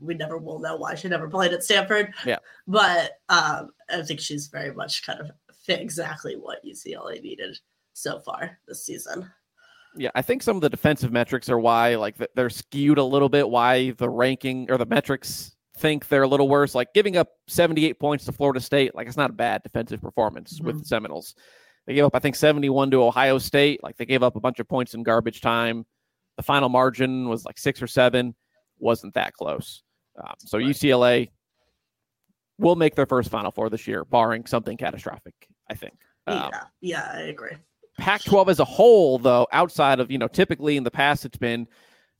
we 0.00 0.14
never 0.14 0.38
will 0.38 0.58
know 0.58 0.76
why 0.76 0.94
she 0.94 1.08
never 1.08 1.28
played 1.28 1.52
at 1.52 1.62
Stanford. 1.62 2.12
Yeah. 2.26 2.38
But 2.66 3.12
um, 3.28 3.70
I 3.88 4.02
think 4.02 4.20
she's 4.20 4.48
very 4.48 4.74
much 4.74 5.04
kind 5.04 5.20
of 5.20 5.30
fit 5.64 5.80
exactly 5.80 6.34
what 6.34 6.64
UCLA 6.64 7.22
needed 7.22 7.56
so 7.92 8.20
far 8.20 8.58
this 8.66 8.84
season. 8.84 9.30
Yeah, 9.96 10.10
I 10.14 10.22
think 10.22 10.42
some 10.42 10.56
of 10.56 10.62
the 10.62 10.70
defensive 10.70 11.12
metrics 11.12 11.48
are 11.48 11.58
why 11.58 11.96
like 11.96 12.16
they're 12.34 12.50
skewed 12.50 12.98
a 12.98 13.04
little 13.04 13.28
bit. 13.28 13.48
Why 13.48 13.90
the 13.90 14.08
ranking 14.08 14.70
or 14.70 14.78
the 14.78 14.86
metrics 14.86 15.56
think 15.78 16.08
they're 16.08 16.22
a 16.22 16.28
little 16.28 16.48
worse. 16.48 16.74
Like 16.74 16.94
giving 16.94 17.16
up 17.16 17.28
78 17.48 17.98
points 17.98 18.24
to 18.26 18.32
Florida 18.32 18.60
State, 18.60 18.94
like 18.94 19.08
it's 19.08 19.16
not 19.16 19.30
a 19.30 19.34
bad 19.34 19.62
defensive 19.62 20.00
performance 20.00 20.54
mm-hmm. 20.54 20.66
with 20.66 20.80
the 20.80 20.84
Seminoles. 20.84 21.34
They 21.86 21.94
gave 21.94 22.04
up, 22.04 22.14
I 22.14 22.20
think, 22.20 22.36
71 22.36 22.92
to 22.92 23.02
Ohio 23.02 23.38
State. 23.38 23.82
Like 23.82 23.96
they 23.96 24.06
gave 24.06 24.22
up 24.22 24.36
a 24.36 24.40
bunch 24.40 24.60
of 24.60 24.68
points 24.68 24.94
in 24.94 25.02
garbage 25.02 25.40
time. 25.40 25.86
The 26.40 26.44
final 26.44 26.70
margin 26.70 27.28
was 27.28 27.44
like 27.44 27.58
six 27.58 27.82
or 27.82 27.86
seven. 27.86 28.34
Wasn't 28.78 29.12
that 29.12 29.34
close. 29.34 29.82
Um, 30.18 30.32
so 30.38 30.56
right. 30.56 30.68
UCLA 30.68 31.28
will 32.56 32.76
make 32.76 32.94
their 32.94 33.04
first 33.04 33.28
Final 33.28 33.50
Four 33.50 33.68
this 33.68 33.86
year, 33.86 34.06
barring 34.06 34.46
something 34.46 34.78
catastrophic. 34.78 35.34
I 35.68 35.74
think. 35.74 35.92
Um, 36.26 36.48
yeah, 36.50 36.62
yeah, 36.80 37.10
I 37.12 37.20
agree. 37.24 37.52
Pac-12 37.98 38.48
as 38.48 38.58
a 38.58 38.64
whole, 38.64 39.18
though, 39.18 39.48
outside 39.52 40.00
of 40.00 40.10
you 40.10 40.16
know, 40.16 40.28
typically 40.28 40.78
in 40.78 40.82
the 40.82 40.90
past 40.90 41.26
it's 41.26 41.36
been 41.36 41.68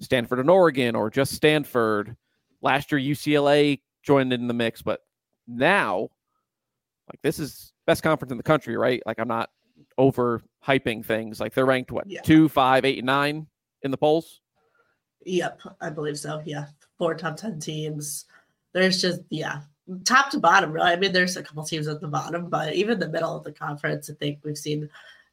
Stanford 0.03 0.39
and 0.39 0.51
Oregon 0.51 0.95
or 0.95 1.09
just 1.09 1.33
Stanford. 1.33 2.15
Last 2.61 2.93
year 2.93 3.01
UCLA 3.01 3.81
joined 4.03 4.35
in 4.35 4.49
the 4.49 4.53
mix, 4.53 4.83
but 4.83 5.01
now, 5.49 6.11
like 7.09 7.23
this 7.23 7.39
is 7.39 7.73
best 7.87 8.03
conference 8.03 8.33
in 8.33 8.37
the 8.37 8.43
country, 8.43 8.77
right? 8.77 9.03
Like 9.07 9.19
I'm 9.19 9.29
not 9.29 9.49
over 9.97 10.43
hyping 10.63 11.03
things. 11.03 11.41
Like 11.41 11.55
they're 11.55 11.65
ranked 11.65 11.91
what 11.91 12.07
yeah. 12.07 12.21
two, 12.21 12.51
five, 12.51 12.85
eight, 12.85 13.03
nine 13.03 13.47
in 13.83 13.91
the 13.91 13.97
polls. 13.97 14.41
Yep, 15.25 15.61
I 15.81 15.91
believe 15.91 16.19
so. 16.19 16.43
Yeah, 16.45 16.67
four 16.99 17.15
top 17.15 17.37
ten 17.37 17.61
teams. 17.61 18.25
There's 18.73 19.01
just 19.01 19.21
yeah, 19.31 19.61
top 20.05 20.31
to 20.31 20.39
bottom, 20.39 20.73
really. 20.73 20.91
I 20.91 20.97
mean, 20.97 21.13
there's 21.13 21.37
a 21.37 21.43
couple 21.43 21.65
teams 21.65 21.89
at 21.89 22.01
the 22.01 22.09
bottom, 22.09 22.49
but 22.49 22.75
even 22.75 22.99
the 22.99 23.09
middle 23.09 23.37
of 23.37 23.45
the 23.45 23.53
conference, 23.53 24.09
I 24.09 24.15
think 24.15 24.39
we've 24.45 24.57
seen 24.57 24.89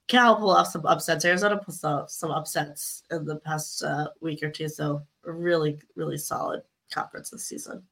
Cal 0.08 0.36
pull 0.36 0.52
off 0.52 0.68
some 0.68 0.86
upsets. 0.86 1.26
Arizona 1.26 1.58
pull 1.58 1.76
off 1.84 2.10
some 2.10 2.32
upsets 2.32 3.04
in 3.12 3.26
the 3.26 3.38
past 3.38 3.84
uh, 3.84 4.08
week 4.22 4.44
or 4.44 4.50
two. 4.50 4.70
So, 4.70 5.02
really, 5.24 5.80
really 5.96 6.18
solid 6.18 6.64
conference 6.92 7.30
this 7.30 7.46
season. 7.46 7.84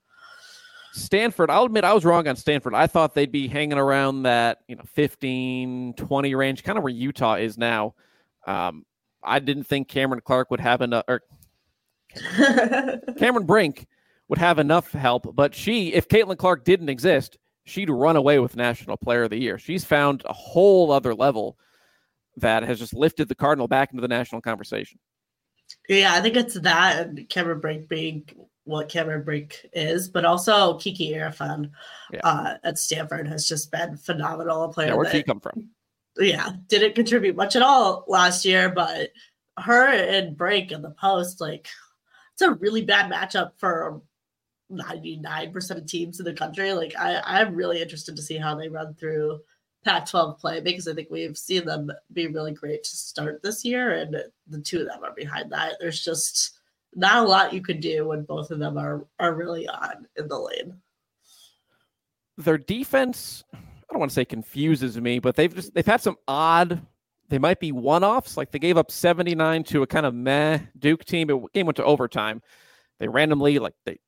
Stanford, 0.93 1.49
I'll 1.49 1.65
admit 1.65 1.83
I 1.83 1.93
was 1.93 2.05
wrong 2.05 2.25
on 2.27 2.37
Stanford. 2.37 2.73
I 2.73 2.87
thought 2.87 3.13
they'd 3.13 3.31
be 3.31 3.49
hanging 3.49 3.77
around 3.77 4.23
that, 4.23 4.59
you 4.69 4.77
know, 4.77 4.83
15, 4.93 5.93
20 5.95 6.35
range, 6.35 6.63
kind 6.63 6.77
of 6.77 6.85
where 6.85 6.93
Utah 6.93 7.35
is 7.35 7.57
now. 7.57 7.95
Um, 8.47 8.85
I 9.25 9.39
didn't 9.39 9.65
think 9.65 9.87
Cameron 9.87 10.21
Clark 10.23 10.51
would 10.51 10.59
have 10.59 10.81
enough, 10.81 11.05
or 11.07 11.21
Cameron 13.17 13.45
Brink 13.45 13.87
would 14.27 14.39
have 14.39 14.59
enough 14.59 14.91
help. 14.91 15.35
But 15.35 15.53
she, 15.53 15.93
if 15.93 16.07
Caitlin 16.07 16.37
Clark 16.37 16.65
didn't 16.65 16.89
exist, 16.89 17.37
she'd 17.65 17.89
run 17.89 18.15
away 18.15 18.39
with 18.39 18.55
National 18.55 18.97
Player 18.97 19.23
of 19.23 19.29
the 19.29 19.39
Year. 19.39 19.57
She's 19.57 19.83
found 19.83 20.23
a 20.25 20.33
whole 20.33 20.91
other 20.91 21.13
level 21.13 21.57
that 22.37 22.63
has 22.63 22.79
just 22.79 22.93
lifted 22.93 23.27
the 23.27 23.35
Cardinal 23.35 23.67
back 23.67 23.91
into 23.91 24.01
the 24.01 24.07
national 24.07 24.41
conversation. 24.41 24.99
Yeah, 25.89 26.13
I 26.13 26.21
think 26.21 26.35
it's 26.35 26.59
that 26.59 27.07
and 27.07 27.29
Cameron 27.29 27.59
Brink 27.59 27.87
being 27.87 28.25
what 28.65 28.89
Cameron 28.89 29.23
Brink 29.23 29.65
is, 29.73 30.07
but 30.09 30.25
also 30.25 30.77
Kiki 30.77 31.13
Iriafen 31.13 31.71
yeah. 32.11 32.19
uh, 32.23 32.57
at 32.63 32.77
Stanford 32.77 33.27
has 33.27 33.47
just 33.47 33.71
been 33.71 33.95
phenomenal. 33.95 34.63
A 34.63 34.73
player. 34.73 34.89
Yeah, 34.89 34.95
where'd 34.95 35.07
that, 35.07 35.11
she 35.13 35.23
come 35.23 35.39
from? 35.39 35.69
Yeah, 36.17 36.51
didn't 36.67 36.95
contribute 36.95 37.35
much 37.35 37.55
at 37.55 37.61
all 37.61 38.05
last 38.07 38.45
year, 38.45 38.69
but 38.69 39.11
her 39.57 39.87
and 39.87 40.37
Brink 40.37 40.71
in 40.71 40.81
the 40.81 40.91
post, 40.91 41.41
like 41.41 41.67
it's 42.33 42.41
a 42.41 42.53
really 42.53 42.81
bad 42.81 43.11
matchup 43.11 43.51
for 43.57 44.01
99% 44.71 45.71
of 45.71 45.85
teams 45.85 46.19
in 46.19 46.25
the 46.25 46.33
country. 46.33 46.73
Like 46.73 46.93
I, 46.97 47.21
I'm 47.25 47.55
really 47.55 47.81
interested 47.81 48.15
to 48.15 48.21
see 48.21 48.37
how 48.37 48.55
they 48.55 48.69
run 48.69 48.93
through 48.95 49.39
Pac-12 49.83 50.39
play 50.39 50.59
because 50.61 50.87
I 50.87 50.93
think 50.93 51.09
we've 51.09 51.37
seen 51.37 51.65
them 51.65 51.91
be 52.11 52.27
really 52.27 52.53
great 52.53 52.83
to 52.83 52.89
start 52.89 53.41
this 53.43 53.63
year, 53.63 53.91
and 53.93 54.17
the 54.47 54.61
two 54.61 54.81
of 54.81 54.87
them 54.87 55.03
are 55.03 55.13
behind 55.13 55.51
that. 55.51 55.75
There's 55.79 56.03
just 56.03 56.59
not 56.95 57.23
a 57.23 57.27
lot 57.27 57.53
you 57.53 57.61
could 57.61 57.81
do 57.81 58.07
when 58.07 58.23
both 58.23 58.51
of 58.51 58.59
them 58.59 58.77
are 58.77 59.05
are 59.19 59.35
really 59.35 59.67
on 59.67 60.07
in 60.15 60.27
the 60.27 60.39
lane. 60.39 60.75
Their 62.37 62.57
defense, 62.57 63.43
I 63.89 63.93
don't 63.93 63.99
want 63.99 64.11
to 64.11 64.15
say 64.15 64.25
confuses 64.25 64.99
me, 64.99 65.19
but 65.19 65.35
they've 65.35 65.53
just 65.53 65.73
they've 65.73 65.85
had 65.85 66.01
some 66.01 66.17
odd. 66.27 66.85
They 67.29 67.39
might 67.39 67.59
be 67.59 67.71
one-offs. 67.71 68.37
Like 68.37 68.51
they 68.51 68.59
gave 68.59 68.77
up 68.77 68.91
79 68.91 69.63
to 69.65 69.83
a 69.83 69.87
kind 69.87 70.05
of 70.05 70.13
meh 70.13 70.59
Duke 70.77 71.05
team. 71.05 71.29
It 71.29 71.53
game 71.53 71.65
went 71.65 71.77
to 71.77 71.83
overtime. 71.83 72.41
They 72.99 73.07
randomly 73.07 73.59
like 73.59 73.73
they 73.85 73.99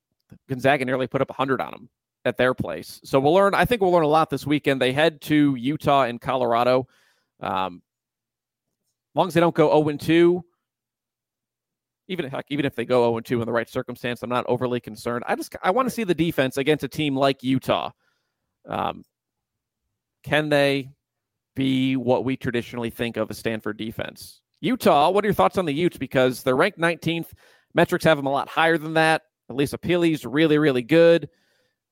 Gonzaga 0.50 0.86
nearly 0.86 1.08
put 1.08 1.22
up 1.22 1.30
100 1.30 1.62
on 1.62 1.72
them. 1.72 1.90
at 2.26 2.38
their 2.38 2.54
place. 2.54 3.00
So 3.04 3.20
we'll 3.20 3.34
learn. 3.34 3.56
I 3.56 3.66
think 3.66 3.82
we'll 3.82 3.92
learn 3.92 4.04
a 4.04 4.08
lot 4.08 4.30
this 4.30 4.46
weekend. 4.46 4.82
They 4.82 4.94
head 4.94 5.22
to 5.22 5.56
Utah 5.56 6.04
and 6.04 6.20
Colorado. 6.22 6.88
Um, 7.40 7.82
long 9.16 9.28
as 9.28 9.34
they 9.34 9.40
don't 9.40 9.56
go 9.56 9.84
0 9.84 9.98
2, 9.98 10.44
even 12.10 12.30
heck, 12.30 12.46
even 12.50 12.66
if 12.66 12.76
they 12.76 12.86
go 12.86 13.10
0 13.12 13.20
2 13.22 13.42
in 13.42 13.46
the 13.46 13.52
right 13.52 13.70
circumstance, 13.70 14.24
I'm 14.24 14.30
not 14.30 14.46
overly 14.48 14.80
concerned. 14.80 15.24
I 15.28 15.36
just 15.36 15.56
I 15.64 15.72
want 15.72 15.88
to 15.88 15.94
see 15.94 16.04
the 16.04 16.16
defense 16.16 16.58
against 16.58 16.84
a 16.84 16.88
team 16.88 17.16
like 17.16 17.44
Utah. 17.44 17.92
Um, 18.68 19.04
can 20.24 20.50
they 20.50 20.92
be 21.56 21.96
what 21.96 22.24
we 22.24 22.38
traditionally 22.38 22.90
think 22.90 23.18
of 23.18 23.30
a 23.30 23.34
Stanford 23.34 23.78
defense? 23.78 24.42
Utah, 24.62 25.10
what 25.10 25.24
are 25.24 25.28
your 25.28 25.34
thoughts 25.34 25.58
on 25.58 25.66
the 25.66 25.74
Utes? 25.74 25.98
Because 25.98 26.44
they're 26.44 26.56
ranked 26.56 26.80
19th. 26.80 27.28
Metrics 27.74 28.06
have 28.06 28.18
them 28.18 28.26
a 28.26 28.32
lot 28.32 28.48
higher 28.48 28.78
than 28.78 28.94
that. 28.96 29.24
Alyssa 29.52 29.80
Pili's 29.80 30.26
really, 30.26 30.58
really 30.58 30.82
good. 30.82 31.30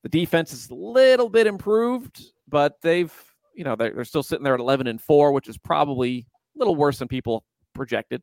The 0.04 0.10
defense 0.10 0.54
is 0.54 0.70
a 0.70 0.76
little 0.76 1.30
bit 1.30 1.48
improved, 1.48 2.22
but 2.48 2.82
they've, 2.82 3.14
you 3.56 3.64
know, 3.64 3.76
they're, 3.76 3.92
they're 3.92 4.06
still 4.06 4.24
sitting 4.24 4.44
there 4.44 4.54
at 4.54 4.60
11 4.60 4.88
and 4.88 5.02
4, 5.02 5.32
which 5.32 5.48
is 5.48 5.58
probably 5.58 6.28
a 6.56 6.60
little 6.60 6.76
worse 6.76 7.00
than 7.00 7.08
people 7.08 7.44
projected. 7.74 8.22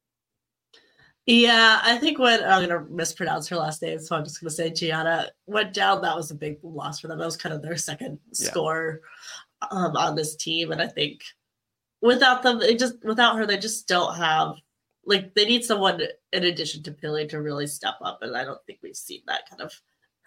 Yeah, 1.27 1.81
I 1.83 1.99
think 1.99 2.19
when 2.19 2.43
I'm 2.43 2.69
gonna 2.69 2.85
mispronounce 2.91 3.47
her 3.49 3.57
last 3.57 3.81
name, 3.81 4.01
so 4.01 4.17
I'm 4.17 4.25
just 4.25 4.41
gonna 4.41 4.51
say 4.51 4.71
Gianna 4.71 5.31
went 5.47 5.73
down. 5.73 6.03
That 6.03 6.17
was 6.17 6.33
a 6.33 6.35
big 6.35 6.59
loss 6.65 6.99
for 6.99 7.07
them. 7.07 7.19
That 7.19 7.25
was 7.25 7.37
kind 7.37 7.55
of 7.55 7.63
their 7.63 7.77
second 7.77 8.19
yeah. 8.33 8.51
score 8.51 9.03
um, 9.71 9.97
on 9.97 10.15
this 10.15 10.37
team, 10.37 10.73
and 10.73 10.81
I 10.81 10.87
think 10.87 11.23
without 12.01 12.43
them, 12.43 12.59
they 12.59 12.75
just 12.75 13.03
without 13.05 13.37
her, 13.37 13.47
they 13.47 13.59
just 13.59 13.89
don't 13.89 14.17
have 14.17 14.57
like 15.05 15.35
they 15.35 15.45
need 15.45 15.65
someone 15.65 16.01
in 16.33 16.45
addition 16.45 16.83
to 16.85 16.93
Pili 16.93 17.29
to 17.29 17.41
really 17.41 17.67
step 17.67 17.95
up, 18.03 18.19
and 18.23 18.37
I 18.37 18.45
don't 18.45 18.65
think 18.67 18.81
we've 18.83 18.97
seen 18.97 19.23
that 19.27 19.49
kind 19.49 19.63
of 19.63 19.73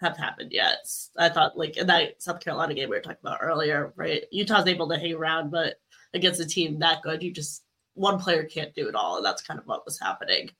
have 0.00 0.16
happened 0.16 0.52
yet. 0.52 0.86
I 1.18 1.28
thought 1.28 1.58
like 1.58 1.76
in 1.76 1.86
that 1.88 2.22
South 2.22 2.40
Carolina 2.40 2.74
game 2.74 2.90
we 2.90 2.96
were 2.96 3.02
talking 3.02 3.18
about 3.22 3.38
earlier, 3.42 3.92
right? 3.96 4.24
Utah's 4.30 4.66
able 4.66 4.88
to 4.88 4.98
hang 4.98 5.14
around, 5.14 5.50
but 5.50 5.76
against 6.14 6.40
a 6.40 6.46
team 6.46 6.78
that 6.80 7.02
good, 7.02 7.22
you 7.22 7.32
just 7.32 7.64
one 7.94 8.18
player 8.18 8.44
can't 8.44 8.74
do 8.74 8.88
it 8.88 8.94
all, 8.94 9.16
and 9.16 9.26
that's 9.26 9.42
kind 9.42 9.60
of 9.60 9.66
what 9.66 9.84
was 9.84 9.98
happening. 9.98 10.50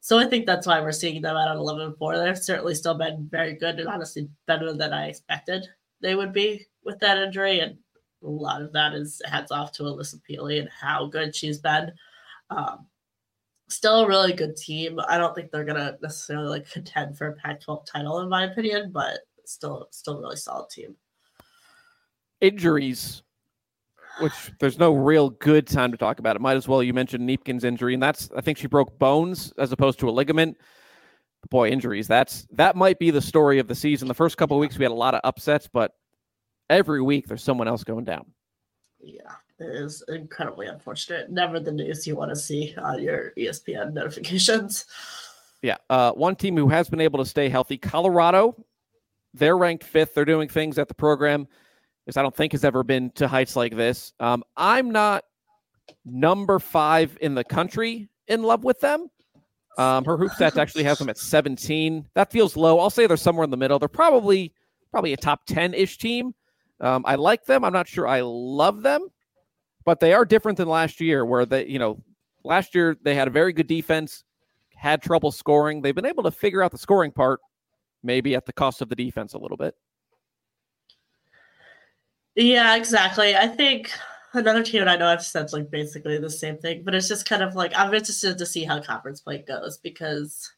So 0.00 0.18
I 0.18 0.26
think 0.26 0.46
that's 0.46 0.66
why 0.66 0.80
we're 0.80 0.92
seeing 0.92 1.20
them 1.22 1.36
at 1.36 1.54
11 1.54 1.96
4. 1.98 2.18
They've 2.18 2.38
certainly 2.38 2.74
still 2.74 2.96
been 2.96 3.28
very 3.30 3.54
good 3.54 3.80
and 3.80 3.88
honestly 3.88 4.28
better 4.46 4.72
than 4.72 4.92
I 4.92 5.08
expected 5.08 5.66
they 6.00 6.14
would 6.14 6.32
be 6.32 6.66
with 6.84 6.98
that 7.00 7.18
injury. 7.18 7.60
And 7.60 7.78
a 8.22 8.28
lot 8.28 8.62
of 8.62 8.72
that 8.72 8.94
is 8.94 9.22
heads 9.24 9.50
off 9.50 9.72
to 9.72 9.84
Alyssa 9.84 10.20
Pili 10.28 10.60
and 10.60 10.68
how 10.68 11.06
good 11.06 11.34
she's 11.34 11.58
been. 11.58 11.92
Um, 12.50 12.86
still 13.68 14.04
a 14.04 14.08
really 14.08 14.32
good 14.32 14.56
team. 14.56 14.98
I 15.08 15.18
don't 15.18 15.34
think 15.34 15.50
they're 15.50 15.64
gonna 15.64 15.96
necessarily 16.02 16.48
like 16.48 16.70
contend 16.70 17.16
for 17.16 17.28
a 17.28 17.32
Pac-12 17.34 17.84
title 17.86 18.20
in 18.20 18.28
my 18.28 18.44
opinion, 18.44 18.90
but 18.92 19.20
still 19.44 19.88
still 19.90 20.20
really 20.20 20.36
solid 20.36 20.70
team. 20.70 20.96
Injuries 22.40 23.22
which 24.20 24.52
there's 24.58 24.78
no 24.78 24.92
real 24.92 25.30
good 25.30 25.66
time 25.66 25.92
to 25.92 25.98
talk 25.98 26.18
about 26.18 26.36
it. 26.36 26.42
Might 26.42 26.56
as 26.56 26.68
well. 26.68 26.82
You 26.82 26.92
mentioned 26.92 27.28
Kneepkens' 27.28 27.64
injury, 27.64 27.94
and 27.94 28.02
that's 28.02 28.30
I 28.36 28.40
think 28.40 28.58
she 28.58 28.66
broke 28.66 28.98
bones 28.98 29.52
as 29.58 29.72
opposed 29.72 29.98
to 30.00 30.08
a 30.08 30.10
ligament. 30.10 30.56
Boy, 31.50 31.70
injuries. 31.70 32.08
That's 32.08 32.46
that 32.52 32.76
might 32.76 32.98
be 32.98 33.10
the 33.10 33.20
story 33.20 33.58
of 33.58 33.68
the 33.68 33.74
season. 33.74 34.08
The 34.08 34.14
first 34.14 34.36
couple 34.36 34.56
of 34.56 34.60
weeks 34.60 34.76
we 34.76 34.84
had 34.84 34.92
a 34.92 34.94
lot 34.94 35.14
of 35.14 35.20
upsets, 35.24 35.68
but 35.72 35.92
every 36.70 37.02
week 37.02 37.26
there's 37.26 37.42
someone 37.42 37.68
else 37.68 37.84
going 37.84 38.04
down. 38.04 38.26
Yeah, 39.00 39.32
it 39.58 39.74
is 39.74 40.02
incredibly 40.08 40.66
unfortunate. 40.66 41.30
Never 41.30 41.60
the 41.60 41.72
news 41.72 42.06
you 42.06 42.16
want 42.16 42.30
to 42.30 42.36
see 42.36 42.74
on 42.78 43.02
your 43.02 43.32
ESPN 43.36 43.92
notifications. 43.92 44.86
Yeah, 45.60 45.78
uh, 45.90 46.12
one 46.12 46.36
team 46.36 46.56
who 46.56 46.68
has 46.68 46.88
been 46.88 47.00
able 47.00 47.18
to 47.18 47.28
stay 47.28 47.48
healthy, 47.48 47.76
Colorado. 47.76 48.54
They're 49.34 49.58
ranked 49.58 49.82
fifth. 49.82 50.14
They're 50.14 50.24
doing 50.24 50.48
things 50.48 50.78
at 50.78 50.86
the 50.86 50.94
program 50.94 51.48
is 52.08 52.16
I 52.16 52.22
don't 52.22 52.34
think 52.34 52.52
has 52.52 52.64
ever 52.64 52.82
been 52.82 53.10
to 53.12 53.28
heights 53.28 53.54
like 53.54 53.76
this. 53.76 54.12
Um, 54.18 54.42
I'm 54.56 54.90
not 54.90 55.24
number 56.04 56.58
five 56.58 57.16
in 57.20 57.34
the 57.34 57.44
country 57.44 58.08
in 58.26 58.42
love 58.42 58.64
with 58.64 58.80
them. 58.80 59.08
Um, 59.76 60.04
her 60.06 60.16
hoop 60.16 60.32
stats 60.32 60.56
actually 60.56 60.84
has 60.84 60.98
them 60.98 61.08
at 61.08 61.18
17. 61.18 62.08
That 62.14 62.32
feels 62.32 62.56
low. 62.56 62.80
I'll 62.80 62.90
say 62.90 63.06
they're 63.06 63.16
somewhere 63.16 63.44
in 63.44 63.50
the 63.50 63.56
middle. 63.56 63.78
They're 63.78 63.88
probably 63.88 64.52
probably 64.90 65.12
a 65.12 65.16
top 65.16 65.44
10 65.46 65.74
ish 65.74 65.98
team. 65.98 66.34
Um, 66.80 67.04
I 67.06 67.16
like 67.16 67.44
them. 67.44 67.64
I'm 67.64 67.72
not 67.72 67.88
sure 67.88 68.06
I 68.06 68.20
love 68.22 68.82
them, 68.82 69.08
but 69.84 70.00
they 70.00 70.12
are 70.12 70.24
different 70.24 70.58
than 70.58 70.68
last 70.68 71.00
year, 71.00 71.24
where 71.24 71.44
they, 71.44 71.66
you 71.66 71.78
know, 71.78 72.02
last 72.44 72.74
year 72.74 72.96
they 73.02 73.14
had 73.14 73.28
a 73.28 73.32
very 73.32 73.52
good 73.52 73.66
defense, 73.66 74.24
had 74.76 75.02
trouble 75.02 75.32
scoring. 75.32 75.82
They've 75.82 75.94
been 75.94 76.06
able 76.06 76.22
to 76.24 76.30
figure 76.30 76.62
out 76.62 76.70
the 76.70 76.78
scoring 76.78 77.10
part, 77.10 77.40
maybe 78.02 78.34
at 78.34 78.46
the 78.46 78.52
cost 78.52 78.80
of 78.80 78.88
the 78.88 78.96
defense 78.96 79.34
a 79.34 79.38
little 79.38 79.56
bit. 79.56 79.74
Yeah, 82.36 82.76
exactly. 82.76 83.34
I 83.34 83.48
think 83.48 83.90
another 84.32 84.62
team, 84.62 84.82
and 84.82 84.90
I 84.90 84.96
know 84.96 85.08
I've 85.08 85.24
said 85.24 85.52
like 85.52 85.70
basically 85.70 86.18
the 86.18 86.30
same 86.30 86.58
thing, 86.58 86.82
but 86.84 86.94
it's 86.94 87.08
just 87.08 87.28
kind 87.28 87.42
of 87.42 87.56
like 87.56 87.72
I'm 87.76 87.92
interested 87.92 88.38
to 88.38 88.46
see 88.46 88.64
how 88.64 88.80
conference 88.80 89.20
play 89.20 89.38
goes 89.38 89.78
because 89.78 90.52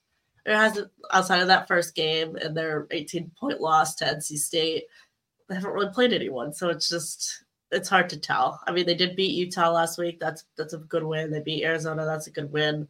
it 0.45 0.55
has 0.55 0.83
outside 1.13 1.41
of 1.41 1.49
that 1.49 1.69
first 1.69 1.95
game 1.95 2.37
and 2.37 2.57
their 2.57 2.87
18 2.91 3.31
point 3.39 3.61
loss 3.61 3.95
to 3.97 4.05
NC 4.05 4.37
State, 4.37 4.85
they 5.51 5.57
haven't 5.57 5.73
really 5.73 5.93
played 5.93 6.13
anyone. 6.13 6.55
So 6.55 6.71
it's 6.71 6.89
just 6.89 7.45
it's 7.73 7.89
hard 7.89 8.09
to 8.11 8.17
tell. 8.19 8.61
I 8.67 8.73
mean, 8.73 8.87
they 8.87 8.95
did 8.95 9.17
beat 9.17 9.35
Utah 9.35 9.71
last 9.71 9.99
week. 9.99 10.21
That's 10.21 10.45
that's 10.57 10.73
a 10.73 10.79
good 10.79 11.03
win. 11.03 11.31
They 11.31 11.41
beat 11.41 11.65
Arizona. 11.65 12.07
That's 12.07 12.29
a 12.29 12.33
good 12.33 12.51
win. 12.53 12.87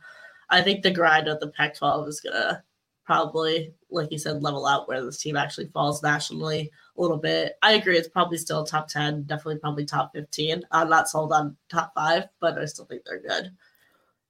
I 0.51 0.61
think 0.61 0.83
the 0.83 0.91
grind 0.91 1.27
of 1.27 1.41
the 1.41 1.49
Pac-12 1.49 2.09
is 2.09 2.21
gonna 2.21 2.63
probably, 3.07 3.73
like 3.91 4.13
you 4.13 4.19
said, 4.19 4.43
level 4.43 4.67
out 4.67 4.89
where 4.89 5.03
this 5.03 5.19
team 5.19 5.37
actually 5.37 5.69
falls 5.69 6.03
nationally 6.03 6.71
a 6.97 7.01
little 7.01 7.17
bit. 7.17 7.55
I 7.63 7.73
agree. 7.73 7.97
It's 7.97 8.09
probably 8.09 8.37
still 8.37 8.65
top 8.65 8.89
10, 8.89 9.25
definitely 9.25 9.59
probably 9.59 9.85
top 9.85 10.13
15. 10.15 10.63
I'm 10.71 10.89
not 10.89 11.09
sold 11.09 11.33
on 11.33 11.57
top 11.69 11.93
five, 11.95 12.25
but 12.41 12.59
I 12.59 12.67
still 12.67 12.85
think 12.85 13.03
they're 13.05 13.23
good. 13.23 13.51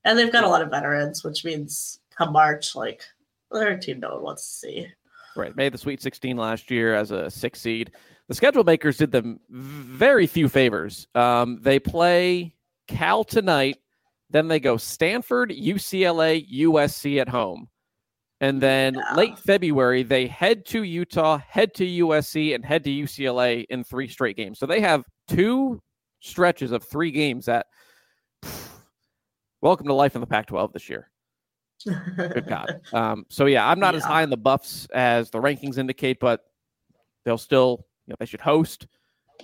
And 0.05 0.19
they've 0.19 0.33
got 0.33 0.45
a 0.45 0.49
lot 0.49 0.63
of 0.63 0.71
veterans, 0.71 1.25
which 1.25 1.45
means 1.45 2.01
come 2.17 2.33
March, 2.33 2.75
like 2.77 3.03
they're 3.51 3.73
a 3.73 3.81
team 3.81 4.01
no 4.01 4.15
one 4.15 4.23
wants 4.23 4.47
to 4.47 4.67
see. 4.67 4.87
Right. 5.37 5.55
Made 5.57 5.73
the 5.73 5.79
Sweet 5.79 6.01
16 6.01 6.37
last 6.37 6.71
year 6.71 6.95
as 6.95 7.11
a 7.11 7.31
six 7.31 7.61
seed. 7.61 7.93
The 8.31 8.37
schedule 8.37 8.63
makers 8.63 8.97
did 8.97 9.11
them 9.11 9.41
very 9.51 10.29
few 10.29 10.49
favors. 10.49 11.09
Um, 11.17 11.59
they 11.63 11.81
play 11.81 12.55
Cal 12.87 13.25
tonight, 13.25 13.79
then 14.31 14.47
they 14.47 14.61
go 14.61 14.77
Stanford, 14.77 15.51
UCLA, 15.51 16.49
USC 16.49 17.21
at 17.21 17.29
home. 17.29 17.69
And 18.41 18.61
then 18.61 18.95
yeah. 18.95 19.15
late 19.17 19.37
February, 19.37 20.05
they 20.05 20.29
head 20.29 20.65
to 20.67 20.85
Utah, 20.85 21.39
head 21.39 21.75
to 21.75 21.85
USC, 21.85 22.55
and 22.55 22.65
head 22.65 22.85
to 22.85 22.91
UCLA 22.91 23.67
in 23.69 23.83
three 23.83 24.07
straight 24.07 24.37
games. 24.37 24.61
So 24.61 24.67
they 24.67 24.81
have 24.81 25.03
two 25.27 25.83
stretches 26.21 26.71
of 26.71 26.85
three 26.85 27.11
games 27.11 27.47
that 27.47 27.67
welcome 29.61 29.89
to 29.89 29.93
life 29.93 30.15
in 30.15 30.21
the 30.21 30.27
Pac 30.29 30.47
12 30.47 30.73
this 30.73 30.89
year. 30.89 31.11
Good 31.85 32.47
God. 32.47 32.81
Um, 32.93 33.27
so, 33.29 33.47
yeah, 33.47 33.69
I'm 33.69 33.81
not 33.81 33.95
yeah. 33.95 33.99
as 33.99 34.05
high 34.05 34.23
in 34.23 34.31
the 34.31 34.37
buffs 34.37 34.87
as 34.95 35.31
the 35.31 35.41
rankings 35.41 35.79
indicate, 35.79 36.21
but 36.21 36.45
they'll 37.25 37.37
still, 37.37 37.87
know, 38.11 38.17
they 38.19 38.27
should 38.27 38.41
host. 38.41 38.87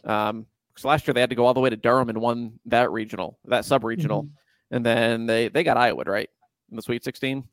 Um, 0.05 0.46
because 0.76 0.85
last 0.85 1.07
year 1.07 1.14
they 1.14 1.20
had 1.20 1.31
to 1.31 1.37
go 1.37 1.46
all 1.46 1.55
the 1.55 1.61
way 1.61 1.70
to 1.70 1.76
Durham 1.76 2.11
and 2.11 2.18
won 2.20 2.59
that 2.66 2.92
regional, 2.92 3.38
that 3.46 3.64
sub 3.64 3.83
regional. 3.83 4.24
Mm-hmm. 4.24 4.74
And 4.74 4.85
then 4.85 5.26
they, 5.26 5.48
they 5.48 5.64
got 5.64 5.79
Iowa, 5.79 6.05
right? 6.05 6.29
In 6.70 6.76
the 6.76 6.83
Sweet 6.83 7.02
16. 7.02 7.44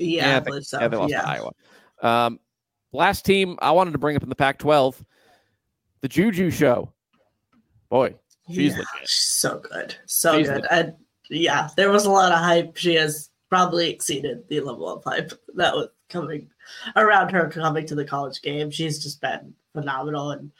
Yeah, 0.00 0.26
yeah, 0.26 0.40
they, 0.40 0.60
so. 0.60 0.80
yeah 0.80 0.88
they 0.88 0.96
lost 0.96 1.10
yeah. 1.12 1.20
to 1.20 1.28
Iowa. 1.28 1.50
Um, 2.02 2.40
last 2.92 3.24
team 3.24 3.56
I 3.60 3.70
wanted 3.70 3.92
to 3.92 3.98
bring 3.98 4.16
up 4.16 4.24
in 4.24 4.28
the 4.28 4.34
Pac-12, 4.34 4.96
the 6.00 6.08
Juju 6.08 6.50
Show. 6.50 6.92
Boy, 7.90 8.14
she's 8.48 8.72
yeah, 8.72 8.78
legit. 8.78 9.08
so 9.08 9.60
good, 9.60 9.94
so 10.06 10.36
she's 10.36 10.48
good. 10.48 10.66
And 10.68 10.94
yeah, 11.30 11.68
there 11.76 11.90
was 11.90 12.06
a 12.06 12.10
lot 12.10 12.32
of 12.32 12.38
hype. 12.38 12.76
She 12.76 12.94
has 12.94 13.30
probably 13.48 13.90
exceeded 13.90 14.48
the 14.48 14.60
level 14.60 14.88
of 14.88 15.04
hype 15.04 15.32
that 15.54 15.74
was 15.74 15.88
coming 16.08 16.48
around 16.96 17.30
her 17.30 17.48
coming 17.48 17.86
to 17.86 17.94
the 17.94 18.04
college 18.04 18.42
game. 18.42 18.70
She's 18.70 19.00
just 19.00 19.20
been 19.20 19.54
phenomenal 19.74 20.30
and 20.30 20.50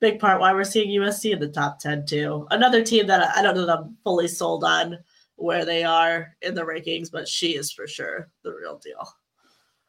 big 0.00 0.18
part 0.18 0.40
why 0.40 0.52
we're 0.52 0.64
seeing 0.64 1.00
USC 1.00 1.32
in 1.32 1.40
the 1.40 1.48
top 1.48 1.78
10 1.78 2.04
too. 2.04 2.46
Another 2.50 2.84
team 2.84 3.06
that 3.06 3.34
I 3.34 3.40
don't 3.40 3.54
know 3.54 3.64
that 3.64 3.78
I'm 3.78 3.96
fully 4.04 4.28
sold 4.28 4.64
on 4.64 4.98
where 5.36 5.64
they 5.64 5.82
are 5.82 6.36
in 6.42 6.54
the 6.54 6.62
rankings, 6.62 7.10
but 7.10 7.26
she 7.26 7.56
is 7.56 7.72
for 7.72 7.86
sure 7.86 8.30
the 8.42 8.52
real 8.52 8.78
deal. 8.78 9.08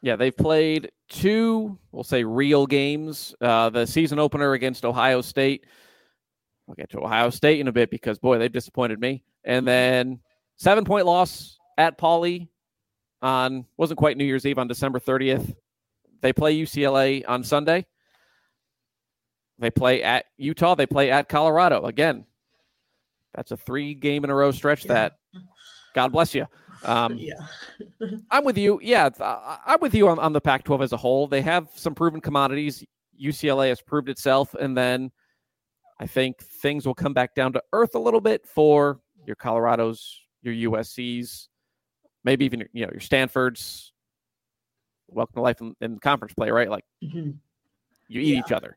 Yeah, 0.02 0.16
they've 0.16 0.36
played 0.36 0.90
two, 1.08 1.78
we'll 1.92 2.04
say, 2.04 2.24
real 2.24 2.66
games. 2.66 3.34
Uh, 3.40 3.70
the 3.70 3.86
season 3.86 4.18
opener 4.18 4.52
against 4.52 4.84
Ohio 4.84 5.20
State. 5.20 5.66
We'll 6.66 6.76
get 6.76 6.90
to 6.90 7.00
Ohio 7.00 7.30
State 7.30 7.60
in 7.60 7.68
a 7.68 7.72
bit 7.72 7.90
because, 7.90 8.18
boy, 8.18 8.38
they've 8.38 8.52
disappointed 8.52 9.00
me. 9.00 9.24
And 9.44 9.66
then 9.66 10.20
seven 10.56 10.84
point 10.84 11.06
loss 11.06 11.58
at 11.78 11.98
Pauley 11.98 12.48
on, 13.22 13.64
wasn't 13.76 13.98
quite 13.98 14.16
New 14.16 14.24
Year's 14.24 14.46
Eve 14.46 14.58
on 14.58 14.68
December 14.68 14.98
30th. 14.98 15.54
They 16.20 16.32
play 16.32 16.56
UCLA 16.56 17.24
on 17.26 17.44
Sunday. 17.44 17.86
They 19.58 19.70
play 19.70 20.02
at 20.02 20.26
Utah. 20.36 20.74
They 20.74 20.86
play 20.86 21.10
at 21.10 21.28
Colorado. 21.28 21.84
Again, 21.86 22.24
that's 23.34 23.52
a 23.52 23.56
three 23.56 23.94
game 23.94 24.24
in 24.24 24.30
a 24.30 24.34
row 24.34 24.50
stretch 24.50 24.84
yeah. 24.84 24.92
that 24.92 25.12
God 25.94 26.12
bless 26.12 26.34
you. 26.34 26.46
Um, 26.84 27.14
yeah. 27.18 27.34
I'm 28.30 28.44
with 28.44 28.58
you. 28.58 28.78
Yeah, 28.82 29.08
I'm 29.20 29.80
with 29.80 29.94
you 29.94 30.08
on, 30.08 30.18
on 30.18 30.32
the 30.32 30.40
Pac 30.40 30.64
12 30.64 30.82
as 30.82 30.92
a 30.92 30.96
whole. 30.96 31.26
They 31.26 31.42
have 31.42 31.68
some 31.74 31.94
proven 31.94 32.20
commodities. 32.20 32.84
UCLA 33.20 33.68
has 33.70 33.80
proved 33.80 34.08
itself. 34.10 34.54
And 34.54 34.76
then 34.76 35.10
I 35.98 36.06
think 36.06 36.38
things 36.42 36.86
will 36.86 36.94
come 36.94 37.14
back 37.14 37.34
down 37.34 37.52
to 37.54 37.62
earth 37.72 37.94
a 37.94 37.98
little 37.98 38.20
bit 38.20 38.46
for 38.46 39.00
your 39.26 39.36
Colorados, 39.36 40.00
your 40.42 40.70
USC's, 40.72 41.48
maybe 42.24 42.44
even 42.44 42.64
you 42.72 42.84
know 42.84 42.92
your 42.92 43.00
Stanfords. 43.00 43.92
Welcome 45.08 45.34
to 45.36 45.40
life 45.40 45.60
in, 45.60 45.74
in 45.80 45.98
conference 45.98 46.34
play, 46.34 46.50
right? 46.50 46.68
Like 46.68 46.84
Mhm. 47.02 47.36
you 48.08 48.20
eat 48.20 48.34
Yeah. 48.34 48.40
each 48.40 48.52
other. 48.52 48.76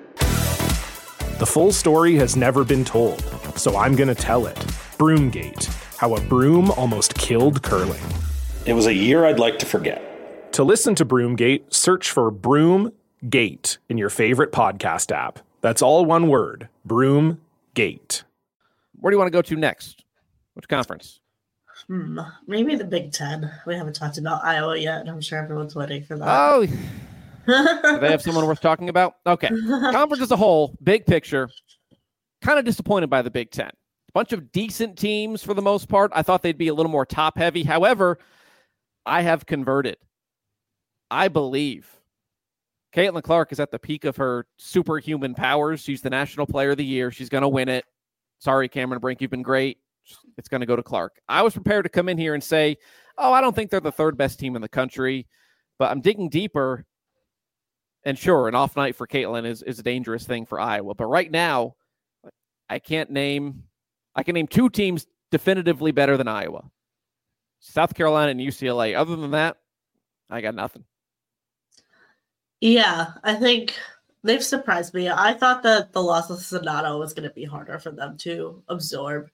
The 1.41 1.47
full 1.47 1.71
story 1.71 2.13
has 2.17 2.37
never 2.37 2.63
been 2.63 2.85
told, 2.85 3.19
so 3.57 3.75
I'm 3.75 3.95
going 3.95 4.09
to 4.09 4.13
tell 4.13 4.45
it. 4.45 4.55
Broomgate 4.99 5.65
How 5.97 6.15
a 6.15 6.21
Broom 6.21 6.69
Almost 6.69 7.15
Killed 7.15 7.63
Curling. 7.63 8.03
It 8.67 8.73
was 8.73 8.85
a 8.85 8.93
year 8.93 9.25
I'd 9.25 9.39
like 9.39 9.57
to 9.57 9.65
forget. 9.65 10.53
To 10.53 10.63
listen 10.63 10.93
to 10.93 11.03
Broomgate, 11.03 11.73
search 11.73 12.11
for 12.11 12.31
Broomgate 12.31 13.79
in 13.89 13.97
your 13.97 14.11
favorite 14.11 14.51
podcast 14.51 15.11
app. 15.11 15.39
That's 15.61 15.81
all 15.81 16.05
one 16.05 16.27
word 16.27 16.69
Broomgate. 16.87 18.21
Where 18.99 19.09
do 19.09 19.15
you 19.15 19.17
want 19.17 19.25
to 19.25 19.35
go 19.35 19.41
to 19.41 19.55
next? 19.55 20.05
Which 20.53 20.67
conference? 20.67 21.21
Hmm, 21.87 22.19
maybe 22.45 22.75
the 22.75 22.85
Big 22.85 23.13
Ten. 23.13 23.51
We 23.65 23.73
haven't 23.73 23.95
talked 23.95 24.19
about 24.19 24.45
Iowa 24.45 24.77
yet, 24.77 24.99
and 24.99 25.09
I'm 25.09 25.21
sure 25.21 25.39
everyone's 25.39 25.73
waiting 25.73 26.03
for 26.03 26.19
that. 26.19 26.27
Oh, 26.29 26.67
do 27.45 27.99
they 27.99 28.11
have 28.11 28.21
someone 28.21 28.45
worth 28.45 28.61
talking 28.61 28.89
about? 28.89 29.15
Okay. 29.25 29.49
Conference 29.67 30.21
as 30.21 30.31
a 30.31 30.37
whole, 30.37 30.75
big 30.83 31.05
picture, 31.05 31.49
kind 32.41 32.59
of 32.59 32.65
disappointed 32.65 33.09
by 33.09 33.21
the 33.21 33.31
Big 33.31 33.51
Ten. 33.51 33.69
A 33.69 34.11
bunch 34.13 34.33
of 34.33 34.51
decent 34.51 34.97
teams 34.97 35.43
for 35.43 35.53
the 35.53 35.61
most 35.61 35.87
part. 35.87 36.11
I 36.13 36.21
thought 36.21 36.41
they'd 36.41 36.57
be 36.57 36.67
a 36.67 36.73
little 36.73 36.91
more 36.91 37.05
top 37.05 37.37
heavy. 37.37 37.63
However, 37.63 38.19
I 39.05 39.21
have 39.21 39.45
converted. 39.45 39.97
I 41.09 41.27
believe 41.27 41.87
Caitlin 42.93 43.23
Clark 43.23 43.51
is 43.51 43.59
at 43.59 43.71
the 43.71 43.79
peak 43.79 44.05
of 44.05 44.17
her 44.17 44.45
superhuman 44.57 45.33
powers. 45.33 45.81
She's 45.81 46.01
the 46.01 46.09
national 46.09 46.45
player 46.45 46.71
of 46.71 46.77
the 46.77 46.85
year. 46.85 47.11
She's 47.11 47.29
going 47.29 47.41
to 47.43 47.47
win 47.47 47.69
it. 47.69 47.85
Sorry, 48.39 48.67
Cameron 48.67 48.99
Brink, 48.99 49.21
you've 49.21 49.31
been 49.31 49.43
great. 49.43 49.77
It's 50.37 50.49
going 50.49 50.61
to 50.61 50.67
go 50.67 50.75
to 50.75 50.83
Clark. 50.83 51.21
I 51.29 51.41
was 51.41 51.53
prepared 51.53 51.85
to 51.85 51.89
come 51.89 52.09
in 52.09 52.17
here 52.17 52.33
and 52.33 52.43
say, 52.43 52.77
oh, 53.17 53.31
I 53.31 53.39
don't 53.39 53.55
think 53.55 53.69
they're 53.69 53.79
the 53.79 53.91
third 53.91 54.17
best 54.17 54.39
team 54.39 54.55
in 54.55 54.61
the 54.61 54.69
country, 54.69 55.27
but 55.77 55.91
I'm 55.91 56.01
digging 56.01 56.27
deeper 56.27 56.85
and 58.03 58.17
sure, 58.17 58.47
an 58.47 58.55
off 58.55 58.75
night 58.75 58.95
for 58.95 59.07
Caitlin 59.07 59.45
is, 59.45 59.61
is 59.61 59.79
a 59.79 59.83
dangerous 59.83 60.25
thing 60.25 60.45
for 60.45 60.59
Iowa. 60.59 60.95
But 60.95 61.05
right 61.05 61.29
now, 61.29 61.75
I 62.69 62.79
can't 62.79 63.09
name, 63.09 63.63
I 64.15 64.23
can 64.23 64.33
name 64.33 64.47
two 64.47 64.69
teams 64.69 65.05
definitively 65.29 65.91
better 65.91 66.17
than 66.17 66.27
Iowa 66.27 66.63
South 67.61 67.93
Carolina 67.93 68.31
and 68.31 68.39
UCLA. 68.39 68.95
Other 68.97 69.15
than 69.15 69.31
that, 69.31 69.57
I 70.29 70.41
got 70.41 70.55
nothing. 70.55 70.83
Yeah, 72.59 73.13
I 73.23 73.35
think 73.35 73.77
they've 74.23 74.43
surprised 74.43 74.93
me. 74.93 75.09
I 75.09 75.33
thought 75.33 75.63
that 75.63 75.93
the 75.93 76.01
loss 76.01 76.29
of 76.29 76.39
Czinano 76.39 76.99
was 76.99 77.13
going 77.13 77.27
to 77.27 77.33
be 77.33 77.45
harder 77.45 77.79
for 77.79 77.91
them 77.91 78.17
to 78.19 78.63
absorb 78.67 79.29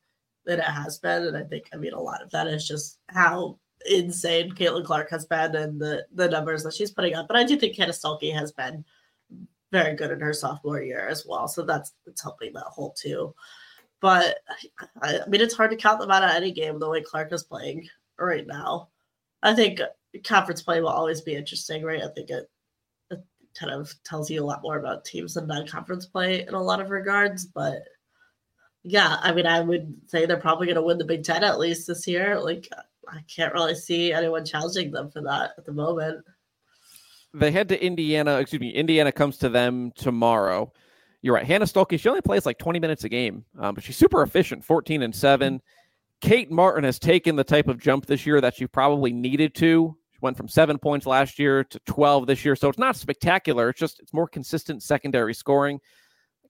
than 0.46 0.60
it 0.60 0.66
has 0.66 1.00
been. 1.00 1.24
And 1.24 1.38
I 1.38 1.44
think, 1.44 1.70
I 1.74 1.78
mean, 1.78 1.94
a 1.94 2.02
lot 2.02 2.22
of 2.22 2.32
that 2.32 2.48
is 2.48 2.68
just 2.68 3.00
how 3.08 3.60
insane 3.86 4.52
Caitlin 4.52 4.84
Clark 4.84 5.10
has 5.12 5.26
been 5.26 5.56
and 5.56 5.80
the, 5.80 6.06
the 6.14 6.28
numbers 6.28 6.64
that 6.64 6.74
she's 6.74 6.92
putting 6.92 7.16
up. 7.16 7.28
But 7.28 7.38
I 7.38 7.44
do 7.44 7.56
think 7.56 7.76
Hannah 7.76 7.92
Stuelke 7.92 8.34
has 8.34 8.52
been 8.52 8.84
very 9.72 9.96
good 9.96 10.12
in 10.12 10.20
her 10.20 10.34
sophomore 10.34 10.82
year 10.82 11.08
as 11.08 11.26
well. 11.28 11.48
So 11.48 11.64
that's, 11.64 11.94
that's 12.06 12.22
helping 12.22 12.54
that 12.54 12.64
whole 12.64 12.94
too. 12.94 13.36
But 14.00 14.38
I, 15.02 15.20
I 15.20 15.28
mean, 15.28 15.42
it's 15.42 15.56
hard 15.56 15.72
to 15.72 15.78
count 15.78 16.00
them 16.00 16.12
out 16.12 16.24
of 16.24 16.32
any 16.32 16.52
game 16.52 16.80
the 16.80 16.90
way 16.90 17.02
Clark 17.02 17.34
is 17.34 17.44
playing 17.44 17.88
right 18.20 18.46
now. 18.46 18.90
I 19.44 19.54
think 19.54 19.82
conference 20.24 20.62
play 20.62 20.82
will 20.82 20.90
always 20.90 21.22
be 21.22 21.36
interesting, 21.36 21.84
right? 21.84 22.04
I 22.04 22.08
think 22.08 22.30
it, 22.30 22.50
it 23.12 23.24
kind 23.60 23.72
of 23.72 23.94
tells 24.04 24.30
you 24.30 24.44
a 24.44 24.46
lot 24.46 24.62
more 24.62 24.78
about 24.78 25.06
teams 25.06 25.36
than 25.36 25.48
non-conference 25.48 26.06
play 26.08 26.42
in 26.48 26.54
a 26.54 26.62
lot 26.62 26.80
of 26.80 26.90
regards. 26.90 27.46
But 27.46 27.84
yeah, 28.84 29.18
I 29.22 29.34
mean, 29.34 29.46
I 29.46 29.60
would 29.60 29.96
say 30.08 30.26
they're 30.26 30.38
probably 30.38 30.68
going 30.68 30.76
to 30.76 30.82
win 30.82 30.98
the 30.98 31.06
Big 31.06 31.24
Ten 31.24 31.44
at 31.44 31.60
least 31.60 31.88
this 31.88 32.08
year. 32.08 32.40
Like, 32.40 32.70
I 33.12 33.22
can't 33.34 33.54
really 33.54 33.76
see 33.76 34.12
anyone 34.12 34.46
challenging 34.46 34.92
them 34.92 35.10
for 35.10 35.22
that 35.22 35.52
at 35.58 35.66
the 35.66 35.72
moment. 35.72 36.24
They 37.34 37.52
head 37.52 37.70
to 37.70 37.84
Indiana. 37.84 38.40
Excuse 38.40 38.60
me. 38.60 38.72
Indiana 38.72 39.12
comes 39.12 39.38
to 39.38 39.50
them 39.50 39.92
tomorrow. 39.96 40.72
You're 41.22 41.36
right. 41.36 41.46
Hannah 41.46 41.66
Stuelke, 41.66 42.00
she 42.00 42.10
only 42.10 42.22
plays 42.22 42.46
like 42.46 42.58
20 42.58 42.80
minutes 42.80 43.04
a 43.04 43.10
game, 43.10 43.44
um, 43.60 43.76
but 43.76 43.84
she's 43.84 43.98
super 43.98 44.22
efficient 44.22 44.64
14 44.64 45.02
and 45.02 45.16
7. 45.16 45.62
Kate 46.22 46.52
Martin 46.52 46.84
has 46.84 47.00
taken 47.00 47.36
the 47.36 47.44
type 47.44 47.68
of 47.68 47.80
jump 47.80 48.06
this 48.06 48.26
year 48.26 48.42
that 48.42 48.56
she 48.56 48.66
probably 48.68 49.12
needed 49.12 49.54
to. 49.56 49.96
She 50.12 50.20
went 50.22 50.38
from 50.38 50.48
seven 50.48 50.78
points 50.80 51.06
last 51.06 51.38
year 51.38 51.64
to 51.66 51.80
12 51.86 52.28
this 52.28 52.44
year. 52.44 52.56
So 52.56 52.70
it's 52.70 52.80
not 52.80 52.96
spectacular. 52.96 53.70
It's 53.70 53.80
just 53.80 54.00
it's 54.00 54.14
more 54.14 54.28
consistent 54.28 54.82
secondary 54.82 55.34
scoring. 55.34 55.80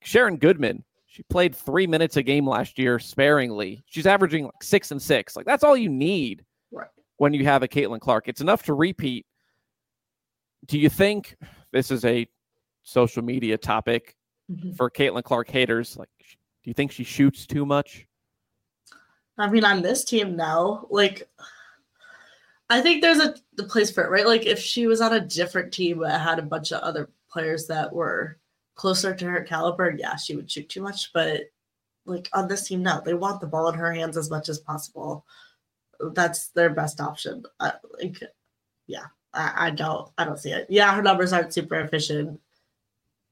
Sharon 0.01 0.37
Goodman, 0.37 0.83
she 1.05 1.23
played 1.23 1.55
three 1.55 1.87
minutes 1.87 2.15
a 2.15 2.23
game 2.23 2.47
last 2.47 2.77
year 2.77 2.99
sparingly. 2.99 3.83
She's 3.87 4.05
averaging 4.05 4.45
like 4.45 4.63
six 4.63 4.91
and 4.91 5.01
six. 5.01 5.35
Like 5.35 5.45
that's 5.45 5.63
all 5.63 5.75
you 5.75 5.89
need. 5.89 6.45
When 7.17 7.33
you 7.33 7.43
have 7.45 7.63
a 7.63 7.67
Caitlin 7.67 7.99
Clark. 7.99 8.27
It's 8.27 8.41
enough 8.41 8.63
to 8.63 8.73
repeat. 8.73 9.25
Do 10.65 10.79
you 10.79 10.89
think 10.89 11.37
this 11.71 11.91
is 11.91 12.05
a 12.05 12.27
social 12.83 13.23
media 13.23 13.57
topic 13.57 14.15
mm-hmm. 14.51 14.73
for 14.73 14.89
Caitlin 14.89 15.23
Clark 15.23 15.49
haters? 15.49 15.97
Like, 15.97 16.09
do 16.19 16.69
you 16.69 16.73
think 16.73 16.91
she 16.91 17.03
shoots 17.03 17.45
too 17.45 17.65
much? 17.65 18.07
I 19.37 19.49
mean, 19.49 19.63
on 19.63 19.81
this 19.81 20.03
team 20.03 20.35
now, 20.35 20.87
like, 20.89 21.29
I 22.69 22.81
think 22.81 23.01
there's 23.01 23.19
a 23.19 23.35
the 23.53 23.63
place 23.63 23.91
for 23.91 24.03
it, 24.03 24.09
right? 24.09 24.25
Like, 24.25 24.45
if 24.45 24.59
she 24.59 24.87
was 24.87 24.99
on 24.99 25.13
a 25.13 25.19
different 25.19 25.71
team 25.71 25.99
that 25.99 26.21
had 26.21 26.39
a 26.39 26.43
bunch 26.43 26.71
of 26.71 26.81
other 26.81 27.09
players 27.29 27.67
that 27.67 27.93
were 27.93 28.37
closer 28.75 29.13
to 29.13 29.25
her 29.25 29.41
caliber, 29.41 29.95
yeah, 29.97 30.15
she 30.15 30.35
would 30.35 30.49
shoot 30.49 30.69
too 30.69 30.81
much. 30.81 31.11
But 31.13 31.41
like 32.05 32.29
on 32.33 32.47
this 32.47 32.67
team 32.67 32.81
now, 32.81 33.01
they 33.01 33.13
want 33.13 33.41
the 33.41 33.47
ball 33.47 33.67
in 33.67 33.75
her 33.75 33.91
hands 33.93 34.17
as 34.17 34.29
much 34.29 34.49
as 34.49 34.59
possible. 34.59 35.25
That's 35.99 36.49
their 36.49 36.69
best 36.69 37.01
option. 37.01 37.43
I, 37.59 37.73
like, 38.01 38.21
yeah, 38.87 39.05
I, 39.33 39.53
I 39.67 39.69
don't, 39.71 40.09
I 40.17 40.25
don't 40.25 40.39
see 40.39 40.51
it. 40.51 40.67
Yeah, 40.69 40.93
her 40.95 41.01
numbers 41.01 41.33
aren't 41.33 41.53
super 41.53 41.75
efficient, 41.75 42.39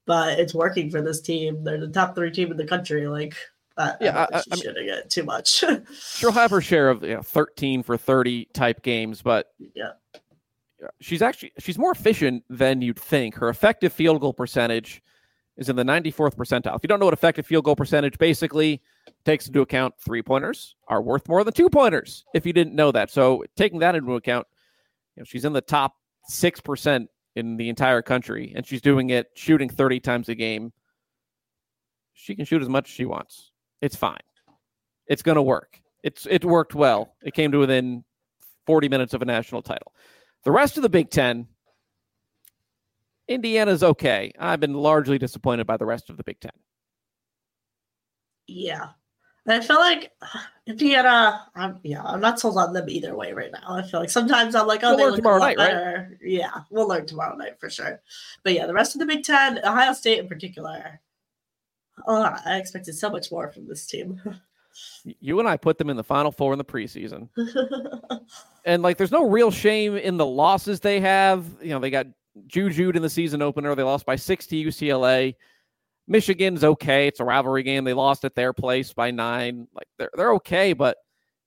but 0.05 0.39
it's 0.39 0.53
working 0.53 0.89
for 0.89 1.01
this 1.01 1.21
team. 1.21 1.63
They're 1.63 1.79
the 1.79 1.87
top 1.87 2.15
three 2.15 2.31
team 2.31 2.51
in 2.51 2.57
the 2.57 2.65
country. 2.65 3.07
Like, 3.07 3.35
Yeah, 3.77 4.27
I, 4.31 4.37
I- 4.37 4.39
I 4.51 4.55
mean- 4.55 4.63
shooting 4.63 4.89
it 4.89 5.09
too 5.09 5.23
much. 5.23 5.63
She'll 5.99 6.31
have 6.31 6.51
her 6.51 6.61
share 6.61 6.89
of 6.89 7.03
you 7.03 7.15
know, 7.15 7.21
13 7.21 7.83
for 7.83 7.97
30 7.97 8.45
type 8.53 8.81
games, 8.83 9.21
but 9.21 9.53
yeah. 9.75 9.91
she's 11.01 11.21
actually 11.21 11.51
she's 11.59 11.77
more 11.77 11.91
efficient 11.91 12.43
than 12.49 12.81
you'd 12.81 12.99
think. 12.99 13.35
Her 13.35 13.49
effective 13.49 13.93
field 13.93 14.21
goal 14.21 14.33
percentage 14.33 15.01
is 15.57 15.69
in 15.69 15.75
the 15.75 15.83
94th 15.83 16.35
percentile. 16.35 16.75
If 16.75 16.83
you 16.83 16.87
don't 16.87 16.99
know 16.99 17.05
what 17.05 17.13
effective 17.13 17.45
field 17.45 17.63
goal 17.63 17.75
percentage 17.75 18.17
basically 18.17 18.81
takes 19.25 19.47
into 19.47 19.61
account, 19.61 19.95
three 19.99 20.21
pointers 20.21 20.75
are 20.87 21.01
worth 21.01 21.27
more 21.27 21.43
than 21.43 21.53
two 21.53 21.69
pointers. 21.69 22.23
If 22.33 22.45
you 22.45 22.53
didn't 22.53 22.75
know 22.75 22.91
that, 22.91 23.09
so 23.09 23.43
taking 23.57 23.79
that 23.79 23.95
into 23.95 24.15
account, 24.15 24.47
you 25.15 25.21
know, 25.21 25.25
she's 25.25 25.45
in 25.45 25.53
the 25.53 25.61
top 25.61 25.93
six 26.27 26.61
percent 26.61 27.09
in 27.35 27.57
the 27.57 27.69
entire 27.69 28.01
country, 28.01 28.53
and 28.55 28.65
she's 28.65 28.81
doing 28.81 29.09
it 29.09 29.27
shooting 29.35 29.69
30 29.69 29.99
times 29.99 30.29
a 30.29 30.35
game. 30.35 30.71
She 32.13 32.35
can 32.35 32.45
shoot 32.45 32.61
as 32.61 32.69
much 32.69 32.89
as 32.89 32.95
she 32.95 33.05
wants. 33.05 33.51
It's 33.81 33.95
fine. 33.95 34.21
It's 35.07 35.21
going 35.21 35.35
to 35.35 35.41
work. 35.41 35.81
It's 36.03 36.25
it 36.29 36.45
worked 36.45 36.75
well. 36.75 37.15
It 37.23 37.33
came 37.33 37.51
to 37.51 37.57
within 37.57 38.03
40 38.65 38.89
minutes 38.89 39.13
of 39.13 39.21
a 39.21 39.25
national 39.25 39.61
title. 39.61 39.93
The 40.43 40.51
rest 40.51 40.77
of 40.77 40.83
the 40.83 40.89
Big 40.89 41.09
Ten, 41.09 41.47
Indiana's 43.27 43.83
okay. 43.83 44.31
I've 44.39 44.59
been 44.59 44.73
largely 44.73 45.17
disappointed 45.17 45.67
by 45.67 45.77
the 45.77 45.85
rest 45.85 46.09
of 46.09 46.17
the 46.17 46.23
Big 46.23 46.39
Ten. 46.39 46.51
Yeah. 48.47 48.89
And 49.45 49.61
I 49.61 49.65
feel 49.65 49.77
like 49.77 50.11
Indiana, 50.67 51.47
I'm 51.55 51.79
yeah, 51.83 52.03
I'm 52.03 52.21
not 52.21 52.39
sold 52.39 52.57
on 52.57 52.73
them 52.73 52.89
either 52.89 53.15
way 53.15 53.33
right 53.33 53.51
now. 53.51 53.75
I 53.75 53.83
feel 53.83 53.99
like 53.99 54.09
sometimes 54.09 54.55
I'm 54.55 54.67
like, 54.67 54.83
oh, 54.83 54.89
We'll 54.89 54.97
they 54.97 55.03
learn 55.03 55.11
look 55.11 55.19
tomorrow 55.19 55.37
a 55.37 55.39
lot 55.39 55.45
night, 55.47 55.57
right? 55.57 55.67
better. 55.67 56.17
Yeah, 56.23 56.61
we'll 56.69 56.87
learn 56.87 57.05
tomorrow 57.05 57.35
night 57.35 57.59
for 57.59 57.69
sure. 57.69 58.01
But 58.43 58.53
yeah, 58.53 58.65
the 58.65 58.73
rest 58.73 58.95
of 58.95 58.99
the 58.99 59.05
Big 59.05 59.23
Ten, 59.23 59.59
Ohio 59.63 59.93
State 59.93 60.19
in 60.19 60.27
particular, 60.27 60.99
Oh, 62.07 62.35
I 62.45 62.57
expected 62.57 62.95
so 62.95 63.09
much 63.09 63.31
more 63.31 63.51
from 63.51 63.67
this 63.67 63.85
team. 63.85 64.21
you 65.03 65.39
and 65.39 65.47
I 65.47 65.57
put 65.57 65.77
them 65.77 65.89
in 65.89 65.97
the 65.97 66.03
final 66.03 66.31
four 66.31 66.51
in 66.51 66.57
the 66.57 66.65
preseason. 66.65 67.29
and 68.65 68.83
like 68.83 68.97
there's 68.97 69.11
no 69.11 69.29
real 69.29 69.51
shame 69.51 69.95
in 69.95 70.17
the 70.17 70.25
losses 70.25 70.79
they 70.79 70.99
have. 70.99 71.45
You 71.61 71.69
know, 71.69 71.79
they 71.79 71.89
got 71.89 72.07
jujued 72.47 72.95
in 72.95 73.01
the 73.01 73.09
season 73.09 73.41
opener. 73.41 73.73
They 73.75 73.83
lost 73.83 74.05
by 74.05 74.15
six 74.15 74.45
to 74.47 74.55
UCLA. 74.55 75.35
Michigan's 76.07 76.63
okay. 76.63 77.07
It's 77.07 77.19
a 77.19 77.25
rivalry 77.25 77.63
game. 77.63 77.83
They 77.83 77.93
lost 77.93 78.25
at 78.25 78.35
their 78.35 78.53
place 78.53 78.93
by 78.93 79.11
nine. 79.11 79.67
Like 79.73 79.87
they're 79.97 80.11
they're 80.15 80.33
okay, 80.33 80.73
but 80.73 80.97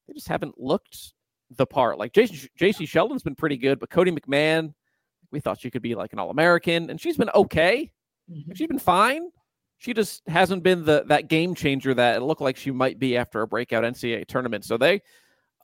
they 0.06 0.14
just 0.14 0.28
haven't 0.28 0.60
looked 0.60 1.14
the 1.56 1.66
part. 1.66 1.98
Like 1.98 2.12
Jason 2.12 2.48
Jacy 2.56 2.86
Sheldon's 2.86 3.22
been 3.22 3.36
pretty 3.36 3.56
good, 3.56 3.78
but 3.78 3.90
Cotie 3.90 4.10
McMahon, 4.10 4.74
we 5.30 5.40
thought 5.40 5.60
she 5.60 5.70
could 5.70 5.82
be 5.82 5.94
like 5.94 6.12
an 6.12 6.18
All 6.18 6.30
American, 6.30 6.90
and 6.90 7.00
she's 7.00 7.16
been 7.16 7.30
okay. 7.34 7.90
Mm-hmm. 8.30 8.52
She's 8.54 8.68
been 8.68 8.78
fine. 8.78 9.30
She 9.78 9.94
just 9.94 10.22
hasn't 10.26 10.64
been 10.64 10.84
the 10.84 11.04
that 11.06 11.28
game 11.28 11.54
changer 11.54 11.94
that 11.94 12.16
it 12.16 12.22
looked 12.22 12.40
like 12.40 12.56
she 12.56 12.72
might 12.72 12.98
be 12.98 13.16
after 13.16 13.42
a 13.42 13.46
breakout 13.46 13.84
NCAA 13.84 14.26
tournament. 14.26 14.64
So 14.64 14.76
they, 14.76 15.00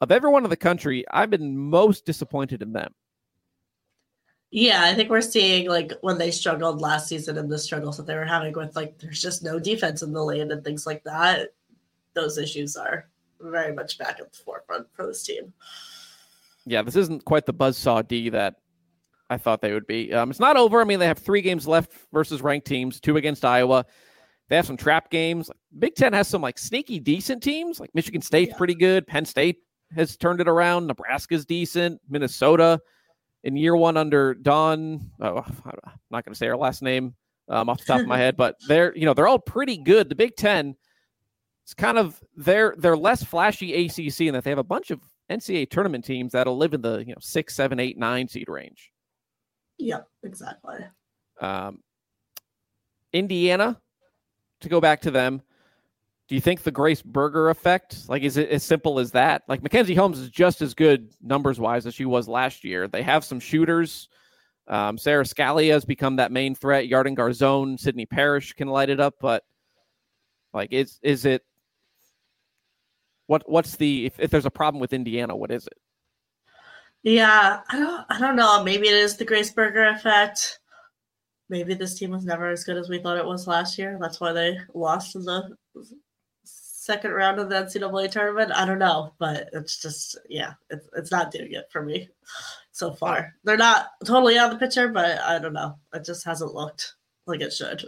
of 0.01 0.13
everyone 0.13 0.45
in 0.45 0.51
the 0.51 0.57
country, 0.57 1.05
I've 1.11 1.31
been 1.31 1.59
most 1.59 2.07
disappointed 2.07 2.63
in 2.63 2.73
them. 2.73 2.93
Yeah, 4.57 4.85
I 4.85 4.95
think 4.95 5.11
we're 5.11 5.21
seeing 5.21 5.69
like 5.69 5.93
when 6.03 6.17
they 6.17 6.31
struggled 6.31 6.81
last 6.81 7.09
season 7.09 7.39
and 7.39 7.51
the 7.51 7.59
struggles 7.59 7.97
that 7.97 8.07
they 8.07 8.15
were 8.15 8.25
having 8.25 8.53
with 8.53 8.77
like 8.77 8.97
there's 9.01 9.21
just 9.21 9.43
no 9.43 9.59
defense 9.59 10.01
in 10.01 10.13
the 10.13 10.23
lane 10.23 10.53
and 10.53 10.63
things 10.63 10.87
like 10.87 11.03
that. 11.03 11.53
Those 12.13 12.39
issues 12.39 12.77
are 12.77 13.09
very 13.41 13.75
much 13.75 13.99
back 13.99 14.21
at 14.21 14.33
the 14.33 14.39
forefront 14.39 14.87
for 14.93 15.09
this 15.09 15.25
team. 15.25 15.53
Yeah, 16.67 16.83
this 16.83 16.95
isn't 16.95 17.25
quite 17.25 17.47
the 17.47 17.53
buzzsaw 17.53 18.07
D 18.07 18.29
that 18.29 18.55
I 19.29 19.39
thought 19.39 19.61
they 19.61 19.73
would 19.73 19.89
be. 19.89 20.13
Um, 20.13 20.31
it's 20.31 20.39
not 20.39 20.57
over. 20.57 20.81
I 20.81 20.85
mean, 20.85 21.01
they 21.01 21.09
have 21.09 21.19
three 21.19 21.43
games 21.43 21.67
left 21.67 21.91
versus 22.13 22.41
ranked 22.41 22.69
teams, 22.69 23.01
two 23.01 23.17
against 23.17 23.45
Iowa. 23.45 23.85
They 24.51 24.55
have 24.55 24.67
some 24.67 24.77
trap 24.77 25.11
games. 25.11 25.51
Big 25.81 25.97
Ten 25.97 26.13
has 26.13 26.29
some 26.29 26.43
like 26.43 26.59
sneaky 26.59 27.01
decent 27.01 27.43
teams. 27.43 27.81
Like 27.81 27.93
Michigan 27.93 28.23
State's 28.23 28.51
yeah. 28.51 28.57
pretty 28.57 28.77
good. 28.77 29.05
Penn 29.09 29.25
State 29.25 29.65
has 29.97 30.17
turned 30.17 30.41
it 30.41 30.47
around. 30.47 30.87
Nebraska's 30.87 31.45
decent. 31.45 32.01
Minnesota 32.09 32.81
in 33.45 33.57
year 33.57 33.77
one 33.77 33.97
under 33.97 34.35
Dawn. 34.35 35.11
Oh, 35.21 35.37
I'm 35.37 35.79
not 36.11 36.25
going 36.25 36.33
to 36.33 36.35
say 36.35 36.47
her 36.47 36.57
last 36.57 36.83
name 36.83 37.15
um, 37.49 37.69
off 37.69 37.79
the 37.79 37.85
top 37.85 38.01
of 38.01 38.07
my 38.07 38.19
head, 38.25 38.37
but 38.37 38.57
they're 38.67 38.97
you 38.97 39.05
know 39.05 39.15
they're 39.15 39.29
all 39.29 39.39
pretty 39.39 39.77
good. 39.77 40.09
The 40.09 40.17
Big 40.17 40.35
Ten, 40.35 40.75
it's 41.63 41.75
kind 41.75 41.99
of 41.99 42.21
they're 42.37 42.75
they're 42.79 42.97
less 42.97 43.23
flashy 43.23 43.87
ACC 43.87 44.23
in 44.23 44.35
that 44.35 44.43
they 44.43 44.51
have 44.51 44.59
a 44.59 44.65
bunch 44.65 44.91
of 44.91 45.01
NCAA 45.31 45.71
tournament 45.71 46.05
teams 46.05 46.33
that'll 46.33 46.57
live 46.57 46.75
in 46.75 46.81
the 46.81 46.99
you 46.99 47.13
know 47.13 47.21
six, 47.21 47.55
seven, 47.55 47.79
eight, 47.79 47.99
nine 47.99 48.27
seed 48.29 48.49
range. 48.49 48.91
Yep, 49.79 50.09
exactly. 50.23 50.79
Um, 51.41 51.81
Indiana, 53.13 53.81
to 54.61 54.69
go 54.69 54.81
back 54.81 55.03
to 55.03 55.11
them, 55.11 55.43
do 56.35 56.37
you 56.37 56.41
think 56.41 56.65
the 56.65 56.73
Grace 56.73 57.01
Berger 57.01 57.49
effect, 57.49 58.09
like, 58.09 58.25
is 58.25 58.37
it 58.37 58.49
as 58.49 58.65
simple 58.65 58.99
as 58.99 59.13
that? 59.13 59.45
Like, 59.47 59.63
Mackenzie 59.63 59.95
Holmes 59.95 60.19
is 60.19 60.31
just 60.31 60.63
as 60.63 60.75
good 60.75 61.15
numbers 61.23 61.61
wise 61.61 61.87
as 61.87 61.95
she 61.95 62.07
was 62.07 62.27
last 62.27 62.65
year. 62.65 62.89
They 62.89 63.03
have 63.03 63.25
some 63.25 63.39
shooters. 63.39 64.09
Um, 64.67 64.99
Sara 64.99 65.23
Scalia 65.23 65.71
has 65.71 65.85
become 65.85 66.17
that 66.17 66.33
main 66.33 66.57
threat. 66.57 66.91
Yarden 66.91 67.17
Garzone, 67.17 67.79
Sydney 67.79 68.05
Parrish 68.05 68.53
can 68.55 68.67
light 68.67 68.91
it 68.91 68.99
up, 68.99 69.15
but 69.21 69.45
like, 70.53 70.73
is 70.73 70.99
is 71.05 71.25
it 71.25 71.45
what 73.29 73.49
what's 73.49 73.77
the 73.77 74.07
if, 74.07 74.19
if 74.19 74.33
there's 74.33 74.45
a 74.45 74.51
problem 74.51 74.81
with 74.81 74.93
Indiana, 74.93 75.37
what 75.37 75.53
is 75.53 75.69
it? 75.69 75.79
Yeah, 77.05 77.61
I 77.71 77.79
don't 77.79 78.05
I 78.09 78.19
don't 78.19 78.35
know. 78.35 78.65
Maybe 78.65 78.89
it 78.89 78.97
is 78.97 79.17
the 79.17 79.25
Grace 79.25 79.53
Berger 79.53 79.85
effect. 79.85 80.59
Maybe 81.49 81.75
this 81.75 81.97
team 81.97 82.11
was 82.11 82.25
never 82.25 82.51
as 82.51 82.65
good 82.65 82.77
as 82.77 82.89
we 82.89 82.99
thought 82.99 83.19
it 83.19 83.25
was 83.25 83.47
last 83.47 83.79
year. 83.79 83.99
That's 84.01 84.21
why 84.21 84.33
they 84.33 84.59
lost 84.75 85.15
in 85.15 85.23
the 85.23 85.55
second 86.85 87.13
round 87.13 87.39
of 87.39 87.49
the 87.49 87.55
NCAA 87.57 88.11
tournament. 88.11 88.53
I 88.53 88.67
don't 88.67 88.79
know, 88.79 89.15
but 89.19 89.49
it's 89.53 89.81
just 89.81 90.19
yeah, 90.29 90.55
it's 90.71 90.89
it's 90.97 91.11
not 91.11 91.31
doing 91.31 91.53
it 91.53 91.67
for 91.71 91.83
me 91.83 92.09
so 92.73 92.93
far. 92.93 93.35
They're 93.45 93.57
not 93.57 93.87
totally 94.05 94.39
on 94.39 94.51
the 94.51 94.59
picture, 94.59 94.89
but 94.89 95.21
I 95.21 95.39
don't 95.39 95.53
know. 95.53 95.79
It 95.95 96.05
just 96.05 96.25
hasn't 96.25 96.55
looked 96.55 96.95
like 97.27 97.41
it 97.41 97.53
should. 97.53 97.85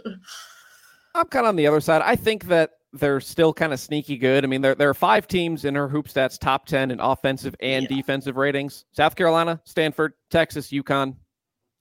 I'm 1.15 1.27
kind 1.27 1.45
of 1.45 1.49
on 1.49 1.55
the 1.55 1.67
other 1.67 1.79
side. 1.79 2.01
I 2.03 2.15
think 2.15 2.45
that 2.45 2.71
they're 2.93 3.19
still 3.19 3.53
kind 3.53 3.73
of 3.73 3.79
sneaky 3.79 4.17
good. 4.17 4.43
I 4.43 4.47
mean, 4.47 4.61
there, 4.61 4.75
there 4.75 4.89
are 4.89 4.93
five 4.93 5.27
teams 5.27 5.65
in 5.65 5.75
Her 5.75 5.87
Hoop 5.87 6.07
Stats 6.07 6.39
top 6.39 6.65
10 6.65 6.91
in 6.91 6.99
offensive 6.99 7.55
and 7.59 7.83
yeah. 7.83 7.95
defensive 7.95 8.37
ratings 8.37 8.85
South 8.91 9.15
Carolina, 9.15 9.59
Stanford, 9.65 10.13
Texas, 10.29 10.69
UConn, 10.69 11.15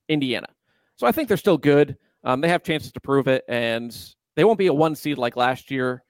Indiana. 0.08 0.48
So 0.96 1.06
I 1.06 1.12
think 1.12 1.28
they're 1.28 1.36
still 1.36 1.58
good. 1.58 1.96
Um, 2.24 2.40
they 2.40 2.48
have 2.48 2.62
chances 2.62 2.92
to 2.92 3.00
prove 3.00 3.28
it, 3.28 3.44
and 3.48 3.96
they 4.34 4.44
won't 4.44 4.58
be 4.58 4.66
a 4.66 4.74
one 4.74 4.94
seed 4.94 5.18
like 5.18 5.36
last 5.36 5.70
year. 5.70 6.02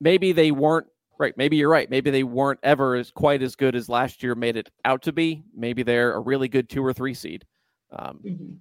Maybe 0.00 0.32
they 0.32 0.50
weren't 0.50 0.86
right. 1.18 1.36
Maybe 1.36 1.56
you're 1.56 1.70
right. 1.70 1.88
Maybe 1.88 2.10
they 2.10 2.24
weren't 2.24 2.60
ever 2.62 2.96
as 2.96 3.10
quite 3.10 3.42
as 3.42 3.56
good 3.56 3.74
as 3.74 3.88
last 3.88 4.22
year 4.22 4.34
made 4.34 4.56
it 4.56 4.70
out 4.84 5.02
to 5.02 5.12
be. 5.12 5.44
Maybe 5.56 5.82
they're 5.82 6.14
a 6.14 6.20
really 6.20 6.48
good 6.48 6.68
two 6.68 6.84
or 6.84 6.92
three 6.92 7.14
seed. 7.14 7.44
Um, 7.92 8.20
mm-hmm. 8.24 8.54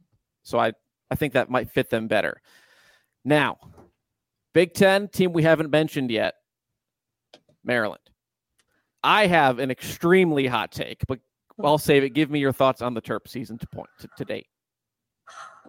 So 0.44 0.60
I, 0.60 0.74
I 1.10 1.16
think 1.16 1.34
that 1.34 1.50
might 1.50 1.72
fit 1.72 1.90
them 1.90 2.08
better. 2.08 2.42
Now, 3.26 3.58
Big 4.54 4.74
Ten 4.74 5.08
team 5.08 5.34
we 5.34 5.44
haven't 5.44 5.72
mentioned 5.72 6.12
yet 6.12 6.36
Maryland. 7.64 8.02
I 9.04 9.28
have 9.28 9.60
an 9.60 9.72
extremely 9.72 10.48
hot 10.48 10.72
take, 10.72 11.02
but 11.08 11.20
I'll 11.64 11.78
save 11.78 12.04
it. 12.04 12.12
Give 12.12 12.30
me 12.30 12.40
your 12.40 12.54
thoughts 12.54 12.82
on 12.82 12.94
the 12.94 13.02
Terp 13.02 13.28
season 13.28 13.58
to 13.58 13.68
point 13.68 13.90
to, 14.00 14.10
to 14.18 14.26
date. 14.26 14.48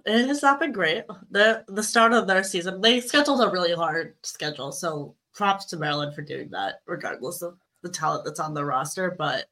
It 0.04 0.26
has 0.26 0.42
not 0.42 0.60
been 0.60 0.72
great. 0.72 1.04
The 1.30 1.64
the 1.68 1.82
start 1.82 2.12
of 2.12 2.26
their 2.26 2.44
season, 2.44 2.80
they 2.80 3.00
scheduled 3.00 3.40
a 3.40 3.50
really 3.50 3.74
hard 3.74 4.14
schedule. 4.22 4.70
So 4.70 5.14
props 5.34 5.66
to 5.66 5.76
Maryland 5.76 6.14
for 6.14 6.22
doing 6.22 6.48
that, 6.50 6.80
regardless 6.86 7.42
of 7.42 7.58
the 7.82 7.88
talent 7.90 8.24
that's 8.24 8.40
on 8.40 8.54
the 8.54 8.64
roster. 8.64 9.14
But 9.16 9.46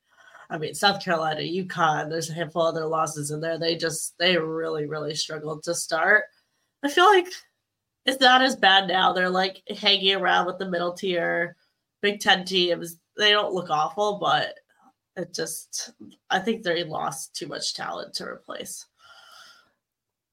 I 0.50 0.58
mean, 0.58 0.74
South 0.74 1.02
Carolina, 1.02 1.40
UConn, 1.40 2.10
there's 2.10 2.30
a 2.30 2.34
handful 2.34 2.66
of 2.66 2.74
other 2.74 2.86
losses 2.86 3.30
in 3.30 3.40
there. 3.40 3.58
They 3.58 3.76
just 3.76 4.16
they 4.18 4.36
really, 4.36 4.86
really 4.86 5.14
struggled 5.14 5.62
to 5.64 5.74
start. 5.74 6.24
I 6.82 6.88
feel 6.88 7.06
like 7.06 7.26
it's 8.04 8.20
not 8.20 8.42
as 8.42 8.56
bad 8.56 8.88
now. 8.88 9.12
They're 9.12 9.30
like 9.30 9.62
hanging 9.68 10.16
around 10.16 10.46
with 10.46 10.58
the 10.58 10.68
middle 10.68 10.92
tier 10.92 11.56
Big 12.00 12.20
Ten 12.20 12.44
teams. 12.44 12.98
They 13.16 13.30
don't 13.30 13.54
look 13.54 13.70
awful, 13.70 14.18
but 14.18 14.54
it 15.16 15.34
just 15.34 15.92
I 16.30 16.38
think 16.38 16.62
they 16.62 16.84
lost 16.84 17.34
too 17.34 17.46
much 17.46 17.74
talent 17.74 18.14
to 18.14 18.24
replace. 18.24 18.86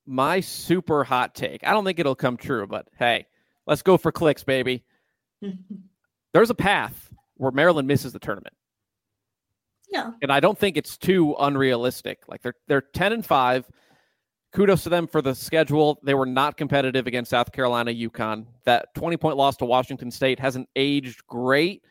My 0.05 0.39
super 0.39 1.03
hot 1.03 1.35
take. 1.35 1.65
I 1.65 1.71
don't 1.71 1.85
think 1.85 1.99
it'll 1.99 2.15
come 2.15 2.37
true, 2.37 2.65
but 2.65 2.87
hey, 2.97 3.27
let's 3.67 3.83
go 3.83 3.97
for 3.97 4.11
clicks, 4.11 4.43
baby. 4.43 4.83
There's 6.33 6.49
a 6.49 6.55
path 6.55 7.09
where 7.35 7.51
Maryland 7.51 7.87
misses 7.87 8.13
the 8.13 8.19
tournament. 8.19 8.55
Yeah. 9.91 10.11
And 10.21 10.31
I 10.31 10.39
don't 10.39 10.57
think 10.57 10.77
it's 10.77 10.97
too 10.97 11.35
unrealistic. 11.39 12.19
Like 12.27 12.41
they're 12.41 12.53
they're 12.67 12.81
10 12.81 13.13
and 13.13 13.25
5 13.25 13.65
kudos 14.53 14.83
to 14.83 14.89
them 14.89 15.07
for 15.07 15.21
the 15.21 15.33
schedule. 15.33 15.99
They 16.03 16.13
were 16.13 16.25
not 16.25 16.57
competitive 16.57 17.07
against 17.07 17.31
South 17.31 17.51
Carolina, 17.51 17.91
UConn. 17.91 18.45
That 18.65 18.93
20 18.95 19.17
point 19.17 19.37
loss 19.37 19.57
to 19.57 19.65
Washington 19.65 20.11
State 20.11 20.39
hasn't 20.39 20.69
aged 20.75 21.25
great. 21.27 21.83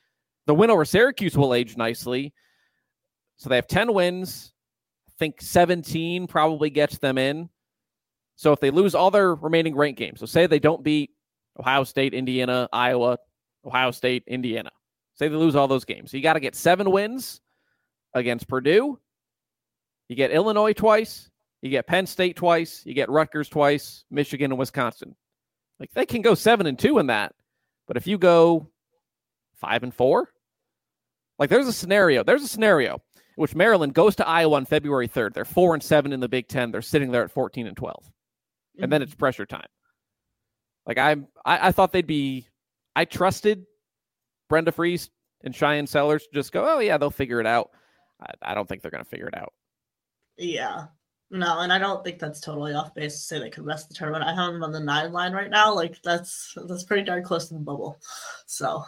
The 0.47 0.55
win 0.55 0.71
over 0.71 0.85
Syracuse 0.85 1.37
will 1.37 1.55
age 1.55 1.77
nicely. 1.77 2.33
So 3.37 3.49
they 3.49 3.57
have 3.57 3.69
10 3.69 3.93
wins. 3.93 4.53
I 5.09 5.13
think 5.19 5.41
17 5.41 6.27
probably 6.27 6.71
gets 6.71 6.99
them 6.99 7.19
in. 7.19 7.49
So 8.37 8.53
if 8.53 8.61
they 8.61 8.71
lose 8.71 8.95
all 8.95 9.11
their 9.11 9.35
remaining 9.35 9.77
ranked 9.77 9.99
games, 9.99 10.21
so 10.21 10.27
say 10.27 10.47
they 10.47 10.61
don't 10.61 10.85
beat 10.85 11.11
Ohio 11.59 11.85
State, 11.85 12.15
Indiana, 12.15 12.69
Iowa, 12.73 13.19
Ohio 13.65 13.91
State, 13.91 14.25
Indiana, 14.27 14.71
say 15.15 15.29
they 15.29 15.37
lose 15.37 15.57
all 15.57 15.69
those 15.69 15.85
games. 15.85 16.11
So 16.11 16.17
you 16.17 16.23
got 16.23 16.35
to 16.35 16.41
get 16.41 16.55
seven 16.55 16.91
wins 16.91 17.41
against 18.15 18.49
Purdue. 18.49 18.99
You 20.09 20.17
get 20.17 20.31
Illinois 20.31 20.73
twice, 20.73 21.29
you 21.61 21.71
get 21.71 21.87
Penn 21.87 22.07
State 22.07 22.37
twice, 22.37 22.83
you 22.87 22.95
get 22.95 23.11
Rutgers 23.11 23.49
twice, 23.49 24.05
Michigan 24.11 24.53
and 24.53 24.59
Wisconsin. 24.59 25.15
Like 25.79 25.93
they 25.93 26.07
can 26.07 26.23
go 26.23 26.35
seven 26.35 26.67
and 26.67 26.79
two 26.79 26.99
in 26.99 27.09
that. 27.09 27.35
But 27.87 27.97
if 27.97 28.07
you 28.07 28.19
go 28.19 28.69
five 29.57 29.83
and 29.83 29.95
four, 29.95 30.31
like 31.39 31.51
there's 31.51 31.69
a 31.69 31.73
scenario, 31.73 32.25
there's 32.25 32.43
a 32.43 32.49
scenario 32.49 32.95
in 32.95 33.01
which 33.37 33.55
Maryland 33.55 33.95
goes 33.95 34.17
to 34.17 34.27
Iowa 34.27 34.57
on 34.57 34.65
February 34.65 35.09
3rd. 35.09 35.35
They're 35.35 35.45
four 35.45 35.75
and 35.75 35.83
seven 35.83 36.13
in 36.13 36.21
the 36.21 36.29
Big 36.29 36.49
Ten. 36.49 36.71
They're 36.71 36.83
sitting 36.83 37.11
there 37.11 37.25
at 37.25 37.31
14 37.31 37.67
and 37.67 37.77
12. 37.77 37.97
Mm-hmm. 38.05 38.83
And 38.83 38.93
then 38.93 39.03
it's 39.03 39.15
pressure 39.15 39.47
time. 39.47 39.69
Like 40.87 40.99
I, 40.99 41.13
I, 41.45 41.69
I 41.69 41.73
thought 41.73 41.93
they'd 41.93 42.07
be, 42.07 42.49
I 42.99 43.05
trusted 43.05 43.65
Brenda 44.49 44.73
Frese 44.73 45.09
and 45.43 45.55
Shyanne 45.55 45.87
Sellers 45.87 46.25
to 46.25 46.35
just 46.35 46.51
go, 46.51 46.67
oh 46.69 46.81
yeah, 46.81 46.99
they'll 46.99 47.13
figure 47.13 47.39
it 47.39 47.47
out. 47.47 47.71
I, 48.21 48.51
I 48.51 48.55
don't 48.55 48.69
think 48.69 48.83
they're 48.83 48.91
going 48.91 49.05
to 49.05 49.09
figure 49.09 49.29
it 49.29 49.39
out. 49.39 49.53
Yeah, 50.37 50.87
no, 51.31 51.61
and 51.61 51.73
I 51.73 51.79
don't 51.79 52.03
think 52.03 52.19
that's 52.19 52.41
totally 52.41 52.75
off 52.75 52.97
base 52.97 53.13
to 53.13 53.21
say 53.21 53.39
they 53.39 53.51
could 53.51 53.65
rest 53.65 53.89
the 53.89 53.95
tournament. 53.95 54.25
I 54.25 54.35
have 54.35 54.53
them 54.53 54.65
on 54.65 54.73
the 54.73 54.81
nine 54.81 55.13
line 55.13 55.33
right 55.33 55.49
now. 55.49 55.73
Like 55.73 56.03
that's 56.03 56.59
that's 56.67 56.83
pretty 56.83 57.05
darn 57.05 57.23
close 57.23 57.47
to 57.47 57.55
the 57.55 57.61
bubble. 57.61 58.01
So 58.47 58.83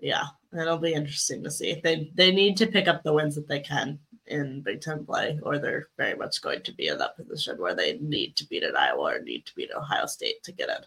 yeah, 0.00 0.24
it'll 0.52 0.78
be 0.78 0.94
interesting 0.94 1.44
to 1.44 1.52
see. 1.52 1.80
They 1.84 2.10
they 2.16 2.32
need 2.32 2.56
to 2.56 2.66
pick 2.66 2.88
up 2.88 3.04
the 3.04 3.12
wins 3.12 3.36
that 3.36 3.46
they 3.46 3.60
can 3.60 4.00
in 4.26 4.60
Big 4.62 4.80
Ten 4.80 5.06
play, 5.06 5.38
or 5.44 5.60
they're 5.60 5.86
very 5.96 6.16
much 6.16 6.42
going 6.42 6.62
to 6.62 6.72
be 6.72 6.88
in 6.88 6.98
that 6.98 7.16
position 7.16 7.58
where 7.58 7.76
they 7.76 7.96
need 7.98 8.34
to 8.38 8.48
beat 8.48 8.64
an 8.64 8.74
Iowa 8.74 9.14
or 9.14 9.20
need 9.20 9.46
to 9.46 9.54
beat 9.54 9.70
Ohio 9.72 10.06
State 10.06 10.42
to 10.42 10.50
get 10.50 10.68
in. 10.68 10.84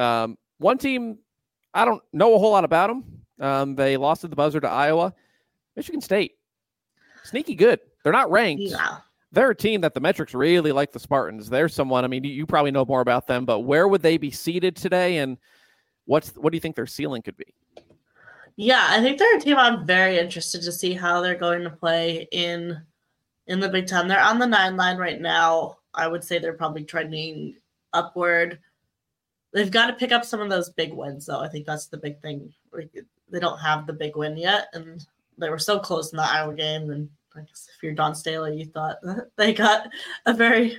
Um, 0.00 0.38
one 0.58 0.78
team, 0.78 1.18
I 1.74 1.84
don't 1.84 2.02
know 2.12 2.34
a 2.34 2.38
whole 2.38 2.52
lot 2.52 2.64
about 2.64 2.88
them. 2.88 3.04
Um, 3.40 3.74
they 3.74 3.96
lost 3.96 4.24
at 4.24 4.30
the 4.30 4.36
buzzer 4.36 4.60
to 4.60 4.68
Iowa. 4.68 5.14
Michigan 5.76 6.00
State, 6.00 6.32
sneaky 7.24 7.54
good. 7.54 7.80
They're 8.02 8.12
not 8.12 8.30
ranked. 8.30 8.62
Yeah. 8.62 8.98
They're 9.32 9.50
a 9.50 9.56
team 9.56 9.82
that 9.82 9.94
the 9.94 10.00
metrics 10.00 10.34
really 10.34 10.72
like 10.72 10.92
the 10.92 10.98
Spartans. 10.98 11.48
They're 11.48 11.68
someone. 11.68 12.04
I 12.04 12.08
mean, 12.08 12.24
you, 12.24 12.30
you 12.30 12.46
probably 12.46 12.72
know 12.72 12.84
more 12.84 13.00
about 13.00 13.26
them, 13.26 13.44
but 13.44 13.60
where 13.60 13.86
would 13.86 14.02
they 14.02 14.16
be 14.16 14.30
seated 14.30 14.74
today? 14.74 15.18
And 15.18 15.38
what's 16.06 16.30
what 16.30 16.50
do 16.50 16.56
you 16.56 16.60
think 16.60 16.74
their 16.74 16.86
ceiling 16.86 17.22
could 17.22 17.36
be? 17.36 17.54
Yeah, 18.56 18.86
I 18.90 19.00
think 19.00 19.18
they're 19.18 19.36
a 19.36 19.40
team 19.40 19.56
I'm 19.56 19.86
very 19.86 20.18
interested 20.18 20.62
to 20.62 20.72
see 20.72 20.92
how 20.92 21.20
they're 21.20 21.36
going 21.36 21.62
to 21.62 21.70
play 21.70 22.26
in 22.32 22.80
in 23.46 23.60
the 23.60 23.68
Big 23.68 23.86
Ten. 23.86 24.08
They're 24.08 24.20
on 24.20 24.38
the 24.38 24.46
nine 24.46 24.76
line 24.76 24.96
right 24.96 25.20
now. 25.20 25.78
I 25.94 26.08
would 26.08 26.24
say 26.24 26.38
they're 26.38 26.52
probably 26.54 26.84
trending 26.84 27.54
upward. 27.92 28.58
They've 29.52 29.70
got 29.70 29.86
to 29.86 29.94
pick 29.94 30.12
up 30.12 30.24
some 30.24 30.40
of 30.40 30.48
those 30.48 30.70
big 30.70 30.92
wins, 30.92 31.26
though. 31.26 31.40
I 31.40 31.48
think 31.48 31.66
that's 31.66 31.86
the 31.86 31.96
big 31.96 32.20
thing. 32.20 32.52
They 33.30 33.40
don't 33.40 33.58
have 33.58 33.86
the 33.86 33.92
big 33.92 34.16
win 34.16 34.36
yet, 34.36 34.68
and 34.72 35.04
they 35.38 35.50
were 35.50 35.58
so 35.58 35.78
close 35.78 36.12
in 36.12 36.16
the 36.16 36.22
Iowa 36.22 36.54
game. 36.54 36.90
And 36.90 37.08
I 37.34 37.40
guess 37.40 37.68
if 37.74 37.82
you're 37.82 37.92
Dawn 37.92 38.14
Staley, 38.14 38.56
you 38.56 38.66
thought 38.66 38.98
they 39.36 39.52
got 39.52 39.88
a 40.26 40.34
very 40.34 40.78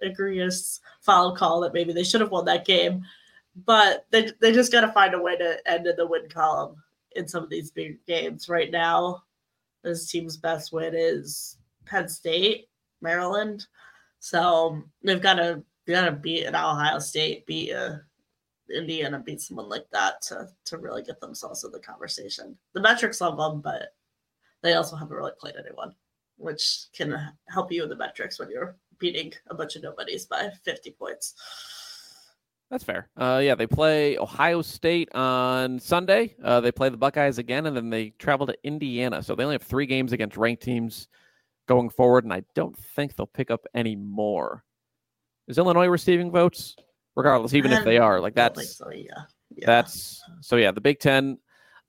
egregious 0.00 0.80
foul 1.00 1.36
call 1.36 1.60
that 1.60 1.74
maybe 1.74 1.92
they 1.92 2.04
should 2.04 2.20
have 2.20 2.30
won 2.30 2.44
that 2.46 2.64
game. 2.66 3.04
But 3.66 4.06
they, 4.10 4.30
they 4.40 4.52
just 4.52 4.72
got 4.72 4.82
to 4.82 4.92
find 4.92 5.14
a 5.14 5.22
way 5.22 5.36
to 5.36 5.58
end 5.70 5.86
in 5.86 5.96
the 5.96 6.06
win 6.06 6.28
column 6.28 6.76
in 7.16 7.26
some 7.26 7.42
of 7.42 7.50
these 7.50 7.70
big 7.70 8.04
games. 8.06 8.48
Right 8.48 8.70
now, 8.70 9.22
this 9.82 10.10
team's 10.10 10.36
best 10.36 10.72
win 10.72 10.94
is 10.94 11.56
Penn 11.84 12.08
State, 12.08 12.68
Maryland. 13.00 13.66
So 14.20 14.82
they've 15.02 15.22
got 15.22 15.34
to 15.34 15.62
got 15.86 16.04
to 16.04 16.12
beat 16.12 16.44
an 16.44 16.54
Ohio 16.54 16.98
State, 16.98 17.46
beat 17.46 17.70
a 17.70 18.02
Indiana, 18.70 19.18
beat 19.18 19.40
someone 19.40 19.68
like 19.68 19.88
that 19.92 20.22
to 20.22 20.48
to 20.66 20.78
really 20.78 21.02
get 21.02 21.20
themselves 21.20 21.64
in 21.64 21.72
the 21.72 21.80
conversation. 21.80 22.56
The 22.74 22.80
metrics 22.80 23.20
love 23.20 23.36
them, 23.36 23.60
but 23.60 23.94
they 24.62 24.74
also 24.74 24.96
haven't 24.96 25.16
really 25.16 25.32
played 25.38 25.54
anyone, 25.58 25.94
which 26.36 26.86
can 26.92 27.32
help 27.48 27.72
you 27.72 27.82
in 27.82 27.88
the 27.88 27.96
metrics 27.96 28.38
when 28.38 28.50
you're 28.50 28.76
beating 28.98 29.32
a 29.48 29.54
bunch 29.54 29.76
of 29.76 29.82
nobodies 29.82 30.26
by 30.26 30.50
50 30.64 30.90
points. 30.92 31.34
That's 32.70 32.84
fair. 32.84 33.08
Uh, 33.16 33.40
yeah, 33.42 33.54
they 33.54 33.66
play 33.66 34.18
Ohio 34.18 34.60
State 34.60 35.14
on 35.14 35.78
Sunday. 35.78 36.36
Uh, 36.42 36.60
they 36.60 36.70
play 36.70 36.90
the 36.90 36.98
Buckeyes 36.98 37.38
again, 37.38 37.64
and 37.64 37.74
then 37.74 37.88
they 37.88 38.10
travel 38.18 38.46
to 38.46 38.56
Indiana. 38.62 39.22
So 39.22 39.34
they 39.34 39.44
only 39.44 39.54
have 39.54 39.62
three 39.62 39.86
games 39.86 40.12
against 40.12 40.36
ranked 40.36 40.62
teams 40.62 41.08
going 41.66 41.88
forward, 41.88 42.24
and 42.24 42.32
I 42.32 42.42
don't 42.54 42.76
think 42.76 43.16
they'll 43.16 43.26
pick 43.26 43.50
up 43.50 43.64
any 43.74 43.96
more. 43.96 44.64
Is 45.46 45.56
Illinois 45.56 45.86
receiving 45.86 46.30
votes? 46.30 46.76
Regardless, 47.18 47.52
even 47.52 47.72
if 47.72 47.84
they 47.84 47.98
are, 47.98 48.20
like 48.20 48.34
that's 48.34 48.76
so, 48.76 48.90
yeah. 48.92 49.10
yeah. 49.54 49.66
That's 49.66 50.22
so 50.40 50.54
yeah. 50.54 50.70
The 50.70 50.80
Big 50.80 51.00
Ten, 51.00 51.36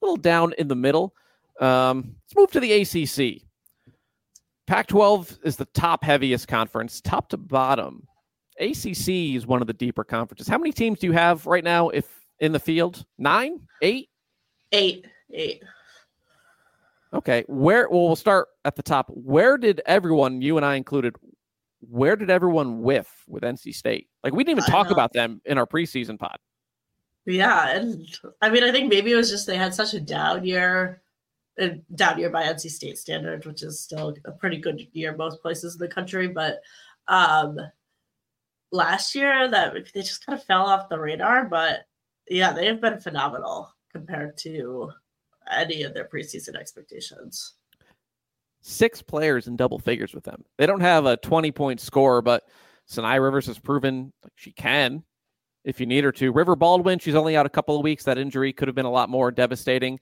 a 0.01 0.05
little 0.05 0.17
down 0.17 0.53
in 0.57 0.67
the 0.67 0.75
middle. 0.75 1.13
Um, 1.61 2.15
let's 2.25 2.36
move 2.36 2.51
to 2.51 2.59
the 2.59 2.73
ACC. 2.73 3.43
Pac-12 4.65 5.39
is 5.43 5.55
the 5.55 5.65
top 5.65 6.03
heaviest 6.03 6.47
conference, 6.47 6.99
top 6.99 7.30
to 7.30 7.38
bottom. 7.38 8.07
ACC 8.59 9.36
is 9.36 9.45
one 9.45 9.61
of 9.61 9.67
the 9.67 9.73
deeper 9.73 10.03
conferences. 10.03 10.47
How 10.47 10.57
many 10.57 10.71
teams 10.71 10.99
do 10.99 11.07
you 11.07 11.13
have 11.13 11.45
right 11.45 11.63
now? 11.63 11.89
If 11.89 12.07
in 12.39 12.51
the 12.51 12.59
field, 12.59 13.05
nine, 13.19 13.59
eight, 13.84 14.09
eight, 14.71 15.05
eight. 15.32 15.63
Okay, 17.13 17.43
where? 17.47 17.88
Well, 17.89 18.07
we'll 18.07 18.15
start 18.15 18.47
at 18.65 18.75
the 18.75 18.84
top. 18.84 19.09
Where 19.09 19.57
did 19.57 19.82
everyone, 19.86 20.41
you 20.41 20.57
and 20.57 20.65
I 20.65 20.75
included, 20.75 21.15
where 21.82 22.15
did 22.15 22.30
everyone 22.30 22.82
whiff 22.82 23.23
with 23.27 23.43
NC 23.43 23.73
State? 23.73 24.07
Like 24.23 24.34
we 24.34 24.43
didn't 24.43 24.59
even 24.59 24.71
talk 24.71 24.91
about 24.91 25.13
them 25.13 25.41
in 25.45 25.57
our 25.57 25.65
preseason 25.65 26.19
pod. 26.19 26.38
Yeah, 27.25 27.69
and 27.69 28.05
I 28.41 28.49
mean, 28.49 28.63
I 28.63 28.71
think 28.71 28.89
maybe 28.89 29.11
it 29.11 29.15
was 29.15 29.30
just 29.30 29.47
they 29.47 29.57
had 29.57 29.73
such 29.73 29.93
a 29.93 29.99
down 29.99 30.45
year, 30.45 31.01
a 31.57 31.69
down 31.95 32.19
year 32.19 32.30
by 32.30 32.43
NC 32.43 32.69
State 32.69 32.97
standards, 32.97 33.45
which 33.45 33.63
is 33.63 33.80
still 33.80 34.15
a 34.25 34.32
pretty 34.32 34.57
good 34.57 34.88
year 34.93 35.15
most 35.15 35.41
places 35.41 35.75
in 35.75 35.80
the 35.80 35.93
country, 35.93 36.27
but 36.27 36.61
um 37.07 37.57
last 38.71 39.15
year 39.15 39.49
that 39.49 39.73
they 39.93 40.01
just 40.01 40.25
kind 40.25 40.38
of 40.38 40.45
fell 40.45 40.65
off 40.65 40.89
the 40.89 40.99
radar. 40.99 41.45
But 41.45 41.86
yeah, 42.27 42.51
they 42.51 42.65
have 42.67 42.82
been 42.82 42.99
phenomenal 42.99 43.73
compared 43.91 44.38
to 44.38 44.91
any 45.51 45.84
of 45.84 45.93
their 45.93 46.07
preseason 46.07 46.55
expectations. 46.55 47.55
Six 48.62 49.01
players 49.01 49.47
in 49.47 49.55
double 49.55 49.80
figures 49.80 50.14
with 50.14 50.24
them. 50.24 50.43
They 50.57 50.66
don't 50.66 50.82
have 50.82 51.05
a 51.05 51.18
20 51.18 51.51
point 51.51 51.80
score, 51.80 52.22
but 52.22 52.43
Saniya 52.89 53.24
Rivers 53.24 53.47
has 53.47 53.60
proven 53.60 54.12
she 54.36 54.51
can 54.51 55.03
if 55.64 55.80
you 55.80 55.86
need 55.86 56.03
her 56.03 56.12
to. 56.14 56.32
River 56.32 56.55
Baldwin, 56.55 56.99
she's 56.99 57.16
only 57.16 57.38
out 57.38 57.45
a 57.45 57.49
couple 57.49 57.78
of 57.78 57.84
weeks. 57.84 58.03
That 58.03 58.18
injury 58.18 58.51
could 58.53 58.68
have 58.68 58.76
been 58.76 58.86
a 58.86 58.91
lot 58.91 59.10
more 59.10 59.32
devastating. 59.32 59.99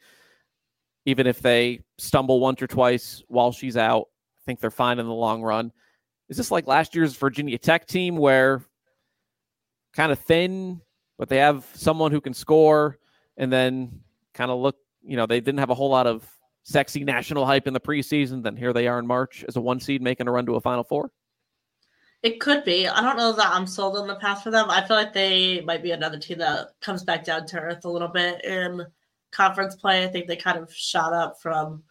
Even 1.06 1.28
if 1.28 1.42
they 1.42 1.82
stumble 1.98 2.40
once 2.40 2.62
or 2.62 2.68
twice 2.68 3.24
while 3.28 3.52
she's 3.52 3.78
out, 3.78 4.08
I 4.38 4.42
think 4.46 4.60
they're 4.60 4.72
fine 4.72 5.00
in 5.00 5.06
the 5.06 5.14
long 5.14 5.42
run. 5.42 5.72
Is 6.30 6.38
this 6.38 6.52
like 6.52 6.68
last 6.68 6.96
year's 6.96 7.16
Virginia 7.16 7.58
Tech 7.58 7.88
team 7.88 8.18
where 8.18 8.64
kind 9.94 10.12
of 10.12 10.20
thin, 10.20 10.82
but 11.18 11.30
they 11.30 11.38
have 11.38 11.66
someone 11.74 12.12
who 12.12 12.22
can 12.22 12.34
score 12.34 12.98
and 13.38 13.52
then 13.52 14.02
kind 14.34 14.52
of 14.52 14.60
look, 14.60 14.78
you 15.02 15.16
know, 15.16 15.26
they 15.26 15.40
didn't 15.40 15.60
have 15.60 15.70
a 15.70 15.76
whole 15.76 15.90
lot 15.90 16.08
of 16.08 16.28
sexy 16.68 17.06
national 17.06 17.46
hype 17.46 17.66
in 17.66 17.74
the 17.74 17.80
preseason. 17.80 18.44
Then 18.44 18.56
here 18.56 18.74
they 18.74 18.88
are 18.88 19.00
in 19.00 19.08
March 19.08 19.46
as 19.48 19.56
a 19.56 19.62
one 19.62 19.80
seed 19.80 20.02
making 20.02 20.28
a 20.28 20.32
run 20.32 20.46
to 20.46 20.56
a 20.56 20.62
final 20.62 20.84
four. 20.84 21.12
It 22.24 22.42
could 22.42 22.64
be. 22.66 22.88
I 22.88 23.02
don't 23.02 23.18
know 23.18 23.32
that 23.32 23.54
I'm 23.54 23.68
sold 23.68 23.96
on 23.96 24.08
the 24.08 24.16
path 24.16 24.44
for 24.44 24.52
them. 24.52 24.70
I 24.70 24.86
feel 24.86 24.98
like 24.98 25.14
they 25.14 25.62
might 25.62 25.84
be 25.84 25.92
another 25.92 26.20
team 26.20 26.40
that 26.40 26.72
comes 26.82 27.04
back 27.04 27.24
down 27.24 27.46
to 27.48 27.60
earth 27.60 27.86
a 27.86 27.90
little 27.90 28.08
bit 28.08 28.44
in 28.44 28.86
conference 29.32 29.76
play. 29.76 30.04
I 30.04 30.08
think 30.08 30.28
they 30.28 30.36
kind 30.36 30.58
of 30.58 30.74
shot 30.74 31.14
up 31.14 31.40
from 31.42 31.84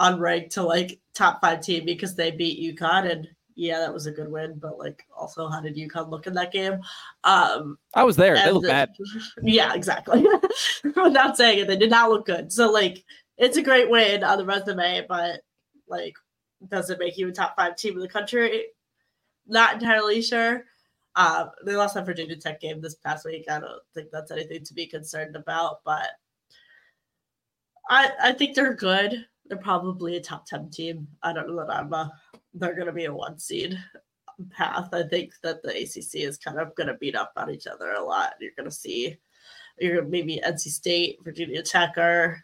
unranked 0.00 0.50
to 0.50 0.62
like 0.62 1.00
top 1.14 1.40
five 1.40 1.60
team 1.60 1.84
because 1.84 2.14
they 2.14 2.30
beat 2.30 2.76
UConn 2.76 3.10
and 3.10 3.28
yeah, 3.56 3.78
that 3.78 3.92
was 3.92 4.06
a 4.06 4.12
good 4.12 4.30
win, 4.30 4.58
but 4.58 4.78
like 4.78 5.04
also 5.16 5.48
how 5.48 5.60
did 5.60 5.76
UConn 5.76 6.10
look 6.10 6.26
in 6.26 6.34
that 6.34 6.52
game? 6.52 6.80
Um 7.22 7.78
I 7.94 8.02
was 8.04 8.16
there. 8.16 8.34
They 8.34 8.50
look 8.50 8.64
bad. 8.64 8.90
Yeah, 9.42 9.74
exactly. 9.74 10.26
I'm 10.96 11.12
not 11.12 11.36
saying 11.36 11.60
it. 11.60 11.68
They 11.68 11.76
did 11.76 11.90
not 11.90 12.10
look 12.10 12.26
good. 12.26 12.52
So 12.52 12.70
like 12.70 13.04
it's 13.36 13.56
a 13.56 13.62
great 13.62 13.90
win 13.90 14.22
on 14.24 14.38
the 14.38 14.44
resume, 14.44 15.06
but 15.08 15.40
like 15.88 16.14
does 16.68 16.90
it 16.90 16.98
make 16.98 17.18
you 17.18 17.28
a 17.28 17.32
top 17.32 17.56
five 17.56 17.76
team 17.76 17.94
in 17.94 18.00
the 18.00 18.08
country? 18.08 18.66
Not 19.46 19.74
entirely 19.74 20.22
sure. 20.22 20.64
Um, 21.16 21.50
they 21.64 21.76
lost 21.76 21.94
that 21.94 22.06
Virginia 22.06 22.36
Tech 22.36 22.60
game 22.60 22.80
this 22.80 22.94
past 22.96 23.24
week. 23.24 23.44
I 23.48 23.60
don't 23.60 23.82
think 23.94 24.08
that's 24.10 24.30
anything 24.30 24.64
to 24.64 24.74
be 24.74 24.86
concerned 24.86 25.36
about, 25.36 25.84
but 25.84 26.08
I 27.88 28.10
I 28.20 28.32
think 28.32 28.54
they're 28.54 28.74
good. 28.74 29.26
They're 29.46 29.58
probably 29.58 30.16
a 30.16 30.20
top 30.20 30.46
ten 30.46 30.70
team. 30.70 31.06
I 31.22 31.32
don't 31.32 31.48
know 31.48 31.56
that 31.56 31.70
I'm 31.70 31.92
a 31.92 32.10
they're 32.54 32.74
going 32.74 32.86
to 32.86 32.92
be 32.92 33.04
a 33.04 33.14
one 33.14 33.38
seed 33.38 33.78
path. 34.50 34.88
I 34.92 35.02
think 35.02 35.34
that 35.42 35.62
the 35.62 35.70
ACC 35.70 36.22
is 36.26 36.38
kind 36.38 36.58
of 36.58 36.74
going 36.74 36.86
to 36.86 36.94
beat 36.94 37.16
up 37.16 37.32
on 37.36 37.50
each 37.50 37.66
other 37.66 37.92
a 37.92 38.02
lot. 38.02 38.34
You're 38.40 38.52
going 38.56 38.68
to 38.68 38.74
see, 38.74 39.16
you're 39.78 40.04
maybe 40.04 40.40
NC 40.44 40.68
State, 40.68 41.18
Virginia 41.22 41.62
Tech 41.62 41.96
are 41.98 42.42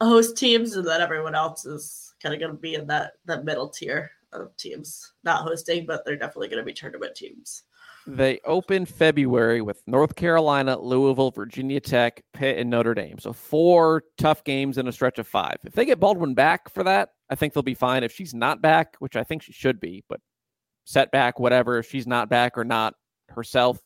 host 0.00 0.36
teams, 0.36 0.76
and 0.76 0.86
then 0.86 1.00
everyone 1.00 1.34
else 1.34 1.64
is 1.66 2.14
kind 2.22 2.34
of 2.34 2.40
going 2.40 2.52
to 2.52 2.58
be 2.58 2.74
in 2.74 2.86
that 2.88 3.12
that 3.26 3.44
middle 3.44 3.68
tier 3.68 4.10
of 4.32 4.56
teams, 4.56 5.12
not 5.24 5.42
hosting, 5.42 5.86
but 5.86 6.04
they're 6.04 6.16
definitely 6.16 6.48
going 6.48 6.60
to 6.60 6.64
be 6.64 6.72
tournament 6.72 7.14
teams. 7.14 7.64
They 8.06 8.40
open 8.44 8.86
February 8.86 9.60
with 9.60 9.82
North 9.86 10.16
Carolina, 10.16 10.78
Louisville, 10.78 11.30
Virginia 11.30 11.80
Tech, 11.80 12.22
Pitt, 12.32 12.58
and 12.58 12.70
Notre 12.70 12.94
Dame. 12.94 13.18
So 13.18 13.32
four 13.32 14.04
tough 14.16 14.42
games 14.44 14.78
in 14.78 14.88
a 14.88 14.92
stretch 14.92 15.18
of 15.18 15.28
five. 15.28 15.56
If 15.64 15.74
they 15.74 15.84
get 15.84 16.00
Baldwin 16.00 16.34
back 16.34 16.70
for 16.70 16.82
that, 16.84 17.10
I 17.28 17.34
think 17.34 17.52
they'll 17.52 17.62
be 17.62 17.74
fine. 17.74 18.02
If 18.02 18.12
she's 18.12 18.32
not 18.32 18.62
back, 18.62 18.96
which 19.00 19.16
I 19.16 19.22
think 19.22 19.42
she 19.42 19.52
should 19.52 19.80
be, 19.80 20.02
but 20.08 20.20
setback, 20.84 21.38
whatever, 21.38 21.78
if 21.78 21.90
she's 21.90 22.06
not 22.06 22.30
back 22.30 22.56
or 22.56 22.64
not 22.64 22.94
herself, 23.28 23.78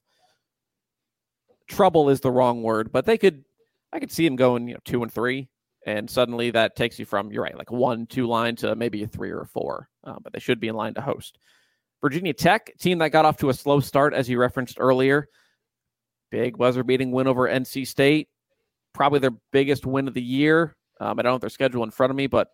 trouble 1.67 2.09
is 2.09 2.21
the 2.21 2.31
wrong 2.31 2.63
word, 2.63 2.93
but 2.93 3.07
they 3.07 3.19
could, 3.19 3.45
I 3.93 3.99
could 3.99 4.13
see 4.13 4.27
them 4.27 4.37
going, 4.37 4.69
you 4.69 4.75
know, 4.75 4.81
two 4.85 5.03
and 5.03 5.13
three. 5.13 5.49
And 5.87 6.09
suddenly 6.09 6.51
that 6.51 6.77
takes 6.77 6.99
you 6.99 7.05
from, 7.05 7.31
you're 7.31 7.43
right, 7.43 7.57
like 7.57 7.71
one, 7.71 8.07
two 8.07 8.27
line 8.27 8.57
to 8.57 8.75
maybe 8.75 9.03
a 9.03 9.07
three 9.07 9.31
or 9.31 9.43
a 9.43 9.47
four. 9.47 9.89
Uh, 10.03 10.17
but 10.23 10.33
they 10.33 10.39
should 10.39 10.61
be 10.61 10.69
in 10.69 10.75
line 10.75 10.95
to 10.95 11.01
host. 11.01 11.39
Virginia 12.01 12.33
Tech, 12.33 12.71
team 12.79 12.99
that 12.99 13.11
got 13.11 13.25
off 13.25 13.37
to 13.39 13.49
a 13.49 13.55
slow 13.55 13.81
start, 13.81 14.15
as 14.15 14.29
you 14.29 14.39
referenced 14.39 14.79
earlier. 14.79 15.29
Big 16.31 16.57
buzzer 16.57 16.85
beating 16.85 17.13
win 17.13 17.27
over 17.27 17.49
NC 17.49 17.87
State. 17.87 18.29
Probably 18.93 19.19
their 19.19 19.35
biggest 19.53 19.87
win 19.87 20.09
of 20.09 20.15
the 20.15 20.23
year. 20.23 20.77
Um, 21.01 21.19
I 21.19 21.23
don't 21.23 21.33
have 21.33 21.41
their 21.41 21.51
schedule 21.51 21.85
in 21.85 21.91
front 21.91 22.11
of 22.11 22.17
me, 22.17 22.27
but 22.27 22.49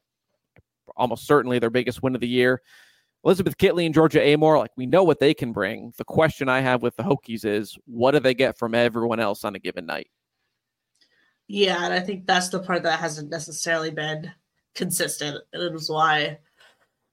almost 0.96 1.26
certainly 1.26 1.58
their 1.58 1.70
biggest 1.70 2.02
win 2.02 2.14
of 2.14 2.20
the 2.20 2.28
year. 2.28 2.62
Elizabeth 3.24 3.58
Kitley 3.58 3.84
and 3.84 3.94
Georgia 3.94 4.20
Amoore, 4.20 4.58
like 4.58 4.70
we 4.76 4.86
know 4.86 5.04
what 5.04 5.18
they 5.18 5.34
can 5.34 5.52
bring. 5.52 5.92
The 5.98 6.04
question 6.04 6.48
I 6.48 6.60
have 6.60 6.82
with 6.82 6.96
the 6.96 7.02
Hokies 7.02 7.44
is 7.44 7.76
what 7.84 8.12
do 8.12 8.20
they 8.20 8.34
get 8.34 8.58
from 8.58 8.74
everyone 8.74 9.20
else 9.20 9.44
on 9.44 9.54
a 9.54 9.58
given 9.58 9.84
night? 9.84 10.10
Yeah, 11.52 11.84
and 11.84 11.92
I 11.92 11.98
think 11.98 12.26
that's 12.26 12.48
the 12.48 12.60
part 12.60 12.84
that 12.84 13.00
hasn't 13.00 13.28
necessarily 13.28 13.90
been 13.90 14.30
consistent. 14.76 15.36
And 15.52 15.62
it 15.64 15.74
is 15.74 15.90
why 15.90 16.38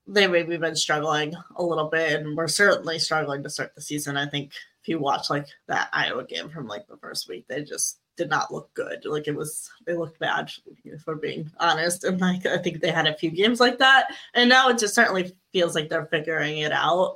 they 0.06 0.28
maybe 0.28 0.58
been 0.58 0.76
struggling 0.76 1.34
a 1.56 1.64
little 1.64 1.90
bit, 1.90 2.22
and 2.22 2.38
we're 2.38 2.48
certainly 2.48 3.00
struggling 3.00 3.42
to 3.42 3.50
start 3.50 3.74
the 3.74 3.82
season. 3.82 4.16
I 4.16 4.28
think 4.28 4.52
if 4.84 4.90
you 4.90 5.00
watch 5.00 5.32
like 5.32 5.48
that 5.68 5.90
Iowa 5.92 6.24
game 6.24 6.50
from 6.50 6.68
like 6.68 6.86
the 6.86 6.98
first 6.98 7.28
week, 7.28 7.48
they 7.48 7.64
just 7.64 7.98
did 8.16 8.30
not 8.30 8.54
look 8.54 8.72
good. 8.76 9.06
Like 9.06 9.28
it 9.28 9.36
was, 9.36 9.72
they 9.88 9.96
looked 9.96 10.20
bad, 10.20 10.52
if 10.86 11.08
we're 11.08 11.16
being 11.16 11.50
honest. 11.60 12.04
And 12.04 12.22
like 12.22 12.46
I 12.46 12.60
think 12.60 12.80
they 12.80 12.92
had 12.92 13.08
a 13.08 13.18
few 13.18 13.32
games 13.32 13.60
like 13.60 13.80
that, 13.80 14.14
and 14.36 14.48
now 14.48 14.70
it 14.70 14.78
just 14.78 14.94
certainly 14.94 15.36
feels 15.52 15.74
like 15.74 15.90
they're 15.90 16.06
figuring 16.06 16.60
it 16.60 16.72
out. 16.72 17.16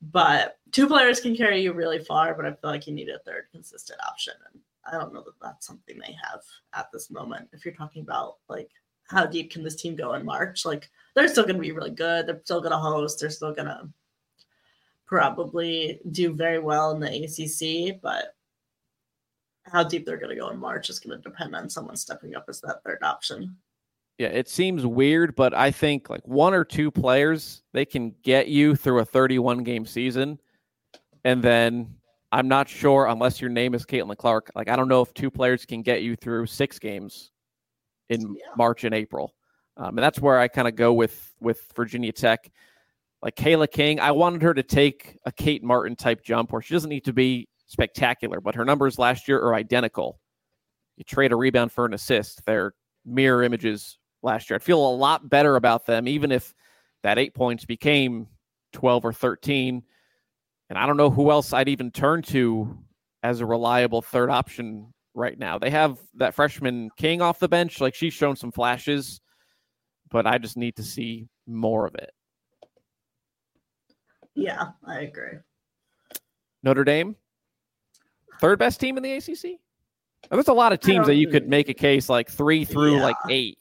But 0.00 0.58
two 0.70 0.86
players 0.86 1.20
can 1.20 1.34
carry 1.34 1.62
you 1.62 1.72
really 1.72 1.98
far, 1.98 2.32
but 2.32 2.46
I 2.46 2.50
feel 2.50 2.70
like 2.70 2.86
you 2.86 2.94
need 2.94 3.08
a 3.08 3.18
third 3.18 3.46
consistent 3.50 3.98
option, 4.08 4.34
and 4.52 4.60
I 4.86 4.92
don't 4.92 5.14
know 5.14 5.22
that 5.22 5.40
that's 5.40 5.66
something 5.66 5.98
they 5.98 6.16
have 6.30 6.40
at 6.74 6.90
this 6.92 7.10
moment. 7.10 7.48
If 7.52 7.64
you're 7.64 7.74
talking 7.74 8.02
about 8.02 8.36
like 8.48 8.70
how 9.08 9.26
deep 9.26 9.50
can 9.50 9.62
this 9.62 9.76
team 9.76 9.96
go 9.96 10.14
in 10.14 10.24
March, 10.24 10.64
like 10.64 10.90
they're 11.14 11.28
still 11.28 11.44
going 11.44 11.56
to 11.56 11.60
be 11.60 11.72
really 11.72 11.90
good. 11.90 12.26
They're 12.26 12.40
still 12.44 12.60
going 12.60 12.72
to 12.72 12.78
host. 12.78 13.20
They're 13.20 13.30
still 13.30 13.54
going 13.54 13.68
to 13.68 13.88
probably 15.06 16.00
do 16.10 16.32
very 16.32 16.58
well 16.58 16.90
in 16.92 17.00
the 17.00 17.24
ACC, 17.24 18.00
but 18.00 18.34
how 19.64 19.82
deep 19.82 20.04
they're 20.04 20.18
going 20.18 20.34
to 20.34 20.40
go 20.40 20.50
in 20.50 20.58
March 20.58 20.90
is 20.90 20.98
going 20.98 21.16
to 21.16 21.22
depend 21.22 21.54
on 21.54 21.68
someone 21.68 21.96
stepping 21.96 22.34
up 22.34 22.46
as 22.48 22.60
that 22.60 22.82
third 22.84 23.02
option. 23.02 23.56
Yeah, 24.18 24.28
it 24.28 24.48
seems 24.48 24.86
weird, 24.86 25.34
but 25.34 25.54
I 25.54 25.70
think 25.70 26.08
like 26.08 26.26
one 26.26 26.54
or 26.54 26.64
two 26.64 26.90
players 26.90 27.62
they 27.72 27.84
can 27.84 28.14
get 28.22 28.48
you 28.48 28.76
through 28.76 29.00
a 29.00 29.04
31 29.04 29.64
game 29.64 29.84
season, 29.84 30.38
and 31.24 31.42
then 31.42 31.96
I'm 32.34 32.48
not 32.48 32.68
sure 32.68 33.06
unless 33.06 33.40
your 33.40 33.48
name 33.48 33.74
is 33.74 33.86
Caitlin 33.86 34.16
Clark. 34.16 34.50
Like 34.56 34.68
I 34.68 34.74
don't 34.74 34.88
know 34.88 35.02
if 35.02 35.14
two 35.14 35.30
players 35.30 35.64
can 35.64 35.82
get 35.82 36.02
you 36.02 36.16
through 36.16 36.46
six 36.46 36.80
games 36.80 37.30
in 38.08 38.20
yeah. 38.22 38.42
March 38.56 38.82
and 38.82 38.92
April, 38.92 39.32
um, 39.76 39.90
and 39.90 39.98
that's 39.98 40.20
where 40.20 40.40
I 40.40 40.48
kind 40.48 40.66
of 40.66 40.74
go 40.74 40.92
with 40.92 41.32
with 41.40 41.70
Virginia 41.76 42.10
Tech. 42.10 42.50
Like 43.22 43.36
Cayla 43.36 43.70
King, 43.70 44.00
I 44.00 44.10
wanted 44.10 44.42
her 44.42 44.52
to 44.52 44.64
take 44.64 45.16
a 45.24 45.30
Kate 45.30 45.62
Martin 45.62 45.94
type 45.94 46.24
jump 46.24 46.52
where 46.52 46.60
she 46.60 46.74
doesn't 46.74 46.90
need 46.90 47.04
to 47.04 47.12
be 47.12 47.48
spectacular, 47.66 48.40
but 48.40 48.56
her 48.56 48.64
numbers 48.64 48.98
last 48.98 49.28
year 49.28 49.38
are 49.38 49.54
identical. 49.54 50.18
You 50.96 51.04
trade 51.04 51.30
a 51.30 51.36
rebound 51.36 51.70
for 51.70 51.86
an 51.86 51.94
assist, 51.94 52.44
they're 52.46 52.74
mirror 53.06 53.44
images 53.44 53.96
last 54.22 54.50
year. 54.50 54.56
I'd 54.56 54.62
feel 54.62 54.84
a 54.84 54.96
lot 54.96 55.30
better 55.30 55.54
about 55.54 55.86
them, 55.86 56.08
even 56.08 56.32
if 56.32 56.52
that 57.04 57.16
eight 57.16 57.34
points 57.34 57.64
became 57.64 58.26
12 58.72 59.04
or 59.04 59.12
13. 59.12 59.84
And 60.70 60.78
I 60.78 60.86
don't 60.86 60.96
know 60.96 61.10
who 61.10 61.30
else 61.30 61.52
I'd 61.52 61.68
even 61.68 61.90
turn 61.90 62.22
to 62.22 62.78
as 63.22 63.40
a 63.40 63.46
reliable 63.46 64.02
third 64.02 64.30
option 64.30 64.92
right 65.14 65.38
now. 65.38 65.58
They 65.58 65.70
have 65.70 65.98
that 66.14 66.34
freshman 66.34 66.90
King 66.96 67.22
off 67.22 67.38
the 67.38 67.48
bench. 67.48 67.80
Like 67.80 67.94
she's 67.94 68.14
shown 68.14 68.36
some 68.36 68.52
flashes, 68.52 69.20
but 70.10 70.26
I 70.26 70.38
just 70.38 70.56
need 70.56 70.76
to 70.76 70.82
see 70.82 71.28
more 71.46 71.86
of 71.86 71.94
it. 71.94 72.10
Yeah, 74.34 74.68
I 74.86 75.00
agree. 75.02 75.38
Notre 76.62 76.84
Dame, 76.84 77.14
third 78.40 78.58
best 78.58 78.80
team 78.80 78.96
in 78.96 79.02
the 79.02 79.12
ACC. 79.14 79.58
there's 80.30 80.48
a 80.48 80.52
lot 80.52 80.72
of 80.72 80.80
teams 80.80 81.06
that 81.06 81.16
you 81.16 81.28
could 81.28 81.48
make 81.48 81.68
a 81.68 81.74
case 81.74 82.08
like 82.08 82.30
three 82.30 82.64
through 82.64 82.96
yeah. 82.96 83.02
like 83.02 83.16
eight. 83.28 83.58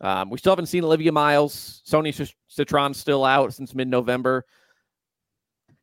Um, 0.00 0.30
we 0.30 0.38
still 0.38 0.52
haven't 0.52 0.66
seen 0.66 0.84
Olivia 0.84 1.10
Miles. 1.10 1.82
Sonia 1.84 2.12
Citron's 2.12 2.98
still 2.98 3.24
out 3.24 3.52
since 3.54 3.74
mid-November. 3.74 4.44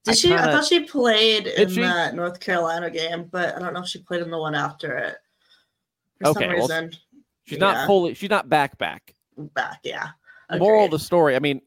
Did 0.04 0.12
I 0.12 0.16
she? 0.16 0.28
Kinda, 0.30 0.44
I 0.44 0.52
thought 0.52 0.66
she 0.66 0.82
played 0.82 1.48
in 1.48 1.70
she? 1.70 1.82
that 1.82 2.16
North 2.16 2.40
Carolina 2.40 2.90
game, 2.90 3.30
but 3.32 3.56
I 3.56 3.60
don't 3.60 3.74
know 3.74 3.82
if 3.82 3.88
she 3.88 4.00
played 4.00 4.22
in 4.22 4.32
the 4.32 4.38
one 4.38 4.56
after 4.56 4.98
it. 4.98 5.16
For 6.22 6.30
okay, 6.30 6.40
some 6.42 6.50
reason. 6.50 6.84
Well, 6.86 7.22
she's 7.46 7.58
yeah. 7.58 7.72
not 7.72 7.88
fully. 7.88 8.14
She's 8.14 8.30
not 8.30 8.50
back. 8.50 8.78
Back. 8.78 9.14
Back. 9.38 9.80
Yeah. 9.84 10.10
Agreed. 10.50 10.60
Moral 10.60 10.86
of 10.86 10.92
the 10.92 11.00
story. 11.00 11.36
I 11.36 11.40
mean, 11.40 11.62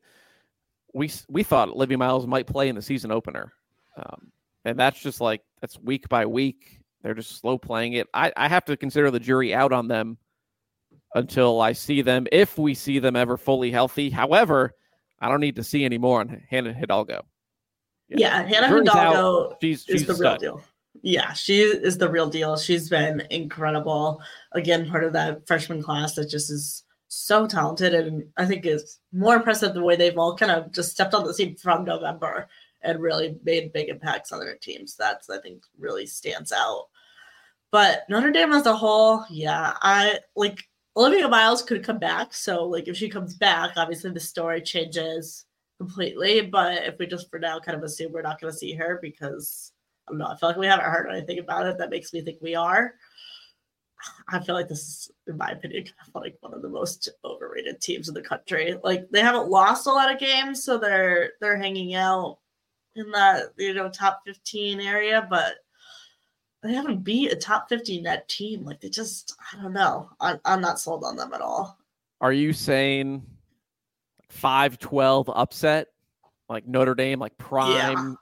we 0.92 1.10
we 1.28 1.42
thought 1.42 1.68
Olivia 1.68 1.98
Miles 1.98 2.26
might 2.26 2.46
play 2.46 2.68
in 2.68 2.74
the 2.74 2.82
season 2.82 3.10
opener. 3.10 3.52
Um, 3.96 4.32
and 4.64 4.78
that's 4.78 5.00
just 5.00 5.20
like 5.20 5.42
that's 5.60 5.78
week 5.78 6.08
by 6.08 6.26
week. 6.26 6.80
They're 7.02 7.14
just 7.14 7.38
slow 7.38 7.56
playing 7.56 7.94
it. 7.94 8.08
I, 8.12 8.32
I 8.36 8.48
have 8.48 8.64
to 8.66 8.76
consider 8.76 9.10
the 9.10 9.20
jury 9.20 9.54
out 9.54 9.72
on 9.72 9.88
them 9.88 10.18
until 11.14 11.60
I 11.60 11.72
see 11.72 12.02
them, 12.02 12.26
if 12.32 12.58
we 12.58 12.74
see 12.74 12.98
them 12.98 13.14
ever 13.16 13.36
fully 13.36 13.70
healthy. 13.70 14.10
However, 14.10 14.74
I 15.20 15.28
don't 15.28 15.40
need 15.40 15.56
to 15.56 15.64
see 15.64 15.84
any 15.84 15.98
more 15.98 16.20
on 16.20 16.42
Hannah 16.50 16.72
Hidalgo. 16.72 17.24
Yeah, 18.08 18.18
yeah 18.18 18.42
Hannah 18.42 18.68
Hidalgo 18.68 19.50
out, 19.50 19.58
she's, 19.60 19.84
she's 19.84 20.02
is 20.02 20.06
the 20.06 20.14
real 20.14 20.36
deal. 20.36 20.62
Yeah, 21.02 21.32
she 21.32 21.60
is 21.60 21.98
the 21.98 22.10
real 22.10 22.28
deal. 22.28 22.56
She's 22.56 22.88
been 22.88 23.22
incredible. 23.30 24.20
Again, 24.52 24.88
part 24.88 25.04
of 25.04 25.12
that 25.12 25.46
freshman 25.46 25.82
class 25.82 26.14
that 26.14 26.30
just 26.30 26.50
is 26.50 26.84
so 27.08 27.46
talented, 27.46 27.94
and 27.94 28.24
I 28.36 28.46
think 28.46 28.66
is 28.66 28.98
more 29.12 29.36
impressive 29.36 29.74
the 29.74 29.82
way 29.82 29.96
they've 29.96 30.18
all 30.18 30.36
kind 30.36 30.52
of 30.52 30.72
just 30.72 30.90
stepped 30.90 31.14
on 31.14 31.24
the 31.24 31.34
scene 31.34 31.56
from 31.56 31.84
November 31.84 32.48
and 32.82 33.00
really 33.00 33.36
made 33.44 33.72
big 33.72 33.88
impacts 33.88 34.32
on 34.32 34.40
their 34.40 34.56
teams. 34.56 34.96
That's 34.96 35.30
I 35.30 35.38
think 35.38 35.64
really 35.78 36.06
stands 36.06 36.52
out. 36.52 36.86
But 37.70 38.04
Notre 38.08 38.30
Dame 38.30 38.52
as 38.52 38.66
a 38.66 38.76
whole, 38.76 39.24
yeah, 39.28 39.74
I 39.82 40.20
like 40.34 40.68
Olivia 40.96 41.28
Miles 41.28 41.62
could 41.62 41.84
come 41.84 41.98
back. 41.98 42.32
So 42.32 42.64
like 42.64 42.88
if 42.88 42.96
she 42.96 43.08
comes 43.08 43.34
back, 43.34 43.72
obviously 43.76 44.10
the 44.10 44.20
story 44.20 44.62
changes 44.62 45.45
completely. 45.78 46.42
But 46.42 46.84
if 46.84 46.98
we 46.98 47.06
just 47.06 47.30
for 47.30 47.38
now 47.38 47.58
kind 47.60 47.76
of 47.76 47.84
assume 47.84 48.12
we're 48.12 48.22
not 48.22 48.40
going 48.40 48.52
to 48.52 48.58
see 48.58 48.74
her 48.74 48.98
because 49.00 49.72
I 50.06 50.12
don't 50.12 50.18
know, 50.18 50.26
I 50.26 50.36
feel 50.36 50.48
like 50.48 50.58
we 50.58 50.66
haven't 50.66 50.86
heard 50.86 51.10
anything 51.10 51.38
about 51.38 51.66
it 51.66 51.78
that 51.78 51.90
makes 51.90 52.12
me 52.12 52.22
think 52.22 52.38
we 52.40 52.54
are. 52.54 52.94
I 54.28 54.40
feel 54.40 54.54
like 54.54 54.68
this 54.68 54.80
is, 54.80 55.10
in 55.26 55.36
my 55.36 55.50
opinion, 55.50 55.84
kind 55.84 56.10
of 56.14 56.22
like 56.22 56.36
one 56.40 56.54
of 56.54 56.62
the 56.62 56.68
most 56.68 57.08
overrated 57.24 57.80
teams 57.80 58.08
in 58.08 58.14
the 58.14 58.22
country. 58.22 58.76
Like 58.84 59.08
they 59.10 59.20
haven't 59.20 59.48
lost 59.48 59.86
a 59.86 59.92
lot 59.92 60.12
of 60.12 60.20
games, 60.20 60.62
so 60.62 60.78
they're 60.78 61.32
they're 61.40 61.56
hanging 61.56 61.94
out 61.94 62.38
in 62.94 63.10
that 63.12 63.52
you 63.56 63.74
know 63.74 63.88
top 63.88 64.22
15 64.26 64.80
area, 64.80 65.26
but 65.28 65.54
they 66.62 66.74
haven't 66.74 67.04
beat 67.04 67.32
a 67.32 67.36
top 67.36 67.68
15 67.68 68.02
net 68.02 68.28
team. 68.28 68.64
Like 68.64 68.80
they 68.80 68.88
just, 68.88 69.34
I 69.52 69.62
don't 69.62 69.72
know. 69.72 70.10
I'm, 70.20 70.40
I'm 70.44 70.60
not 70.60 70.80
sold 70.80 71.04
on 71.04 71.16
them 71.16 71.32
at 71.32 71.40
all. 71.40 71.78
Are 72.20 72.32
you 72.32 72.52
saying 72.52 73.24
5 74.36 74.78
12 74.78 75.30
upset? 75.34 75.88
Like 76.48 76.66
Notre 76.66 76.94
Dame, 76.94 77.18
like 77.18 77.36
prime 77.38 78.16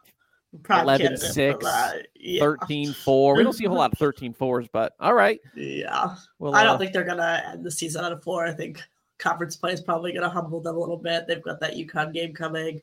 yeah. 0.69 0.81
11 0.83 1.17
6, 1.19 1.67
yeah. 2.17 2.41
13 2.41 2.93
4. 2.93 3.37
We 3.37 3.43
don't 3.43 3.53
see 3.53 3.65
a 3.65 3.69
whole 3.69 3.79
lot 3.79 3.93
of 3.93 3.99
13 3.99 4.33
4s, 4.35 4.69
but 4.73 4.95
all 5.01 5.15
right. 5.15 5.41
Yeah. 5.55 6.15
Well, 6.39 6.55
I 6.55 6.65
don't 6.65 6.77
uh, 6.77 6.79
think 6.79 6.93
they're 6.93 7.05
going 7.05 7.19
to 7.19 7.49
end 7.51 7.65
the 7.65 7.71
season 7.71 8.05
on 8.05 8.12
a 8.12 8.19
four. 8.19 8.47
I 8.47 8.53
think 8.53 8.81
conference 9.19 9.57
play 9.57 9.73
is 9.73 9.81
probably 9.81 10.12
going 10.12 10.23
to 10.23 10.29
humble 10.29 10.61
them 10.61 10.77
a 10.77 10.79
little 10.79 10.97
bit. 10.97 11.27
They've 11.27 11.43
got 11.43 11.61
that 11.61 11.75
UConn 11.75 12.12
game 12.12 12.33
coming. 12.33 12.81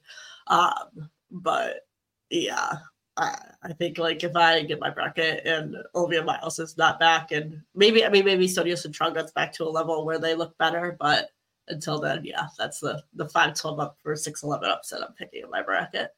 Um, 0.47 1.09
but 1.31 1.87
yeah, 2.29 2.77
I, 3.17 3.37
I 3.63 3.73
think 3.73 3.97
like 3.97 4.23
if 4.23 4.35
I 4.35 4.63
get 4.63 4.79
my 4.79 4.89
bracket 4.89 5.45
and 5.45 5.75
Olivia 5.95 6.23
Miles 6.23 6.59
is 6.59 6.77
not 6.77 6.99
back, 6.99 7.31
and 7.31 7.61
maybe 7.75 8.05
I 8.05 8.09
mean 8.09 8.25
maybe 8.25 8.47
Sonia 8.47 8.77
Citron 8.77 9.13
gets 9.13 9.31
back 9.31 9.53
to 9.53 9.63
a 9.63 9.69
level 9.69 10.05
where 10.05 10.19
they 10.19 10.35
look 10.35 10.57
better, 10.57 10.95
but 10.99 11.29
until 11.71 11.99
then, 11.99 12.21
yeah, 12.23 12.47
that's 12.57 12.79
the 12.79 13.03
the 13.13 13.27
five 13.27 13.55
twelve 13.55 13.79
up 13.79 13.97
for 14.01 14.15
six 14.15 14.43
eleven 14.43 14.69
upset. 14.69 15.01
I'm 15.01 15.13
picking 15.13 15.43
in 15.43 15.49
my 15.49 15.61
bracket. 15.61 16.13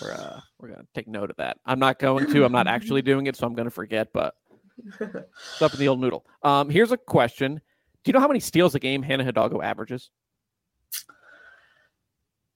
We're 0.00 0.12
uh, 0.12 0.40
we're 0.58 0.68
gonna 0.68 0.86
take 0.94 1.08
note 1.08 1.30
of 1.30 1.36
that. 1.36 1.58
I'm 1.66 1.78
not 1.78 1.98
going 1.98 2.30
to. 2.30 2.44
I'm 2.44 2.52
not 2.52 2.66
actually 2.66 3.02
doing 3.02 3.26
it, 3.26 3.36
so 3.36 3.46
I'm 3.46 3.54
gonna 3.54 3.70
forget. 3.70 4.12
But 4.12 4.34
it's 5.00 5.62
up 5.62 5.74
in 5.74 5.80
the 5.80 5.88
old 5.88 6.00
noodle. 6.00 6.24
Um, 6.42 6.70
here's 6.70 6.92
a 6.92 6.96
question: 6.96 7.54
Do 8.04 8.08
you 8.08 8.12
know 8.12 8.20
how 8.20 8.28
many 8.28 8.40
steals 8.40 8.74
a 8.74 8.78
game 8.78 9.02
Hannah 9.02 9.24
Hidalgo 9.24 9.60
averages? 9.62 10.10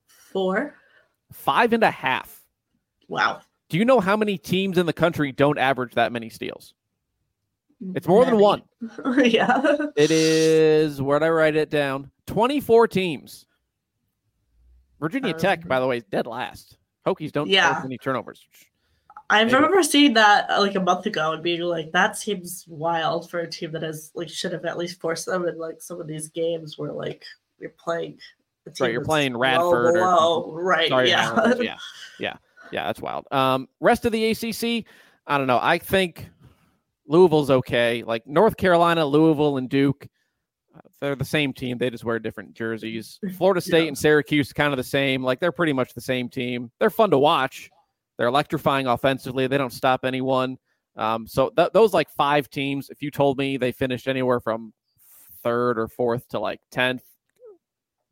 Four. 0.06 0.74
Five 1.32 1.72
and 1.72 1.82
a 1.82 1.90
half. 1.90 2.42
Wow. 3.08 3.40
Do 3.68 3.78
you 3.78 3.84
know 3.84 4.00
how 4.00 4.16
many 4.16 4.38
teams 4.38 4.78
in 4.78 4.86
the 4.86 4.92
country 4.92 5.32
don't 5.32 5.58
average 5.58 5.94
that 5.94 6.12
many 6.12 6.28
steals? 6.28 6.74
It's 7.94 8.08
more 8.08 8.24
than 8.24 8.38
one. 8.38 8.62
yeah. 9.24 9.60
It 9.96 10.10
is, 10.10 11.00
where'd 11.00 11.22
I 11.22 11.28
write 11.28 11.56
it 11.56 11.70
down? 11.70 12.10
24 12.26 12.88
teams. 12.88 13.46
Virginia 15.00 15.32
um, 15.32 15.38
Tech, 15.38 15.66
by 15.66 15.80
the 15.80 15.86
way, 15.86 15.98
is 15.98 16.04
dead 16.04 16.26
last. 16.26 16.78
Hokies 17.06 17.32
don't 17.32 17.48
yeah. 17.48 17.80
any 17.84 17.98
turnovers. 17.98 18.46
I 19.30 19.42
remember 19.42 19.82
seeing 19.82 20.14
that 20.14 20.50
uh, 20.50 20.60
like 20.60 20.74
a 20.74 20.80
month 20.80 21.06
ago 21.06 21.32
and 21.32 21.42
being 21.42 21.62
like, 21.62 21.92
that 21.92 22.16
seems 22.16 22.64
wild 22.68 23.30
for 23.30 23.40
a 23.40 23.50
team 23.50 23.72
that 23.72 23.82
has 23.82 24.10
like 24.14 24.28
should 24.28 24.52
have 24.52 24.64
at 24.64 24.76
least 24.76 25.00
forced 25.00 25.26
them 25.26 25.46
in 25.48 25.58
like 25.58 25.80
some 25.80 26.00
of 26.00 26.06
these 26.06 26.28
games 26.28 26.78
where 26.78 26.92
like 26.92 27.24
you're 27.58 27.74
playing. 27.78 28.18
Right, 28.80 28.92
you're 28.92 29.04
playing 29.04 29.36
Radford. 29.36 29.98
Or, 29.98 30.62
right, 30.62 30.88
sorry, 30.88 31.10
yeah, 31.10 31.54
yeah, 31.60 31.76
yeah. 32.18 32.36
Yeah, 32.72 32.86
that's 32.86 33.00
wild. 33.00 33.26
Um, 33.30 33.68
rest 33.80 34.06
of 34.06 34.12
the 34.12 34.30
ACC, 34.30 34.86
I 35.26 35.38
don't 35.38 35.46
know. 35.46 35.58
I 35.60 35.78
think 35.78 36.30
Louisville's 37.06 37.50
okay. 37.50 38.02
Like 38.02 38.26
North 38.26 38.56
Carolina, 38.56 39.04
Louisville, 39.04 39.58
and 39.58 39.68
Duke, 39.68 40.06
uh, 40.74 40.80
they're 41.00 41.14
the 41.14 41.24
same 41.24 41.52
team. 41.52 41.78
They 41.78 41.90
just 41.90 42.04
wear 42.04 42.18
different 42.18 42.54
jerseys. 42.54 43.18
Florida 43.36 43.60
State 43.60 43.82
yeah. 43.82 43.88
and 43.88 43.98
Syracuse, 43.98 44.52
kind 44.52 44.72
of 44.72 44.76
the 44.76 44.84
same. 44.84 45.22
Like 45.22 45.40
they're 45.40 45.52
pretty 45.52 45.72
much 45.72 45.94
the 45.94 46.00
same 46.00 46.28
team. 46.28 46.70
They're 46.80 46.90
fun 46.90 47.10
to 47.10 47.18
watch. 47.18 47.70
They're 48.16 48.28
electrifying 48.28 48.86
offensively. 48.86 49.46
They 49.46 49.58
don't 49.58 49.72
stop 49.72 50.04
anyone. 50.04 50.58
Um, 50.96 51.26
so 51.26 51.50
th- 51.50 51.70
those 51.72 51.92
like 51.92 52.08
five 52.10 52.48
teams, 52.48 52.88
if 52.88 53.02
you 53.02 53.10
told 53.10 53.38
me 53.38 53.56
they 53.56 53.72
finished 53.72 54.06
anywhere 54.06 54.40
from 54.40 54.72
third 55.42 55.78
or 55.78 55.88
fourth 55.88 56.28
to 56.28 56.38
like 56.38 56.60
tenth, 56.70 57.02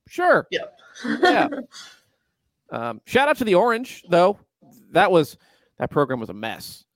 sure, 0.08 0.46
yeah, 0.50 0.64
yeah. 1.04 1.48
Um, 2.70 3.02
shout 3.04 3.28
out 3.28 3.36
to 3.36 3.44
the 3.44 3.54
Orange 3.54 4.02
though. 4.08 4.38
That 4.92 5.12
was 5.12 5.36
that 5.78 5.90
program 5.90 6.20
was 6.20 6.30
a 6.30 6.34
mess 6.34 6.86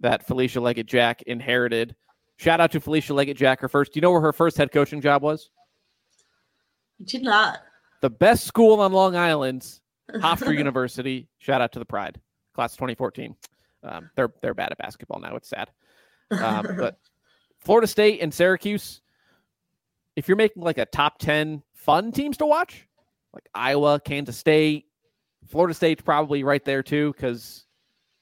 that 0.00 0.26
Felisha 0.26 0.60
Legette-Jack 0.60 1.22
inherited. 1.22 1.94
Shout 2.36 2.60
out 2.60 2.72
to 2.72 2.80
Felisha 2.80 3.14
Legette-Jack. 3.14 3.60
Her 3.60 3.68
first. 3.68 3.92
Do 3.92 3.98
you 3.98 4.02
know 4.02 4.12
where 4.12 4.20
her 4.20 4.32
first 4.32 4.56
head 4.56 4.72
coaching 4.72 5.00
job 5.00 5.22
was? 5.22 5.50
did 7.04 7.22
not. 7.22 7.58
The 8.00 8.10
best 8.10 8.44
school 8.44 8.80
on 8.80 8.92
Long 8.92 9.16
Island, 9.16 9.66
Hofstra 10.10 10.54
University. 10.58 11.28
Shout 11.38 11.60
out 11.60 11.72
to 11.72 11.78
the 11.78 11.84
Pride, 11.84 12.20
class 12.54 12.74
2014. 12.74 13.34
Um, 13.82 14.10
they're 14.16 14.32
they're 14.42 14.54
bad 14.54 14.72
at 14.72 14.78
basketball 14.78 15.20
now. 15.20 15.36
It's 15.36 15.48
sad. 15.48 15.70
Um, 16.30 16.66
but 16.78 16.98
Florida 17.60 17.86
State 17.86 18.20
and 18.20 18.32
Syracuse. 18.32 19.00
If 20.16 20.28
you're 20.28 20.36
making 20.36 20.62
like 20.62 20.78
a 20.78 20.86
top 20.86 21.18
10 21.18 21.62
fun 21.72 22.12
teams 22.12 22.36
to 22.38 22.46
watch, 22.46 22.86
like 23.32 23.48
Iowa, 23.54 24.00
Kansas 24.00 24.36
State, 24.36 24.86
Florida 25.46 25.72
State's 25.72 26.02
probably 26.02 26.42
right 26.42 26.64
there 26.64 26.82
too 26.82 27.12
because 27.12 27.64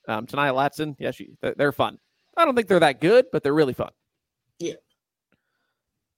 um, 0.09 0.27
Ta'Niya 0.27 0.55
Latson, 0.55 0.97
yeah, 0.99 1.11
she 1.11 1.31
they're 1.41 1.73
fun. 1.73 1.99
I 2.37 2.45
don't 2.45 2.55
think 2.55 2.69
they're 2.69 2.81
that 2.81 3.01
good, 3.01 3.27
but 3.31 3.43
they're 3.43 3.55
really 3.55 3.75
fun. 3.75 3.91
Yeah. 4.59 4.75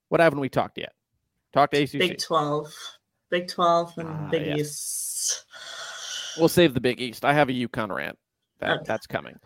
What 0.09 0.21
haven't 0.21 0.41
we 0.41 0.49
talked 0.49 0.79
yet? 0.79 0.93
Talked 1.53 1.75
to 1.75 1.83
ACC. 1.83 1.93
Big 1.93 2.19
12. 2.19 2.73
Big 3.31 3.49
12 3.49 3.99
and 3.99 4.09
ah, 4.09 4.29
Big 4.31 4.47
yes. 4.47 4.59
East. 4.59 5.45
We'll 6.39 6.49
save 6.49 6.75
the 6.75 6.81
Big 6.81 7.01
East. 7.01 7.25
I 7.25 7.33
have 7.33 7.49
a 7.49 7.53
UConn 7.53 7.95
rant. 7.95 8.19
That, 8.61 8.71
okay. 8.71 8.85
That's 8.87 9.07
coming. 9.07 9.37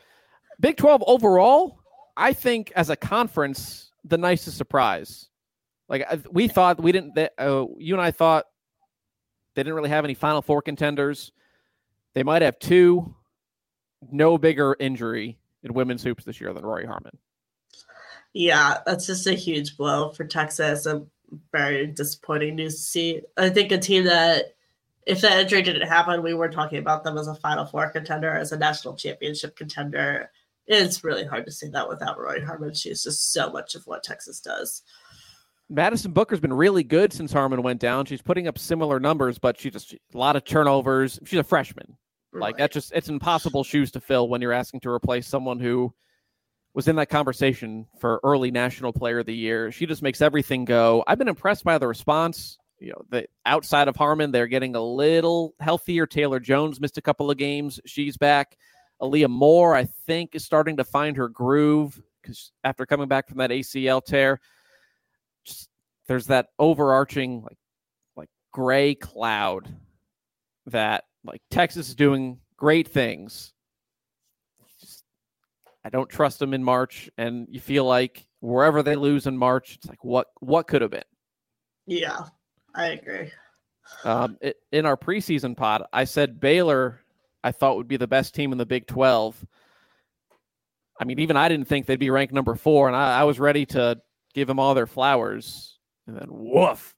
Big 0.60 0.76
12 0.76 1.04
overall, 1.06 1.78
I 2.16 2.32
think 2.32 2.72
as 2.76 2.90
a 2.90 2.96
conference, 2.96 3.90
the 4.04 4.18
nicest 4.18 4.56
surprise. 4.56 5.28
Like 5.88 6.06
we 6.30 6.48
thought, 6.48 6.82
we 6.82 6.92
didn't, 6.92 7.18
uh, 7.18 7.66
you 7.78 7.94
and 7.94 8.00
I 8.00 8.10
thought 8.10 8.46
they 9.54 9.62
didn't 9.62 9.74
really 9.74 9.90
have 9.90 10.04
any 10.04 10.14
Final 10.14 10.42
Four 10.42 10.62
contenders. 10.62 11.32
They 12.14 12.22
might 12.22 12.42
have 12.42 12.58
two. 12.58 13.14
No 14.10 14.38
bigger 14.38 14.76
injury 14.78 15.38
in 15.62 15.74
women's 15.74 16.02
hoops 16.02 16.24
this 16.24 16.40
year 16.40 16.52
than 16.52 16.64
Rori 16.64 16.86
Harmon. 16.86 17.18
Yeah, 18.32 18.78
that's 18.84 19.06
just 19.06 19.26
a 19.26 19.34
huge 19.34 19.76
blow 19.76 20.10
for 20.10 20.24
Texas. 20.24 20.86
A 20.86 21.04
very 21.52 21.86
disappointing 21.86 22.56
news 22.56 22.74
to 22.76 22.82
see. 22.82 23.22
I 23.36 23.48
think 23.48 23.72
a 23.72 23.78
team 23.78 24.04
that, 24.04 24.54
if 25.06 25.20
that 25.20 25.40
injury 25.40 25.62
didn't 25.62 25.88
happen, 25.88 26.22
we 26.22 26.34
were 26.34 26.48
talking 26.48 26.78
about 26.78 27.04
them 27.04 27.16
as 27.16 27.28
a 27.28 27.34
Final 27.36 27.64
Four 27.64 27.90
contender, 27.90 28.32
as 28.32 28.52
a 28.52 28.58
national 28.58 28.96
championship 28.96 29.56
contender. 29.56 30.30
It's 30.66 31.04
really 31.04 31.24
hard 31.24 31.44
to 31.46 31.52
say 31.52 31.68
that 31.68 31.88
without 31.88 32.18
Rori 32.18 32.42
Harmon. 32.42 32.74
She's 32.74 33.02
just 33.02 33.32
so 33.32 33.50
much 33.50 33.74
of 33.74 33.86
what 33.86 34.02
Texas 34.02 34.40
does. 34.40 34.82
Madison 35.68 36.12
Booker's 36.12 36.40
been 36.40 36.52
really 36.52 36.84
good 36.84 37.12
since 37.12 37.32
Harmon 37.32 37.62
went 37.62 37.80
down. 37.80 38.04
She's 38.04 38.22
putting 38.22 38.48
up 38.48 38.58
similar 38.58 39.00
numbers, 39.00 39.38
but 39.38 39.58
she 39.58 39.70
just 39.70 39.94
a 39.94 40.18
lot 40.18 40.36
of 40.36 40.44
turnovers. 40.44 41.18
She's 41.24 41.38
a 41.38 41.44
freshman. 41.44 41.96
Right. 42.34 42.40
Like 42.40 42.56
that 42.58 42.72
just 42.72 42.92
it's 42.92 43.08
impossible 43.08 43.62
shoes 43.62 43.92
to 43.92 44.00
fill 44.00 44.28
when 44.28 44.42
you're 44.42 44.52
asking 44.52 44.80
to 44.80 44.90
replace 44.90 45.28
someone 45.28 45.60
who 45.60 45.94
was 46.74 46.88
in 46.88 46.96
that 46.96 47.08
conversation 47.08 47.86
for 48.00 48.20
early 48.24 48.50
national 48.50 48.92
player 48.92 49.20
of 49.20 49.26
the 49.26 49.34
year. 49.34 49.70
She 49.70 49.86
just 49.86 50.02
makes 50.02 50.20
everything 50.20 50.64
go. 50.64 51.04
I've 51.06 51.18
been 51.18 51.28
impressed 51.28 51.62
by 51.62 51.78
the 51.78 51.86
response. 51.86 52.58
You 52.80 52.90
know, 52.90 53.02
the 53.08 53.28
outside 53.46 53.86
of 53.86 53.94
Harmon, 53.94 54.32
they're 54.32 54.48
getting 54.48 54.74
a 54.74 54.82
little 54.82 55.54
healthier. 55.60 56.06
Taylor 56.06 56.40
Jones 56.40 56.80
missed 56.80 56.98
a 56.98 57.02
couple 57.02 57.30
of 57.30 57.36
games. 57.36 57.80
She's 57.86 58.16
back. 58.16 58.56
Aaliyah 59.00 59.30
Moore, 59.30 59.76
I 59.76 59.84
think, 59.84 60.34
is 60.34 60.44
starting 60.44 60.76
to 60.78 60.84
find 60.84 61.16
her 61.16 61.28
groove 61.28 62.02
because 62.20 62.50
after 62.64 62.84
coming 62.84 63.06
back 63.06 63.28
from 63.28 63.38
that 63.38 63.50
ACL 63.50 64.04
tear, 64.04 64.40
just, 65.44 65.68
there's 66.08 66.26
that 66.26 66.48
overarching 66.58 67.42
like 67.42 67.58
like 68.16 68.30
gray 68.52 68.96
cloud 68.96 69.72
that 70.66 71.04
like 71.24 71.42
Texas 71.50 71.88
is 71.88 71.94
doing 71.94 72.38
great 72.56 72.88
things. 72.88 73.52
Just, 74.80 75.04
I 75.84 75.90
don't 75.90 76.08
trust 76.08 76.38
them 76.38 76.54
in 76.54 76.62
March, 76.62 77.10
and 77.18 77.46
you 77.50 77.60
feel 77.60 77.84
like 77.84 78.26
wherever 78.40 78.82
they 78.82 78.96
lose 78.96 79.26
in 79.26 79.36
March, 79.36 79.76
it's 79.76 79.88
like 79.88 80.04
what 80.04 80.28
what 80.40 80.66
could 80.66 80.82
have 80.82 80.90
been. 80.90 81.02
Yeah, 81.86 82.26
I 82.74 82.86
agree. 82.88 83.30
Um, 84.04 84.38
it, 84.40 84.56
in 84.72 84.86
our 84.86 84.96
preseason 84.96 85.56
pod, 85.56 85.84
I 85.92 86.04
said 86.04 86.40
Baylor 86.40 87.04
I 87.44 87.52
thought 87.52 87.76
would 87.76 87.88
be 87.88 87.98
the 87.98 88.08
best 88.08 88.34
team 88.34 88.52
in 88.52 88.58
the 88.58 88.64
Big 88.64 88.86
12. 88.86 89.46
I 90.98 91.04
mean, 91.04 91.18
even 91.18 91.36
I 91.36 91.48
didn't 91.48 91.68
think 91.68 91.84
they'd 91.84 91.98
be 91.98 92.08
ranked 92.08 92.32
number 92.32 92.54
four, 92.54 92.88
and 92.88 92.96
I, 92.96 93.20
I 93.20 93.24
was 93.24 93.38
ready 93.38 93.66
to 93.66 94.00
give 94.32 94.48
them 94.48 94.58
all 94.58 94.74
their 94.74 94.86
flowers. 94.86 95.78
And 96.06 96.16
then, 96.16 96.28
woof, 96.30 96.94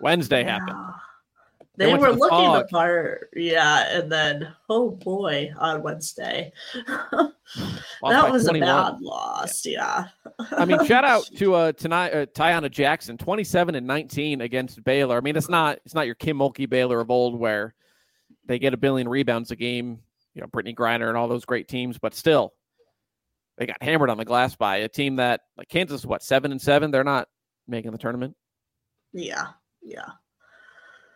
Wednesday 0.00 0.42
yeah. 0.42 0.58
happened. 0.58 0.78
They, 1.76 1.86
they 1.86 1.94
were 1.94 2.12
the 2.12 2.18
looking 2.18 2.38
fog. 2.38 2.62
the 2.62 2.68
part, 2.68 3.28
yeah, 3.34 3.98
and 3.98 4.10
then 4.10 4.48
oh 4.70 4.92
boy, 4.92 5.52
on 5.58 5.82
Wednesday, 5.82 6.52
that 6.86 7.32
was 8.02 8.44
21. 8.44 8.52
a 8.54 8.60
bad 8.60 9.00
loss. 9.02 9.66
Yeah. 9.66 10.06
yeah. 10.40 10.46
I 10.52 10.64
mean, 10.64 10.82
shout 10.86 11.04
out 11.04 11.28
to 11.36 11.54
uh 11.54 11.72
tonight 11.72 12.14
uh, 12.14 12.26
Taiyanna 12.26 12.70
Jackson, 12.70 13.18
twenty 13.18 13.44
seven 13.44 13.74
and 13.74 13.86
nineteen 13.86 14.40
against 14.40 14.82
Baylor. 14.84 15.18
I 15.18 15.20
mean, 15.20 15.36
it's 15.36 15.50
not 15.50 15.78
it's 15.84 15.94
not 15.94 16.06
your 16.06 16.14
Kim 16.14 16.38
Mulkey 16.38 16.68
Baylor 16.68 17.00
of 17.00 17.10
old 17.10 17.38
where 17.38 17.74
they 18.46 18.58
get 18.58 18.72
a 18.72 18.78
billion 18.78 19.08
rebounds 19.08 19.50
a 19.50 19.56
game. 19.56 20.00
You 20.34 20.42
know, 20.42 20.48
Brittney 20.48 20.74
Griner 20.74 21.08
and 21.08 21.16
all 21.16 21.28
those 21.28 21.44
great 21.44 21.68
teams, 21.68 21.98
but 21.98 22.14
still, 22.14 22.54
they 23.58 23.66
got 23.66 23.82
hammered 23.82 24.10
on 24.10 24.18
the 24.18 24.24
glass 24.24 24.56
by 24.56 24.78
a 24.78 24.88
team 24.88 25.16
that 25.16 25.42
like 25.58 25.68
Kansas. 25.68 26.06
What 26.06 26.22
seven 26.22 26.52
and 26.52 26.60
seven? 26.60 26.90
They're 26.90 27.04
not 27.04 27.28
making 27.68 27.92
the 27.92 27.98
tournament. 27.98 28.34
Yeah, 29.12 29.48
yeah. 29.82 30.10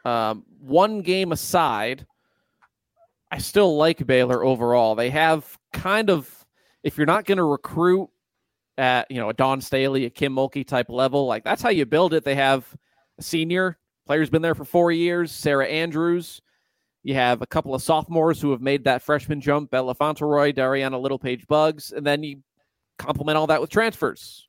Um, 0.04 0.44
one 0.60 1.02
game 1.02 1.32
aside, 1.32 2.06
I 3.30 3.38
still 3.38 3.76
like 3.76 4.06
Baylor 4.06 4.44
overall. 4.44 4.94
They 4.94 5.10
have 5.10 5.58
kind 5.72 6.10
of, 6.10 6.46
if 6.82 6.96
you're 6.96 7.06
not 7.06 7.24
going 7.24 7.38
to 7.38 7.44
recruit 7.44 8.08
at 8.78 9.10
you 9.10 9.18
know 9.18 9.28
a 9.28 9.34
Dawn 9.34 9.60
Staley, 9.60 10.06
a 10.06 10.10
Kim 10.10 10.34
Mulkey 10.34 10.66
type 10.66 10.88
level, 10.88 11.26
like 11.26 11.44
that's 11.44 11.62
how 11.62 11.68
you 11.68 11.84
build 11.86 12.14
it. 12.14 12.24
They 12.24 12.34
have 12.34 12.66
a 13.18 13.22
senior 13.22 13.78
player's 14.06 14.30
been 14.30 14.42
there 14.42 14.54
for 14.54 14.64
four 14.64 14.90
years, 14.90 15.30
Sarah 15.30 15.66
Andrews. 15.66 16.40
You 17.02 17.14
have 17.14 17.40
a 17.42 17.46
couple 17.46 17.74
of 17.74 17.82
sophomores 17.82 18.40
who 18.40 18.50
have 18.50 18.60
made 18.60 18.84
that 18.84 19.02
freshman 19.02 19.40
jump, 19.40 19.70
Bella 19.70 19.94
Fauntleroy, 19.94 20.52
Darianna 20.52 21.00
Littlepage-Buggs, 21.00 21.92
and 21.92 22.06
then 22.06 22.22
you 22.22 22.42
complement 22.98 23.38
all 23.38 23.46
that 23.46 23.60
with 23.60 23.70
transfers. 23.70 24.48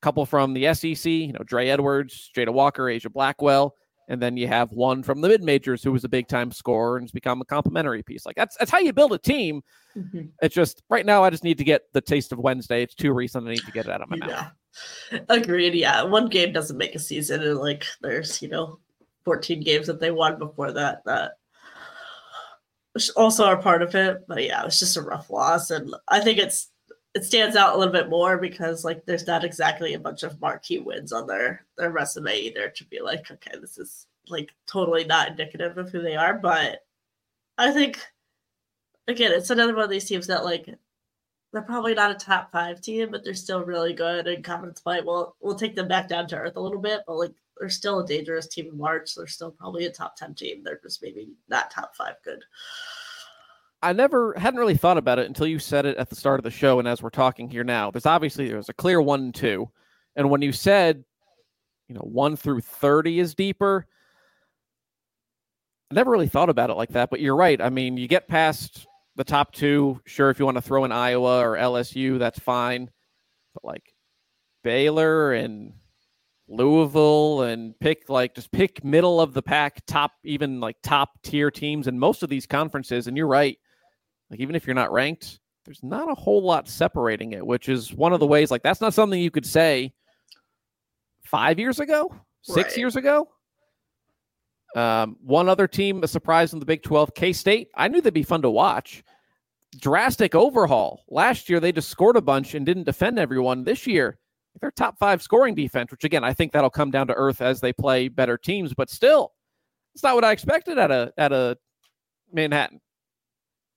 A 0.00 0.04
couple 0.04 0.26
from 0.26 0.54
the 0.54 0.74
SEC, 0.74 1.06
you 1.06 1.32
know, 1.32 1.44
Dre 1.44 1.68
Edwards, 1.68 2.30
Jada 2.34 2.52
Walker, 2.52 2.84
Aijha 2.84 3.12
Blackwell, 3.12 3.76
and 4.08 4.20
then 4.20 4.36
you 4.36 4.46
have 4.46 4.72
one 4.72 5.02
from 5.02 5.20
the 5.20 5.28
mid 5.28 5.42
majors 5.42 5.82
who 5.82 5.92
was 5.92 6.04
a 6.04 6.08
big 6.08 6.28
time 6.28 6.50
scorer 6.52 6.96
and 6.96 7.04
has 7.04 7.12
become 7.12 7.40
a 7.40 7.44
complementary 7.44 8.02
piece. 8.02 8.26
Like 8.26 8.36
that's 8.36 8.56
that's 8.56 8.70
how 8.70 8.78
you 8.78 8.92
build 8.92 9.12
a 9.12 9.18
team. 9.18 9.62
Mm-hmm. 9.96 10.22
It's 10.42 10.54
just 10.54 10.82
right 10.90 11.06
now 11.06 11.22
I 11.24 11.30
just 11.30 11.44
need 11.44 11.58
to 11.58 11.64
get 11.64 11.82
the 11.92 12.00
taste 12.00 12.32
of 12.32 12.38
Wednesday. 12.38 12.82
It's 12.82 12.94
too 12.94 13.12
recent. 13.12 13.46
I 13.46 13.50
need 13.50 13.64
to 13.64 13.72
get 13.72 13.86
it 13.86 13.92
out 13.92 14.02
of 14.02 14.10
my 14.10 14.18
yeah. 14.20 14.26
mouth. 14.26 15.24
Agreed. 15.28 15.74
Yeah. 15.74 16.02
One 16.02 16.28
game 16.28 16.52
doesn't 16.52 16.76
make 16.76 16.94
a 16.94 16.98
season 16.98 17.42
and 17.42 17.58
like 17.58 17.84
there's, 18.00 18.42
you 18.42 18.48
know, 18.48 18.78
14 19.24 19.62
games 19.62 19.86
that 19.86 20.00
they 20.00 20.10
won 20.10 20.38
before 20.38 20.72
that 20.72 21.02
that 21.06 21.32
also 23.16 23.44
are 23.44 23.60
part 23.60 23.82
of 23.82 23.94
it. 23.94 24.24
But 24.28 24.44
yeah, 24.44 24.62
it 24.62 24.66
was 24.66 24.78
just 24.78 24.96
a 24.96 25.02
rough 25.02 25.30
loss, 25.30 25.70
and 25.70 25.94
I 26.08 26.20
think 26.20 26.38
it's 26.38 26.70
it 27.14 27.24
stands 27.24 27.54
out 27.56 27.74
a 27.74 27.78
little 27.78 27.92
bit 27.92 28.08
more 28.08 28.38
because 28.38 28.84
like 28.84 29.04
there's 29.06 29.26
not 29.26 29.44
exactly 29.44 29.94
a 29.94 30.00
bunch 30.00 30.24
of 30.24 30.40
marquee 30.40 30.78
wins 30.78 31.12
on 31.12 31.26
their 31.26 31.64
their 31.78 31.90
resume 31.90 32.36
either 32.36 32.68
to 32.70 32.84
be 32.86 33.00
like, 33.00 33.30
okay, 33.30 33.52
this 33.60 33.78
is 33.78 34.06
like 34.28 34.50
totally 34.66 35.04
not 35.04 35.28
indicative 35.28 35.78
of 35.78 35.90
who 35.90 36.02
they 36.02 36.16
are. 36.16 36.34
But 36.34 36.84
I 37.56 37.72
think 37.72 38.00
again, 39.06 39.32
it's 39.32 39.50
another 39.50 39.74
one 39.74 39.84
of 39.84 39.90
these 39.90 40.06
teams 40.06 40.26
that 40.26 40.44
like 40.44 40.68
they're 41.52 41.62
probably 41.62 41.94
not 41.94 42.10
a 42.10 42.14
top 42.14 42.50
five 42.50 42.80
team, 42.80 43.10
but 43.12 43.24
they're 43.24 43.34
still 43.34 43.64
really 43.64 43.92
good 43.92 44.26
and 44.26 44.42
confidence 44.42 44.80
play. 44.80 45.00
We'll 45.00 45.36
we'll 45.40 45.54
take 45.54 45.76
them 45.76 45.88
back 45.88 46.08
down 46.08 46.26
to 46.28 46.36
earth 46.36 46.56
a 46.56 46.60
little 46.60 46.80
bit, 46.80 47.02
but 47.06 47.16
like 47.16 47.34
they're 47.58 47.68
still 47.70 48.00
a 48.00 48.06
dangerous 48.06 48.48
team 48.48 48.66
in 48.66 48.76
March. 48.76 49.14
They're 49.14 49.28
still 49.28 49.52
probably 49.52 49.86
a 49.86 49.90
top 49.90 50.16
10 50.16 50.34
team. 50.34 50.64
They're 50.64 50.80
just 50.82 51.00
maybe 51.00 51.28
not 51.48 51.70
top 51.70 51.94
five 51.94 52.16
good. 52.24 52.42
I 53.84 53.92
never 53.92 54.34
hadn't 54.38 54.58
really 54.58 54.76
thought 54.76 54.96
about 54.96 55.18
it 55.18 55.26
until 55.26 55.46
you 55.46 55.58
said 55.58 55.84
it 55.84 55.98
at 55.98 56.08
the 56.08 56.16
start 56.16 56.40
of 56.40 56.44
the 56.44 56.50
show. 56.50 56.78
And 56.78 56.88
as 56.88 57.02
we're 57.02 57.10
talking 57.10 57.50
here 57.50 57.64
now, 57.64 57.90
there's 57.90 58.06
obviously 58.06 58.48
there's 58.48 58.70
a 58.70 58.74
clear 58.74 59.00
one 59.02 59.20
and 59.20 59.34
two. 59.34 59.70
And 60.16 60.30
when 60.30 60.40
you 60.40 60.52
said, 60.52 61.04
you 61.88 61.94
know, 61.94 62.00
one 62.00 62.34
through 62.34 62.62
30 62.62 63.20
is 63.20 63.34
deeper, 63.34 63.86
I 65.90 65.94
never 65.94 66.10
really 66.10 66.28
thought 66.28 66.48
about 66.48 66.70
it 66.70 66.74
like 66.74 66.90
that. 66.90 67.10
But 67.10 67.20
you're 67.20 67.36
right. 67.36 67.60
I 67.60 67.68
mean, 67.68 67.98
you 67.98 68.08
get 68.08 68.26
past 68.26 68.86
the 69.16 69.24
top 69.24 69.52
two. 69.52 70.00
Sure, 70.06 70.30
if 70.30 70.38
you 70.38 70.46
want 70.46 70.56
to 70.56 70.62
throw 70.62 70.84
in 70.86 70.92
Iowa 70.92 71.40
or 71.40 71.56
LSU, 71.56 72.18
that's 72.18 72.38
fine. 72.38 72.90
But 73.52 73.64
like 73.64 73.94
Baylor 74.62 75.34
and 75.34 75.74
Louisville 76.48 77.42
and 77.42 77.78
pick 77.80 78.08
like 78.08 78.34
just 78.34 78.50
pick 78.50 78.82
middle 78.82 79.20
of 79.20 79.34
the 79.34 79.42
pack, 79.42 79.84
top 79.86 80.12
even 80.24 80.58
like 80.58 80.76
top 80.82 81.22
tier 81.22 81.50
teams 81.50 81.86
in 81.86 81.98
most 81.98 82.22
of 82.22 82.30
these 82.30 82.46
conferences. 82.46 83.06
And 83.08 83.16
you're 83.16 83.26
right. 83.26 83.58
Like 84.30 84.40
even 84.40 84.54
if 84.54 84.66
you're 84.66 84.74
not 84.74 84.92
ranked, 84.92 85.40
there's 85.64 85.82
not 85.82 86.10
a 86.10 86.14
whole 86.14 86.42
lot 86.42 86.68
separating 86.68 87.32
it, 87.32 87.46
which 87.46 87.68
is 87.68 87.92
one 87.92 88.12
of 88.12 88.20
the 88.20 88.26
ways 88.26 88.50
like 88.50 88.62
that's 88.62 88.80
not 88.80 88.94
something 88.94 89.20
you 89.20 89.30
could 89.30 89.46
say 89.46 89.92
five 91.24 91.58
years 91.58 91.80
ago, 91.80 92.14
six 92.42 92.70
right. 92.70 92.78
years 92.78 92.96
ago. 92.96 93.28
Um, 94.76 95.16
one 95.22 95.48
other 95.48 95.68
team, 95.68 96.02
a 96.02 96.08
surprise 96.08 96.52
in 96.52 96.58
the 96.58 96.66
Big 96.66 96.82
12, 96.82 97.14
K 97.14 97.32
State. 97.32 97.68
I 97.76 97.88
knew 97.88 98.00
they'd 98.00 98.12
be 98.12 98.24
fun 98.24 98.42
to 98.42 98.50
watch. 98.50 99.04
Drastic 99.80 100.34
overhaul. 100.34 101.04
Last 101.08 101.48
year, 101.48 101.60
they 101.60 101.72
just 101.72 101.88
scored 101.88 102.16
a 102.16 102.20
bunch 102.20 102.54
and 102.54 102.66
didn't 102.66 102.84
defend 102.84 103.18
everyone. 103.18 103.64
This 103.64 103.86
year, 103.86 104.18
they're 104.60 104.70
top 104.70 104.98
five 104.98 105.22
scoring 105.22 105.54
defense, 105.54 105.90
which 105.90 106.04
again, 106.04 106.24
I 106.24 106.32
think 106.32 106.52
that'll 106.52 106.70
come 106.70 106.90
down 106.90 107.06
to 107.08 107.14
earth 107.14 107.40
as 107.40 107.60
they 107.60 107.72
play 107.72 108.08
better 108.08 108.36
teams, 108.36 108.74
but 108.74 108.90
still, 108.90 109.32
it's 109.94 110.02
not 110.02 110.14
what 110.14 110.24
I 110.24 110.32
expected 110.32 110.78
at 110.78 110.90
a 110.90 111.12
at 111.16 111.32
a 111.32 111.56
Manhattan. 112.32 112.80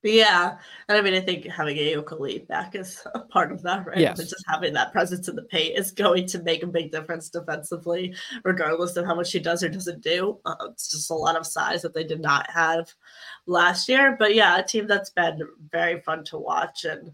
Yeah, 0.03 0.57
and 0.87 0.97
I 0.97 1.01
mean, 1.01 1.15
I 1.15 1.19
think 1.19 1.45
having 1.47 1.75
Ayoka 1.75 2.19
Lee 2.19 2.39
back 2.39 2.75
is 2.75 3.05
a 3.15 3.19
part 3.19 3.51
of 3.51 3.63
that, 3.63 3.85
right? 3.85 3.97
Yes. 3.97 4.17
But 4.17 4.27
just 4.27 4.45
having 4.47 4.73
that 4.73 4.91
presence 4.91 5.27
in 5.27 5.35
the 5.35 5.43
paint 5.43 5.77
is 5.77 5.91
going 5.91 6.27
to 6.27 6.43
make 6.43 6.61
a 6.61 6.67
big 6.67 6.91
difference 6.91 7.29
defensively, 7.29 8.15
regardless 8.43 8.95
of 8.95 9.05
how 9.05 9.15
much 9.15 9.29
she 9.29 9.39
does 9.39 9.63
or 9.63 9.69
doesn't 9.69 10.01
do. 10.01 10.39
Uh, 10.45 10.55
it's 10.69 10.91
just 10.91 11.09
a 11.09 11.15
lot 11.15 11.35
of 11.35 11.47
size 11.47 11.81
that 11.81 11.95
they 11.95 12.03
did 12.03 12.21
not 12.21 12.49
have 12.51 12.93
last 13.47 13.89
year. 13.89 14.15
But 14.17 14.35
yeah, 14.35 14.57
a 14.57 14.63
team 14.63 14.85
that's 14.85 15.09
been 15.09 15.41
very 15.71 15.99
fun 16.01 16.23
to 16.25 16.37
watch, 16.37 16.85
and 16.85 17.11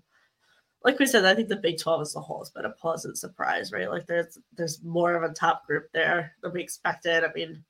like 0.83 0.99
we 0.99 1.05
said, 1.05 1.23
I 1.23 1.33
think 1.33 1.47
the 1.47 1.55
Big 1.55 1.79
Twelve 1.79 2.01
as 2.01 2.17
a 2.17 2.19
whole 2.19 2.39
has 2.39 2.49
been 2.49 2.65
a 2.65 2.69
pleasant 2.69 3.17
surprise, 3.17 3.71
right? 3.71 3.89
Like 3.89 4.07
there's 4.07 4.37
there's 4.57 4.83
more 4.83 5.15
of 5.15 5.23
a 5.23 5.33
top 5.33 5.65
group 5.65 5.89
there 5.93 6.33
than 6.41 6.51
we 6.51 6.61
expected. 6.61 7.23
I 7.23 7.31
mean, 7.33 7.63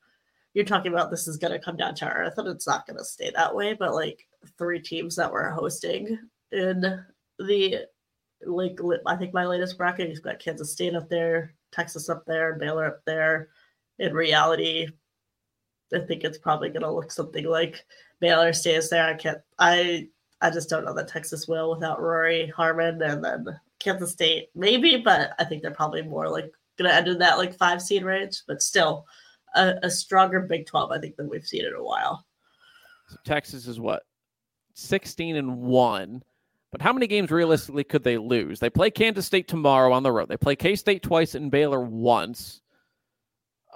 you're 0.54 0.64
talking 0.64 0.92
about 0.92 1.12
this 1.12 1.28
is 1.28 1.36
going 1.36 1.52
to 1.52 1.64
come 1.64 1.76
down 1.76 1.94
to 1.96 2.08
earth, 2.08 2.34
and 2.36 2.48
it's 2.48 2.66
not 2.66 2.84
going 2.84 2.98
to 2.98 3.04
stay 3.04 3.30
that 3.36 3.54
way, 3.54 3.74
but 3.74 3.94
like 3.94 4.26
three 4.58 4.80
teams 4.80 5.16
that 5.16 5.32
were 5.32 5.50
hosting 5.50 6.18
in 6.52 7.04
the 7.38 7.86
like 8.46 8.78
I 9.06 9.16
think 9.16 9.32
my 9.32 9.46
latest 9.46 9.78
bracket, 9.78 10.10
you've 10.10 10.22
got 10.22 10.38
Kansas 10.38 10.72
State 10.72 10.94
up 10.94 11.08
there, 11.08 11.54
Texas 11.72 12.08
up 12.08 12.24
there, 12.26 12.54
Baylor 12.54 12.86
up 12.86 13.00
there. 13.06 13.48
In 13.98 14.12
reality, 14.12 14.88
I 15.92 16.00
think 16.00 16.24
it's 16.24 16.38
probably 16.38 16.68
gonna 16.70 16.92
look 16.92 17.10
something 17.10 17.44
like 17.44 17.84
Baylor 18.20 18.52
stays 18.52 18.90
there. 18.90 19.06
I 19.06 19.14
can't 19.14 19.38
I 19.58 20.08
I 20.40 20.50
just 20.50 20.68
don't 20.68 20.84
know 20.84 20.94
that 20.94 21.08
Texas 21.08 21.48
will 21.48 21.70
without 21.70 22.02
Rori 22.02 22.48
Harmon 22.48 23.00
and 23.02 23.24
then 23.24 23.46
Kansas 23.78 24.12
State, 24.12 24.50
maybe, 24.54 24.98
but 24.98 25.34
I 25.38 25.44
think 25.44 25.62
they're 25.62 25.70
probably 25.70 26.02
more 26.02 26.28
like 26.28 26.52
gonna 26.78 26.90
end 26.92 27.08
in 27.08 27.18
that 27.18 27.38
like 27.38 27.56
five 27.56 27.80
seed 27.80 28.04
range, 28.04 28.42
but 28.46 28.62
still 28.62 29.06
a, 29.54 29.74
a 29.82 29.90
stronger 29.90 30.40
Big 30.40 30.66
12, 30.66 30.90
I 30.90 30.98
think, 30.98 31.16
than 31.16 31.28
we've 31.28 31.46
seen 31.46 31.64
in 31.64 31.74
a 31.74 31.82
while. 31.82 32.26
So 33.08 33.16
Texas 33.24 33.66
is 33.66 33.78
what 33.78 34.04
16 34.74 35.36
and 35.36 35.58
1. 35.58 36.22
But 36.70 36.82
how 36.82 36.92
many 36.92 37.06
games 37.06 37.30
realistically 37.30 37.84
could 37.84 38.02
they 38.02 38.18
lose? 38.18 38.58
They 38.58 38.68
play 38.68 38.90
Kansas 38.90 39.26
State 39.26 39.46
tomorrow 39.46 39.92
on 39.92 40.02
the 40.02 40.10
road. 40.10 40.28
They 40.28 40.36
play 40.36 40.56
K 40.56 40.74
State 40.74 41.02
twice 41.02 41.34
and 41.36 41.50
Baylor 41.50 41.80
once. 41.80 42.60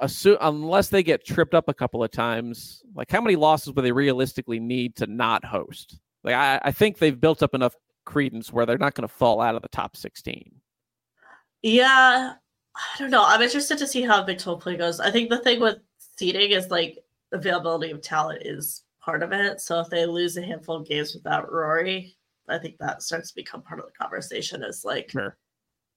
Assume, 0.01 0.36
unless 0.40 0.88
they 0.88 1.03
get 1.03 1.24
tripped 1.24 1.55
up 1.55 1.68
a 1.68 1.74
couple 1.74 2.03
of 2.03 2.11
times, 2.11 2.82
like 2.94 3.11
how 3.11 3.20
many 3.20 3.36
losses 3.36 3.72
would 3.72 3.84
they 3.84 3.92
realistically 3.92 4.59
need 4.59 4.96
to 4.96 5.07
not 5.07 5.44
host? 5.44 5.99
Like 6.24 6.34
I, 6.34 6.61
I 6.62 6.72
think 6.72 6.99
they've 6.99 7.20
built 7.20 7.42
up 7.42 7.55
enough 7.55 7.74
credence 8.05 8.53
where 8.53 8.66
they're 8.66 8.78
not 8.78 8.94
going 8.94 9.07
to 9.07 9.14
fall 9.14 9.40
out 9.40 9.55
of 9.55 9.62
the 9.62 9.68
top 9.68 9.96
16. 9.96 10.51
Yeah, 11.62 12.32
I 12.76 12.99
don't 12.99 13.11
know. 13.11 13.24
I'm 13.24 13.42
interested 13.42 13.78
to 13.78 13.86
see 13.86 14.03
how 14.03 14.22
Big 14.24 14.38
12 14.38 14.61
play 14.61 14.76
goes. 14.76 14.99
I 14.99 15.11
think 15.11 15.30
the 15.30 15.38
thing 15.38 15.61
with 15.61 15.78
seeding 16.16 16.51
is 16.51 16.70
like 16.70 16.99
availability 17.32 17.90
of 17.90 18.03
talent 18.03 18.42
is 18.44 18.82
part 19.09 19.22
of 19.22 19.32
it. 19.32 19.59
So 19.59 19.80
if 19.80 19.88
they 19.88 20.04
lose 20.04 20.36
a 20.36 20.42
handful 20.42 20.76
of 20.76 20.86
games 20.86 21.14
without 21.14 21.50
Rori, 21.50 22.14
I 22.46 22.59
think 22.59 22.76
that 22.78 23.02
starts 23.02 23.30
to 23.30 23.34
become 23.34 23.62
part 23.62 23.80
of 23.80 23.86
the 23.86 23.92
conversation. 23.92 24.62
Is 24.62 24.84
like 24.84 25.11
sure. 25.11 25.38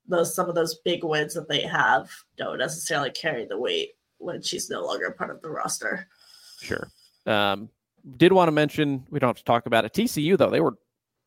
those 0.08 0.34
some 0.34 0.48
of 0.48 0.56
those 0.56 0.80
big 0.86 1.04
wins 1.04 1.34
that 1.34 1.50
they 1.50 1.62
have 1.64 2.10
don't 2.38 2.58
necessarily 2.58 3.12
carry 3.12 3.46
the 3.46 3.60
weight 3.60 3.90
when 4.18 4.42
she's 4.42 4.70
no 4.70 4.86
longer 4.86 5.12
part 5.12 5.30
of 5.30 5.42
the 5.42 5.50
roster. 5.50 6.08
Sure. 6.62 6.88
Um, 7.26 7.70
did 8.16 8.32
want 8.32 8.48
to 8.48 8.54
mention 8.54 9.06
we 9.10 9.20
don't 9.20 9.30
have 9.30 9.38
to 9.38 9.44
talk 9.44 9.66
about 9.66 9.84
it. 9.84 9.92
TCU 9.92 10.38
though 10.38 10.50
they 10.50 10.62
were 10.62 10.78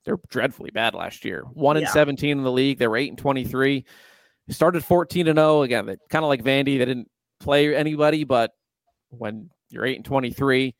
they're 0.07 0.21
dreadfully 0.31 0.71
bad 0.71 0.95
last 0.95 1.23
year. 1.23 1.43
One 1.53 1.77
and 1.77 1.85
yeah. 1.85 1.93
seventeen 1.93 2.39
in 2.39 2.45
the 2.45 2.53
league. 2.53 2.79
They 2.79 2.89
were 2.89 2.97
eight 2.97 3.11
and 3.11 3.19
twenty 3.19 3.45
three. 3.45 3.85
Started 4.49 4.83
fourteen 4.83 5.29
and 5.29 5.37
zero 5.37 5.63
again. 5.63 5.85
Kind 6.09 6.25
of 6.25 6.31
like 6.31 6.43
Vandy. 6.43 6.79
They 6.79 6.87
didn't 6.87 7.11
play 7.41 7.77
anybody, 7.77 8.25
but 8.25 8.53
when 9.11 9.51
you're 9.69 9.85
eight 9.85 9.97
and 9.97 10.05
twenty 10.05 10.31
three, 10.31 10.75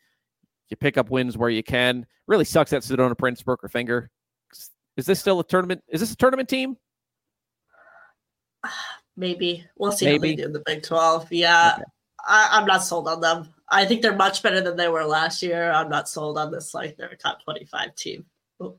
you 0.75 0.77
pick 0.77 0.99
up 0.99 1.11
wins 1.11 1.39
where 1.39 1.51
you 1.51 1.63
can. 1.63 2.07
Really 2.27 2.45
sucks 2.45 2.71
that 2.71 2.83
Sedona 2.83 3.17
Prince 3.17 3.43
broke 3.43 3.63
her 3.63 3.69
finger. 3.69 4.11
Is 4.97 5.07
this 5.07 5.21
still 5.21 5.41
a 5.41 5.45
tournament? 5.45 5.83
Is 5.89 6.01
this 6.01 6.13
a 6.13 6.17
tournament 6.17 6.49
team? 6.49 6.77
Maybe 9.17 9.65
we'll 9.79 9.93
see 9.93 10.07
Maybe. 10.07 10.17
how 10.17 10.33
they 10.33 10.35
do 10.37 10.45
in 10.47 10.53
the 10.53 10.63
Big 10.67 10.83
Twelve. 10.83 11.31
Yeah, 11.31 11.75
okay. 11.77 11.85
I, 12.27 12.59
am 12.59 12.67
not 12.67 12.85
sold 12.85 13.07
on 13.07 13.21
them. 13.21 13.55
I 13.69 13.85
think 13.85 14.03
they're 14.03 14.17
much 14.17 14.43
better 14.43 14.61
than 14.61 14.77
they 14.77 14.89
were 14.89 15.05
last 15.05 15.43
year. 15.43 15.71
I'm 15.71 15.89
not 15.89 16.09
sold 16.09 16.37
on 16.37 16.51
this. 16.51 16.75
Like 16.75 16.97
they're 16.97 17.09
a 17.09 17.17
top 17.17 17.43
25 17.45 17.95
team. 17.95 18.27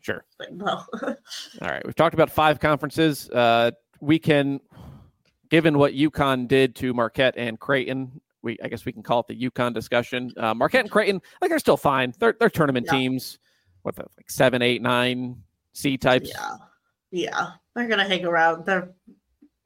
Sure. 0.02 0.26
No. 0.52 0.84
All 1.04 1.16
right. 1.62 1.86
We've 1.86 1.96
talked 1.96 2.14
about 2.14 2.30
five 2.30 2.60
conferences. 2.60 3.30
Uh, 3.30 3.72
we 4.00 4.20
can, 4.20 4.60
given 5.50 5.78
what 5.78 5.94
UConn 5.94 6.48
did 6.48 6.76
to 6.78 6.94
Marquette 6.94 7.36
and 7.38 7.60
Creighton, 7.60 8.22
we 8.46 8.58
I 8.64 8.70
guess 8.70 8.86
we 8.86 8.94
can 8.94 9.04
call 9.04 9.20
it 9.20 9.28
the 9.28 9.50
UConn 9.50 9.74
discussion. 9.74 10.32
Uh, 10.38 10.54
Marquette 10.54 10.82
and 10.82 10.92
Creighton, 10.92 11.22
like 11.42 11.50
they're 11.50 11.60
still 11.60 11.76
fine. 11.76 12.14
They're 12.20 12.36
they're 12.40 12.50
tournament 12.50 12.86
yeah. 12.86 12.98
teams. 12.98 13.40
What 13.82 13.96
the 13.96 14.04
like 14.18 14.32
seven, 14.32 14.62
eight, 14.62 14.82
nine 14.82 15.44
C 15.74 15.98
types. 15.98 16.30
Yeah, 16.34 16.56
yeah, 17.12 17.52
they're 17.76 17.88
gonna 17.88 18.08
hang 18.08 18.26
around. 18.26 18.66
They're 18.66 18.94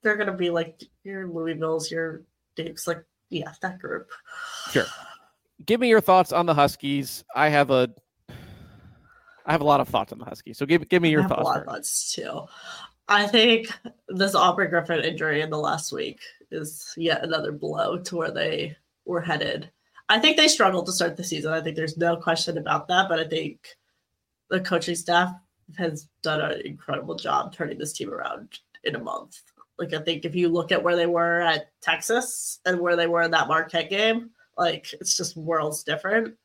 they're 0.02 0.18
gonna 0.18 0.36
be 0.36 0.50
like 0.50 0.82
your 1.04 1.28
Louisville's, 1.28 1.92
your 1.92 2.24
Dukes, 2.56 2.88
like 2.88 3.04
yeah, 3.30 3.52
that 3.62 3.78
group. 3.80 4.10
Sure. 4.72 4.86
Give 5.66 5.80
me 5.80 5.90
your 5.90 6.02
thoughts 6.02 6.32
on 6.32 6.46
the 6.46 6.54
Huskies. 6.54 7.24
I 7.36 7.50
have 7.50 7.70
a 7.70 7.90
I 9.46 9.52
have 9.52 9.62
a 9.62 9.66
lot 9.66 9.82
of 9.82 9.88
thoughts 9.88 10.12
on 10.12 10.20
the 10.20 10.26
Huskies. 10.26 10.58
So 10.58 10.66
give 10.66 10.88
give 10.90 11.02
me 11.02 11.10
your 11.10 11.28
thoughts. 11.28 11.42
A 11.42 11.44
lot 11.44 11.60
of 11.60 11.66
thoughts 11.66 12.14
too. 12.14 12.46
I 13.10 13.26
think 13.26 13.74
this 14.08 14.36
Aubrey 14.36 14.68
Griffin 14.68 15.04
injury 15.04 15.42
in 15.42 15.50
the 15.50 15.58
last 15.58 15.92
week 15.92 16.20
is 16.52 16.94
yet 16.96 17.24
another 17.24 17.52
blow 17.52 17.98
to 17.98 18.16
where 18.16 18.32
they 18.32 18.78
were 19.06 19.20
headed. 19.20 19.72
I 20.10 20.20
think 20.20 20.38
they 20.38 20.48
struggled 20.48 20.86
to 20.86 20.92
start 20.92 21.18
the 21.18 21.24
season. 21.24 21.52
I 21.52 21.60
think 21.60 21.76
there's 21.76 21.98
no 21.98 22.16
question 22.16 22.60
about 22.60 22.88
that. 22.88 23.10
But 23.10 23.20
I 23.20 23.28
think 23.28 23.68
the 24.52 24.60
coaching 24.60 24.94
staff 24.94 25.34
has 25.78 26.08
done 26.22 26.40
an 26.40 26.62
incredible 26.66 27.16
job 27.16 27.52
turning 27.52 27.80
this 27.80 27.94
team 27.94 28.14
around 28.14 28.60
in 28.84 28.96
a 28.96 29.04
month. 29.04 29.42
Like 29.80 29.94
I 29.94 30.00
think 30.00 30.24
if 30.24 30.36
you 30.36 30.48
look 30.48 30.72
at 30.72 30.84
where 30.84 30.96
they 30.96 31.08
were 31.08 31.42
at 31.42 31.72
Texas 31.82 32.60
and 32.66 32.80
where 32.80 32.96
they 32.96 33.08
were 33.08 33.24
in 33.24 33.32
that 33.32 33.48
Marquette 33.48 33.90
game, 33.90 34.30
like 34.56 34.94
it's 34.94 35.18
just 35.18 35.36
worlds 35.36 35.84
different. 35.84 36.36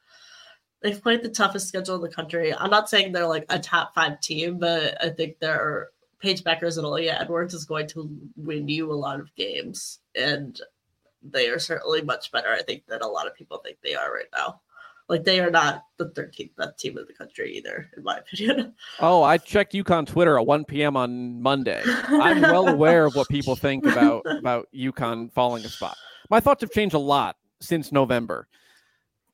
They've 0.83 1.03
played 1.03 1.23
the 1.23 1.31
toughest 1.31 1.69
schedule 1.69 1.97
in 1.97 2.03
the 2.03 2.09
country. 2.09 2.55
I'm 2.55 2.71
not 2.71 2.89
saying 2.89 3.13
they're 3.13 3.27
like 3.27 3.47
a 3.51 3.59
top 3.59 3.95
five 3.95 4.21
team, 4.21 4.59
but 4.59 5.03
I 5.03 5.11
think 5.11 5.39
they're 5.41 5.89
Paige 6.25 6.43
Bueckers 6.43 6.79
and 6.79 6.87
Aaliyah 6.87 7.21
Edwards 7.21 7.53
is 7.53 7.67
going 7.67 7.87
to 7.89 8.11
win 8.35 8.67
you 8.67 8.91
a 8.91 8.95
lot 8.95 9.21
of 9.21 9.35
games, 9.35 9.99
and 10.17 10.59
they 11.23 11.49
are 11.49 11.59
certainly 11.59 12.01
much 12.01 12.33
better, 12.33 12.49
I 12.49 12.63
think, 12.63 12.87
than 12.87 13.03
a 13.03 13.07
lot 13.07 13.27
of 13.27 13.35
people 13.35 13.59
think 13.59 13.77
they 13.83 13.95
are 13.95 14.11
right 14.11 14.29
now. 14.35 14.63
Like 15.07 15.25
they 15.25 15.41
are 15.41 15.51
not 15.51 15.85
the 15.99 16.07
13th 16.07 16.57
best 16.57 16.79
team 16.79 16.97
in 16.97 17.05
the 17.07 17.13
country 17.13 17.55
either, 17.59 17.91
in 17.95 18.05
my 18.05 18.17
opinion. 18.33 18.73
Oh, 19.01 19.23
I 19.23 19.37
checked 19.37 19.75
UConn 19.75 20.07
Twitter 20.07 20.39
at 20.39 20.47
1 20.47 20.65
p.m. 20.65 20.97
on 20.97 21.43
Monday. 21.43 21.83
I'm 21.85 22.41
well 22.41 22.69
aware 22.69 23.05
of 23.05 23.15
what 23.15 23.29
people 23.29 23.55
think 23.55 23.85
about 23.85 24.23
about 24.39 24.69
UConn 24.75 25.31
falling 25.31 25.63
a 25.67 25.69
spot. 25.69 25.99
My 26.31 26.41
thoughts 26.41 26.63
have 26.63 26.71
changed 26.71 26.95
a 26.95 26.99
lot 26.99 27.37
since 27.61 27.93
November. 27.93 28.49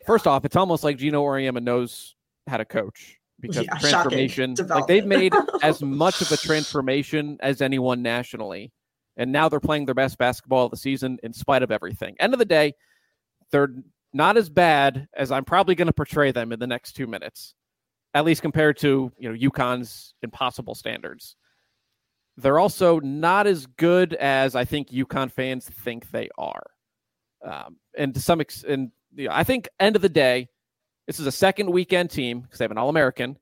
First 0.07 0.27
off, 0.27 0.45
it's 0.45 0.57
almost 0.57 0.83
like 0.83 0.97
Gino 0.97 1.23
Auriemma 1.23 1.63
knows 1.63 2.17
how 2.49 2.57
to 2.57 2.65
coach 2.65 3.20
because 3.41 3.65
yeah, 3.65 3.79
transformation 3.79 4.55
like 4.69 4.87
they've 4.87 5.07
made 5.07 5.33
as 5.63 5.83
much 5.83 6.21
of 6.21 6.31
a 6.31 6.37
transformation 6.37 7.37
as 7.41 7.61
anyone 7.61 8.03
nationally 8.03 8.73
and 9.17 9.33
now 9.33 9.49
they're 9.49 9.61
playing 9.61 9.87
their 9.87 9.95
best 9.95 10.19
basketball 10.19 10.67
of 10.67 10.71
the 10.71 10.77
season 10.77 11.19
in 11.23 11.33
spite 11.33 11.63
of 11.63 11.71
everything. 11.71 12.15
End 12.21 12.33
of 12.33 12.39
the 12.39 12.45
day 12.45 12.75
they're 13.51 13.75
not 14.13 14.37
as 14.37 14.49
bad 14.49 15.09
as 15.17 15.31
i'm 15.31 15.45
probably 15.45 15.75
going 15.75 15.87
to 15.87 15.93
portray 15.93 16.33
them 16.33 16.53
in 16.53 16.59
the 16.59 16.67
next 16.67 16.93
two 16.93 17.07
minutes 17.07 17.55
at 18.15 18.25
least 18.25 18.43
compared 18.43 18.77
to 18.79 19.13
you 19.19 19.31
know 19.33 19.51
UConn's 19.51 20.15
impossible 20.23 20.75
standards. 20.75 21.37
They're 22.37 22.59
also 22.59 23.01
not 23.01 23.47
as 23.47 23.67
good 23.67 24.15
as 24.15 24.57
i 24.57 24.65
think 24.65 24.91
UConn 24.91 25.31
fans 25.31 25.69
think 25.69 26.11
they 26.11 26.29
are. 26.39 26.63
Um, 27.45 27.77
and 27.97 28.15
to 28.15 28.21
some 28.21 28.41
extent 28.41 28.91
you 29.15 29.29
know, 29.29 29.35
i 29.35 29.45
think 29.45 29.69
end 29.79 29.97
of 29.97 30.03
the 30.03 30.09
day 30.09 30.49
this 31.07 31.21
is 31.21 31.27
a 31.27 31.33
second 31.33 31.71
weekend 31.71 32.11
team 32.11 32.41
because 32.41 32.59
they 32.59 32.65
have 32.65 32.71
an 32.71 32.79
All 32.79 32.89
American. 32.89 33.37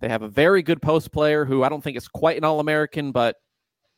They 0.00 0.08
have 0.08 0.22
a 0.22 0.28
very 0.28 0.62
good 0.62 0.82
post 0.82 1.12
player 1.12 1.44
who 1.44 1.62
I 1.62 1.68
don't 1.68 1.82
think 1.82 1.96
is 1.96 2.08
quite 2.08 2.36
an 2.36 2.44
All 2.44 2.60
American, 2.60 3.12
but 3.12 3.36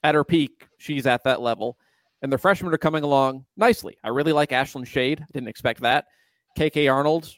at 0.03 0.15
her 0.15 0.25
peak, 0.25 0.67
she's 0.79 1.07
at 1.07 1.25
that 1.25 1.41
level. 1.41 1.79
And 2.23 2.33
the 2.33 2.39
freshmen 2.39 2.73
are 2.73 2.79
coming 2.79 3.05
along 3.05 3.45
nicely. 3.57 3.97
I 4.03 4.09
really 4.09 4.33
like 4.33 4.51
Ashlynn 4.51 4.87
Shade. 4.87 5.25
Didn't 5.33 5.49
expect 5.49 5.81
that. 5.81 6.07
KK 6.59 6.93
Arnold 6.93 7.31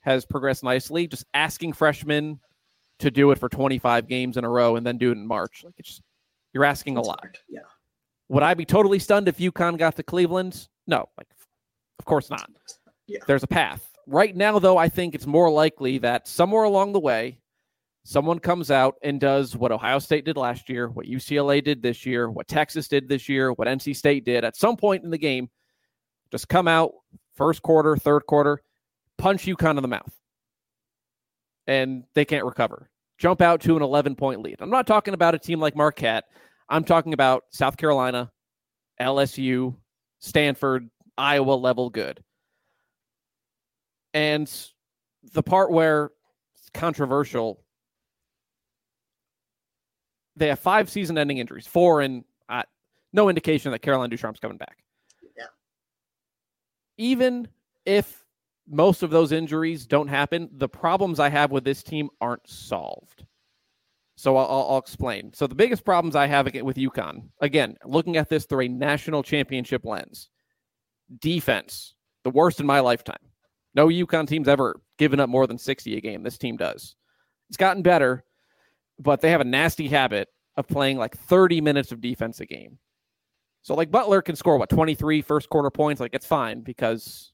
has 0.00 0.24
progressed 0.24 0.64
nicely. 0.64 1.06
Just 1.06 1.24
asking 1.34 1.72
freshmen 1.72 2.40
to 2.98 3.10
do 3.10 3.30
it 3.30 3.38
for 3.38 3.48
25 3.48 4.08
games 4.08 4.36
in 4.36 4.44
a 4.44 4.48
row 4.48 4.76
and 4.76 4.86
then 4.86 4.98
do 4.98 5.10
it 5.10 5.18
in 5.18 5.26
March. 5.26 5.62
Like 5.64 5.74
it's 5.78 6.00
you're 6.52 6.64
asking 6.64 6.94
That's 6.94 7.06
a 7.06 7.10
lot. 7.10 7.20
Hard. 7.20 7.38
Yeah. 7.48 7.60
Would 8.28 8.42
I 8.42 8.54
be 8.54 8.64
totally 8.64 8.98
stunned 8.98 9.28
if 9.28 9.38
UConn 9.38 9.78
got 9.78 9.96
to 9.96 10.02
Cleveland? 10.02 10.68
No, 10.86 11.08
like 11.18 11.28
of 11.98 12.04
course 12.04 12.30
not. 12.30 12.48
Yeah. 13.06 13.20
There's 13.26 13.42
a 13.42 13.48
path 13.48 13.91
right 14.06 14.34
now, 14.34 14.58
though, 14.58 14.76
I 14.76 14.88
think 14.88 15.14
it's 15.14 15.26
more 15.26 15.50
likely 15.50 15.98
that 15.98 16.28
somewhere 16.28 16.64
along 16.64 16.92
the 16.92 17.00
way, 17.00 17.38
someone 18.04 18.38
comes 18.38 18.70
out 18.70 18.96
and 19.02 19.20
does 19.20 19.56
what 19.56 19.72
Ohio 19.72 19.98
State 19.98 20.24
did 20.24 20.36
last 20.36 20.68
year, 20.68 20.88
what 20.88 21.06
UCLA 21.06 21.62
did 21.62 21.82
this 21.82 22.04
year, 22.04 22.30
what 22.30 22.48
Texas 22.48 22.88
did 22.88 23.08
this 23.08 23.28
year, 23.28 23.52
what 23.52 23.68
NC 23.68 23.94
State 23.94 24.24
did 24.24 24.44
at 24.44 24.56
some 24.56 24.76
point 24.76 25.04
in 25.04 25.10
the 25.10 25.18
game. 25.18 25.48
Just 26.30 26.48
come 26.48 26.66
out 26.66 26.92
first 27.34 27.62
quarter, 27.62 27.96
third 27.96 28.26
quarter, 28.26 28.62
punch 29.18 29.44
UConn 29.44 29.76
in 29.76 29.82
the 29.82 29.88
mouth, 29.88 30.14
and 31.66 32.04
they 32.14 32.24
can't 32.24 32.44
recover. 32.44 32.90
Jump 33.18 33.40
out 33.40 33.60
to 33.60 33.76
an 33.76 33.82
11 33.82 34.16
point 34.16 34.40
lead. 34.40 34.56
I'm 34.60 34.70
not 34.70 34.86
talking 34.86 35.14
about 35.14 35.34
a 35.34 35.38
team 35.38 35.60
like 35.60 35.76
Marquette. 35.76 36.24
I'm 36.68 36.84
talking 36.84 37.12
about 37.12 37.44
South 37.50 37.76
Carolina, 37.76 38.32
LSU, 39.00 39.76
Stanford, 40.20 40.88
Iowa 41.18 41.52
level 41.52 41.90
good. 41.90 42.22
And 44.14 44.50
the 45.32 45.42
part 45.42 45.70
where 45.70 46.10
it's 46.56 46.70
controversial, 46.74 47.62
they 50.36 50.48
have 50.48 50.58
five 50.58 50.90
season 50.90 51.18
ending 51.18 51.38
injuries, 51.38 51.66
four, 51.66 52.00
and 52.00 52.24
uh, 52.48 52.62
no 53.12 53.28
indication 53.28 53.72
that 53.72 53.80
Caroline 53.80 54.10
Ducharme's 54.10 54.40
coming 54.40 54.58
back. 54.58 54.78
Yeah. 55.36 55.44
Even 56.98 57.48
if 57.84 58.24
most 58.68 59.02
of 59.02 59.10
those 59.10 59.32
injuries 59.32 59.86
don't 59.86 60.08
happen, 60.08 60.48
the 60.52 60.68
problems 60.68 61.20
I 61.20 61.28
have 61.28 61.50
with 61.50 61.64
this 61.64 61.82
team 61.82 62.10
aren't 62.20 62.48
solved. 62.48 63.24
So 64.16 64.36
I'll, 64.36 64.68
I'll, 64.70 64.78
explain. 64.78 65.32
So 65.32 65.46
the 65.46 65.54
biggest 65.54 65.84
problems 65.84 66.14
I 66.14 66.26
have 66.26 66.46
with 66.62 66.76
UConn, 66.76 67.28
again, 67.40 67.76
looking 67.84 68.16
at 68.16 68.28
this 68.28 68.44
through 68.44 68.66
a 68.66 68.68
national 68.68 69.22
championship 69.22 69.84
lens, 69.84 70.28
defense, 71.18 71.94
the 72.22 72.30
worst 72.30 72.60
in 72.60 72.66
my 72.66 72.80
lifetime. 72.80 73.16
No 73.74 73.88
UConn 73.88 74.26
team's 74.28 74.48
ever 74.48 74.80
given 74.98 75.20
up 75.20 75.28
more 75.28 75.46
than 75.46 75.58
60 75.58 75.96
a 75.96 76.00
game. 76.00 76.22
This 76.22 76.38
team 76.38 76.56
does. 76.56 76.94
It's 77.48 77.56
gotten 77.56 77.82
better, 77.82 78.24
but 78.98 79.20
they 79.20 79.30
have 79.30 79.40
a 79.40 79.44
nasty 79.44 79.88
habit 79.88 80.28
of 80.56 80.68
playing 80.68 80.98
like 80.98 81.16
30 81.16 81.60
minutes 81.60 81.92
of 81.92 82.00
defense 82.00 82.40
a 82.40 82.46
game. 82.46 82.78
So 83.62 83.74
like 83.74 83.90
Butler 83.90 84.22
can 84.22 84.36
score 84.36 84.58
what 84.58 84.68
23 84.68 85.22
first 85.22 85.48
quarter 85.48 85.70
points, 85.70 86.00
like 86.00 86.14
it's 86.14 86.26
fine 86.26 86.60
because 86.60 87.32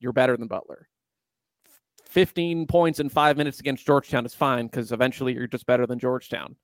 you're 0.00 0.12
better 0.12 0.36
than 0.36 0.48
Butler. 0.48 0.88
15 2.06 2.66
points 2.66 2.98
in 2.98 3.08
five 3.08 3.36
minutes 3.36 3.60
against 3.60 3.86
Georgetown 3.86 4.26
is 4.26 4.34
fine 4.34 4.66
because 4.66 4.90
eventually 4.90 5.32
you're 5.32 5.46
just 5.46 5.66
better 5.66 5.86
than 5.86 5.98
Georgetown. 5.98 6.56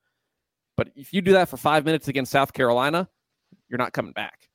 But 0.77 0.89
if 0.97 1.13
you 1.13 1.21
do 1.23 1.33
that 1.33 1.49
for 1.49 1.57
five 1.57 1.85
minutes 1.85 2.09
against 2.09 2.33
South 2.33 2.53
Carolina, 2.53 3.09
you're 3.69 3.79
not 3.79 3.93
coming 3.93 4.13
back. 4.13 4.49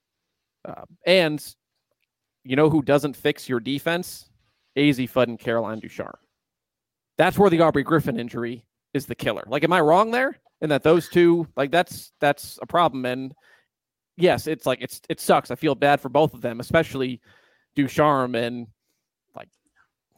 Uh, 0.68 0.84
and 1.08 1.44
you 2.44 2.56
know 2.56 2.70
who 2.70 2.82
doesn't 2.82 3.16
fix 3.16 3.48
your 3.48 3.60
defense? 3.60 4.31
Azzi 4.78 5.10
Fudd 5.10 5.28
and 5.28 5.40
Caroline 5.40 5.80
Ducharme. 5.80 6.18
That's 7.18 7.38
where 7.38 7.50
the 7.50 7.62
Aubrey 7.62 7.84
Griffin 7.84 8.20
injury 8.20 8.66
is 8.94 9.06
the 9.06 9.16
killer. 9.16 9.44
Like, 9.48 9.64
am 9.64 9.74
I 9.74 9.82
wrong 9.82 10.12
there? 10.12 10.38
And 10.62 10.72
that 10.72 10.84
those 10.84 11.10
two, 11.10 11.48
like, 11.56 11.72
that's 11.72 12.12
that's 12.20 12.60
a 12.62 12.66
problem. 12.66 13.06
And 13.06 13.34
yes, 14.18 14.48
it's 14.48 14.66
like 14.66 14.80
it's 14.82 15.02
it 15.10 15.20
sucks. 15.20 15.52
I 15.52 15.56
feel 15.56 15.76
bad 15.76 16.00
for 16.00 16.10
both 16.10 16.34
of 16.34 16.42
them, 16.42 16.60
especially 16.60 17.22
Ducharme 17.76 18.36
and 18.36 18.68
like 19.36 19.50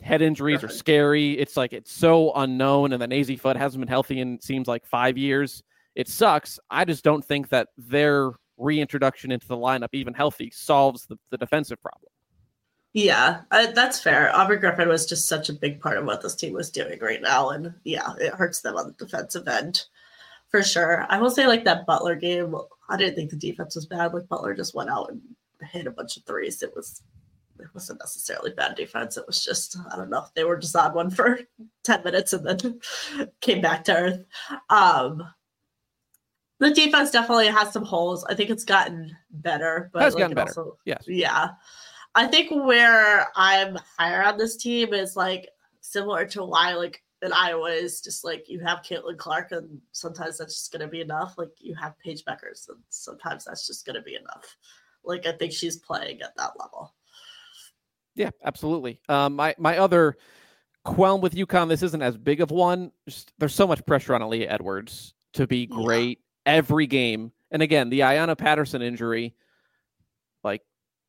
head 0.02 0.22
injuries 0.22 0.64
are 0.64 0.70
scary. 0.70 1.38
It's 1.40 1.58
like 1.58 1.74
it's 1.74 1.92
so 1.92 2.34
unknown, 2.34 2.94
and 2.94 3.02
then 3.02 3.10
Azzi 3.10 3.40
Fudd 3.40 3.56
hasn't 3.56 3.82
been 3.82 3.88
healthy 3.88 4.20
in 4.20 4.40
seems 4.42 4.68
like 4.68 4.86
five 4.86 5.18
years. 5.18 5.64
It 5.96 6.08
sucks. 6.08 6.60
I 6.70 6.86
just 6.86 7.04
don't 7.04 7.24
think 7.24 7.50
that 7.50 7.70
their 7.78 8.32
reintroduction 8.58 9.32
into 9.32 9.48
the 9.48 9.58
lineup, 9.58 9.90
even 9.94 10.14
healthy, 10.14 10.52
solves 10.52 11.06
the, 11.06 11.18
the 11.30 11.38
defensive 11.38 11.82
problem. 11.82 12.10
Yeah, 12.94 13.42
I, 13.50 13.68
that's 13.68 14.00
fair. 14.00 14.36
Aubrey 14.36 14.58
Griffin 14.58 14.88
was 14.88 15.08
just 15.08 15.28
such 15.28 15.50
a 15.50 15.54
big 15.54 15.82
part 15.82 15.98
of 15.98 16.06
what 16.06 16.22
this 16.22 16.36
team 16.36 16.54
was 16.54 16.70
doing 16.70 17.00
right 17.00 17.22
now, 17.22 17.50
and 17.50 17.74
yeah, 17.84 18.14
it 18.20 18.36
hurts 18.36 18.62
them 18.62 18.78
on 18.78 18.88
the 18.88 19.06
defensive 19.06 19.48
end 19.48 19.86
for 20.50 20.62
sure. 20.62 21.08
I 21.10 21.20
will 21.20 21.32
say, 21.32 21.48
like 21.48 21.66
that 21.66 21.88
Butler 21.88 22.16
game, 22.16 22.56
I 22.90 22.96
didn't 22.96 23.16
think 23.16 23.32
the 23.32 23.36
defense 23.36 23.76
was 23.76 23.88
bad. 23.88 24.14
Like 24.14 24.28
Butler 24.28 24.54
just 24.54 24.76
went 24.76 24.92
out 24.92 25.10
and 25.10 25.22
hit 25.68 25.88
a 25.88 25.92
bunch 25.92 26.18
of 26.18 26.24
threes. 26.24 26.62
It 26.62 26.76
was 26.76 27.02
it 27.60 27.68
wasn't 27.74 28.00
necessarily 28.00 28.52
bad 28.52 28.76
defense. 28.76 29.18
It 29.18 29.26
was 29.26 29.44
just 29.44 29.76
I 29.92 29.96
don't 29.96 30.12
know. 30.12 30.26
They 30.36 30.44
were 30.44 30.58
just 30.58 30.76
on 30.76 30.94
one 30.94 31.10
for 31.10 31.40
ten 31.84 32.04
minutes 32.04 32.34
and 32.34 32.46
then 32.46 32.80
came 33.42 33.62
back 33.62 33.84
to 33.86 33.96
earth. 33.96 34.26
Um, 34.70 35.24
the 36.60 36.70
defense 36.70 37.10
definitely 37.10 37.48
has 37.48 37.74
some 37.74 37.86
holes. 37.86 38.24
I 38.26 38.36
think 38.36 38.52
it's 38.52 38.64
gotten 38.64 39.18
better, 39.32 39.90
but 39.92 40.04
has 40.04 40.14
like 40.14 40.22
gotten 40.22 40.36
better. 40.36 40.50
Also, 40.50 40.78
yes, 40.86 41.04
yeah. 41.08 41.50
I 42.16 42.28
think 42.28 42.52
where 42.52 43.28
I'm 43.36 43.78
higher 43.98 44.24
on 44.24 44.38
this 44.38 44.58
team 44.58 44.94
is 44.94 45.16
like 45.16 45.50
similar 45.82 46.26
to 46.28 46.44
why 46.44 46.74
like 46.74 47.04
in 47.22 47.34
Iowa 47.34 47.72
is 47.72 48.02
just 48.02 48.24
like 48.24 48.48
you 48.48 48.60
have 48.60 48.80
Caitlin 48.80 49.18
Clark 49.18 49.52
and 49.52 49.80
sometimes 49.92 50.38
that's 50.38 50.56
just 50.56 50.72
gonna 50.72 50.88
be 50.88 51.02
enough. 51.02 51.36
Like 51.38 51.52
you 51.60 51.74
have 51.76 51.98
Paige 52.00 52.24
Bueckers 52.26 52.70
and 52.70 52.80
sometimes 52.90 53.46
that's 53.46 53.66
just 53.66 53.86
gonna 53.86 54.02
be 54.02 54.16
enough. 54.16 54.58
Like 55.04 55.26
I 55.26 55.32
think 55.32 55.54
she's 55.54 55.78
playing 55.78 56.22
at 56.22 56.36
that 56.38 56.52
level. 56.60 56.94
Yeah, 58.16 58.30
absolutely. 58.44 59.00
Um, 59.10 59.36
my 59.36 59.56
my 59.58 59.78
other 59.78 60.18
qualm 60.86 61.22
with 61.22 61.34
UConn, 61.34 61.70
this 61.70 61.84
isn't 61.84 62.02
as 62.02 62.18
big 62.18 62.42
of 62.42 62.52
one. 62.52 62.92
Just, 63.08 63.34
there's 63.40 63.56
so 63.56 63.68
much 63.68 63.86
pressure 63.86 64.14
on 64.14 64.22
Aaliyah 64.22 64.52
Edwards 64.52 65.14
to 65.34 65.48
be 65.48 65.66
great 65.66 66.20
yeah. 66.46 66.54
every 66.54 66.88
game. 66.88 67.32
And 67.52 67.62
again, 67.62 67.90
the 67.90 68.02
Ayanna 68.02 68.38
Patterson 68.38 68.82
injury, 68.82 69.36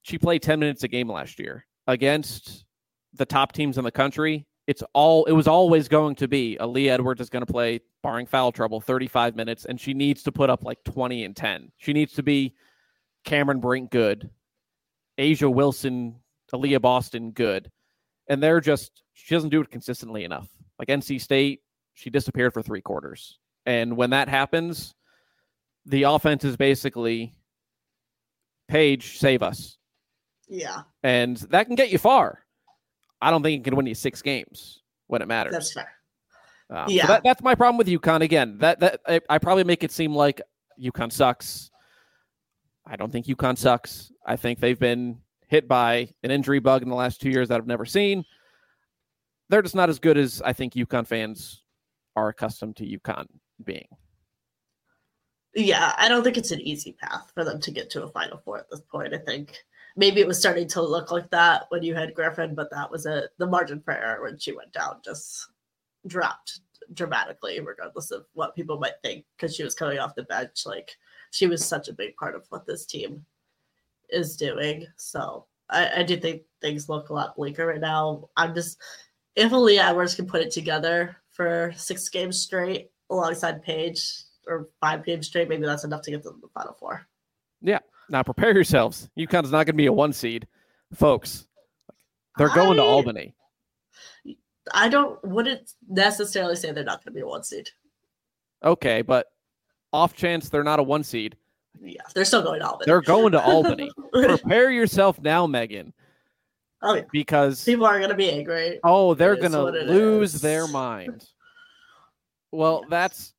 she 0.05 0.19
played 0.19 0.43
10 0.43 0.61
minutes 0.61 0.83
a 0.83 0.89
game 0.89 1.11
last 1.11 1.39
year 1.39 1.67
against 1.87 2.67
the 3.15 3.25
top 3.25 3.53
teams 3.53 3.79
in 3.79 3.85
the 3.85 3.91
country. 3.91 4.47
It's 4.67 4.83
all 4.93 5.25
it 5.25 5.33
was 5.33 5.49
always 5.49 5.89
going 5.89 6.15
to 6.17 6.29
be 6.29 6.59
Aaliyah 6.61 6.91
Edwards 6.91 7.21
is 7.21 7.31
going 7.31 7.45
to 7.45 7.51
play, 7.51 7.81
barring 8.03 8.27
foul 8.27 8.53
trouble, 8.53 8.81
35 8.81 9.35
minutes, 9.35 9.65
and 9.65 9.81
she 9.81 9.95
needs 9.95 10.23
to 10.25 10.33
put 10.33 10.51
up 10.51 10.63
like 10.63 10.79
20 10.85 11.25
and 11.25 11.35
10. 11.35 11.73
She 11.79 11.95
needs 11.95 12.13
to 12.15 12.23
be 12.23 12.55
Cameron 13.25 13.61
Brink 13.61 13.91
good, 13.91 14.31
A'ja 15.19 15.53
Wilson, 15.53 16.17
Aliyah 16.53 16.83
Boston 16.83 17.31
good. 17.31 17.71
And 18.29 18.43
they're 18.43 18.61
just 18.61 19.03
she 19.15 19.35
doesn't 19.35 19.51
do 19.51 19.63
it 19.63 19.71
consistently 19.71 20.25
enough. 20.25 20.49
Like 20.79 20.89
NC 20.89 21.21
State, 21.21 21.63
she 21.95 22.11
disappeared 22.11 22.53
for 22.53 22.63
three 22.63 22.83
quarters. 22.83 23.39
And 23.65 23.97
when 23.97 24.11
that 24.11 24.29
happens, 24.29 24.95
the 25.87 26.03
offense 26.03 26.45
is 26.45 26.59
basically 26.59 27.33
Paige, 28.69 29.19
save 29.19 29.43
us. 29.43 29.79
Yeah. 30.49 30.83
And 31.03 31.37
that 31.51 31.67
can 31.67 31.75
get 31.75 31.91
you 31.91 31.99
far. 31.99 32.41
I 33.21 33.31
don't 33.31 33.43
think 33.43 33.61
it 33.61 33.65
can 33.65 33.77
win 33.77 33.87
you 33.87 33.95
six 33.95 34.23
games 34.23 34.83
when 35.07 35.23
it 35.23 35.29
matters. 35.29 35.53
That's 35.53 35.73
fair. 35.73 35.93
Um, 36.71 36.87
yeah. 36.89 37.03
So 37.03 37.09
that, 37.09 37.23
that's 37.25 37.43
my 37.43 37.55
problem 37.55 37.79
with 37.79 37.87
UConn. 37.87 38.23
Again, 38.23 38.59
that 38.59 38.81
that 38.81 39.01
I, 39.07 39.21
I, 39.29 39.39
probably 39.39 39.65
make 39.65 39.85
it 39.85 39.93
seem 39.93 40.15
like 40.15 40.41
UConn 40.81 41.13
sucks. 41.13 41.71
I 42.87 42.97
don't 42.97 43.13
think 43.13 43.27
UConn 43.27 43.57
sucks. 43.57 44.13
I 44.27 44.37
think 44.37 44.61
they've 44.61 44.79
been 44.79 45.19
hit 45.47 45.69
by 45.69 46.09
an 46.23 46.31
injury 46.31 46.59
bug 46.59 46.83
in 46.83 46.89
the 46.89 46.95
last 46.95 47.21
two 47.21 47.31
years 47.31 47.49
that 47.49 47.59
I've 47.59 47.67
never 47.67 47.85
seen. 47.85 48.25
They're 49.51 49.63
just 49.63 49.75
not 49.75 49.91
as 49.91 49.99
good 49.99 50.17
as 50.17 50.43
I 50.43 50.53
think 50.53 50.75
UConn 50.75 51.07
fans 51.07 51.63
are 52.17 52.29
accustomed 52.29 52.77
to 52.77 52.85
UConn 52.85 53.27
being. 53.63 53.87
Yeah, 55.55 55.95
I 55.97 56.09
don't 56.09 56.25
think 56.25 56.37
it's 56.37 56.51
an 56.51 56.61
easy 56.61 56.97
path 57.01 57.31
for 57.35 57.45
them 57.45 57.61
to 57.61 57.71
get 57.71 57.91
to 57.91 58.03
a 58.03 58.11
Final 58.11 58.39
Four 58.45 58.59
at 58.59 58.71
this 58.71 58.81
point. 58.81 59.15
I 59.15 59.19
think 59.19 59.57
maybe 59.97 60.21
it 60.21 60.27
was 60.27 60.39
starting 60.39 60.69
to 60.69 60.83
look 60.83 61.11
like 61.11 61.31
that 61.31 61.67
when 61.69 61.83
you 61.83 61.95
had 61.95 62.15
Griffin, 62.15 62.55
but 62.55 62.71
that 62.71 62.91
was 62.91 63.07
a 63.07 63.29
the 63.39 63.47
margin 63.47 63.81
for 63.81 63.93
error 63.93 64.23
when 64.23 64.39
she 64.39 64.53
went 64.53 64.73
down 64.73 65.01
just 65.05 65.49
dropped 66.07 66.61
dramatically, 66.93 67.61
regardless 67.61 68.11
of 68.11 68.27
what 68.35 68.55
people 68.55 68.79
might 68.79 69.01
think, 69.03 69.25
because 69.37 69.55
she 69.55 69.65
was 69.65 69.75
coming 69.75 69.99
off 69.99 70.15
the 70.15 70.25
bench. 70.25 70.67
Like 70.67 70.97
she 71.31 71.47
was 71.47 71.65
such 71.65 71.89
a 71.89 71.95
big 71.95 72.17
part 72.17 72.35
of 72.35 72.47
what 72.51 72.67
this 72.67 72.87
team 72.87 73.25
is 74.11 74.37
doing. 74.37 74.87
So 74.97 75.47
I, 75.71 76.01
I 76.01 76.03
do 76.03 76.17
think 76.17 76.43
things 76.61 76.89
look 76.89 77.09
a 77.09 77.15
lot 77.15 77.37
bleaker 77.37 77.67
right 77.67 77.81
now. 77.81 78.29
I'm 78.37 78.55
just 78.55 78.79
if 79.37 79.51
Aaliyah 79.51 79.91
Edwards 79.91 80.15
can 80.15 80.27
put 80.27 80.43
it 80.43 80.51
together 80.51 81.17
for 81.31 81.73
six 81.77 82.09
games 82.09 82.39
straight 82.39 82.91
alongside 83.11 83.63
Paige 83.63 84.03
or 84.47 84.69
five 84.81 85.05
games 85.05 85.27
straight, 85.27 85.49
maybe 85.49 85.67
that's 85.67 85.85
enough 85.85 86.03
to 86.03 86.11
get 86.11 86.23
them 86.23 86.35
to 86.35 86.41
the 86.43 86.49
final 86.49 86.75
four. 86.75 87.07
Yeah, 87.61 87.81
now 88.09 88.23
prepare 88.23 88.55
yourselves. 88.55 89.09
UConn's 89.19 89.51
not 89.51 89.67
going 89.67 89.67
to 89.67 89.73
be 89.75 89.87
a 89.87 89.93
one 89.93 90.13
seed, 90.13 90.47
folks. 90.95 91.47
They're 92.37 92.55
going 92.55 92.79
I, 92.79 92.83
to 92.83 92.89
Albany. 92.89 93.35
I 94.73 94.89
don't 94.89 95.23
wouldn't 95.25 95.73
necessarily 95.89 96.57
say 96.57 96.73
they're 96.73 96.85
not 96.85 97.05
going 97.05 97.13
to 97.13 97.19
be 97.19 97.21
a 97.21 97.27
one 97.27 97.45
seed. 97.45 97.69
Okay, 98.65 99.03
but 99.03 99.27
off 99.93 100.15
chance 100.15 100.49
they're 100.49 100.65
not 100.65 100.81
a 100.81 100.83
one 100.83 101.05
seed. 101.05 101.37
Yeah, 101.81 102.03
they're 102.15 102.25
still 102.25 102.43
going 102.43 102.61
to 102.61 102.67
Albany. 102.67 102.87
They're 102.87 103.03
going 103.03 103.33
to 103.33 103.43
Albany. 103.43 103.91
prepare 104.13 104.71
yourself 104.71 105.21
now, 105.21 105.47
Megan. 105.47 105.93
Oh, 106.83 106.95
yeah. 106.95 107.03
Because 107.13 107.65
people 107.65 107.87
are 107.87 107.99
going 107.99 108.11
to 108.11 108.17
be 108.17 108.31
angry. 108.31 108.79
Oh, 108.85 109.15
they're 109.15 109.37
going 109.37 109.53
to 109.53 109.63
lose 109.63 110.35
is. 110.35 110.41
their 110.41 110.67
mind. 110.69 111.27
Well, 112.53 112.85
that's 112.89 113.35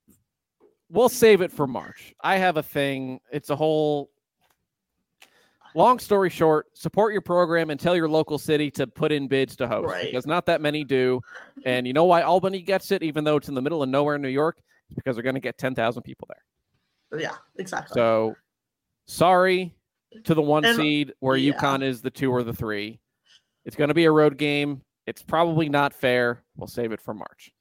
we'll 0.89 1.07
save 1.07 1.39
it 1.39 1.49
for 1.49 1.65
March. 1.65 2.13
I 2.21 2.35
have 2.35 2.57
a 2.57 2.63
thing. 2.63 3.21
It's 3.31 3.49
a 3.49 3.55
whole 3.55 4.09
long 5.75 5.99
story 5.99 6.29
short, 6.29 6.67
support 6.73 7.11
your 7.13 7.21
program 7.21 7.69
and 7.69 7.79
tell 7.79 7.95
your 7.95 8.07
local 8.09 8.37
city 8.39 8.71
to 8.71 8.87
put 8.87 9.11
in 9.11 9.27
bids 9.27 9.55
to 9.57 9.67
host 9.67 9.89
Right. 9.91 10.05
because 10.05 10.25
not 10.25 10.45
that 10.47 10.61
many 10.61 10.83
do. 10.83 11.21
And 11.65 11.85
you 11.85 11.93
know 11.93 12.05
why 12.05 12.21
Albany 12.21 12.61
gets 12.61 12.91
it, 12.91 13.03
even 13.03 13.23
though 13.23 13.35
it's 13.35 13.49
in 13.49 13.55
the 13.55 13.61
middle 13.61 13.83
of 13.83 13.89
nowhere 13.89 14.15
in 14.15 14.21
New 14.21 14.29
York? 14.29 14.57
It's 14.89 14.95
because 14.95 15.15
they're 15.15 15.23
going 15.23 15.35
to 15.35 15.41
get 15.41 15.57
10,000 15.57 16.01
people 16.03 16.27
there. 16.29 17.21
Yeah, 17.21 17.35
exactly. 17.57 17.93
So 17.93 18.35
sorry 19.07 19.73
to 20.23 20.33
the 20.33 20.41
one 20.41 20.65
And- 20.65 20.75
seed 20.75 21.13
where 21.19 21.35
yeah. 21.35 21.53
UConn 21.53 21.83
is 21.83 22.01
the 22.01 22.09
two 22.11 22.31
or 22.31 22.43
the 22.43 22.53
three. 22.53 22.99
It's 23.65 23.75
going 23.75 23.87
to 23.89 23.93
be 23.93 24.05
a 24.05 24.11
road 24.11 24.37
game. 24.37 24.81
It's 25.07 25.21
probably 25.23 25.69
not 25.69 25.93
fair. 25.93 26.43
We'll 26.55 26.67
save 26.67 26.91
it 26.91 27.01
for 27.01 27.13
March. 27.13 27.51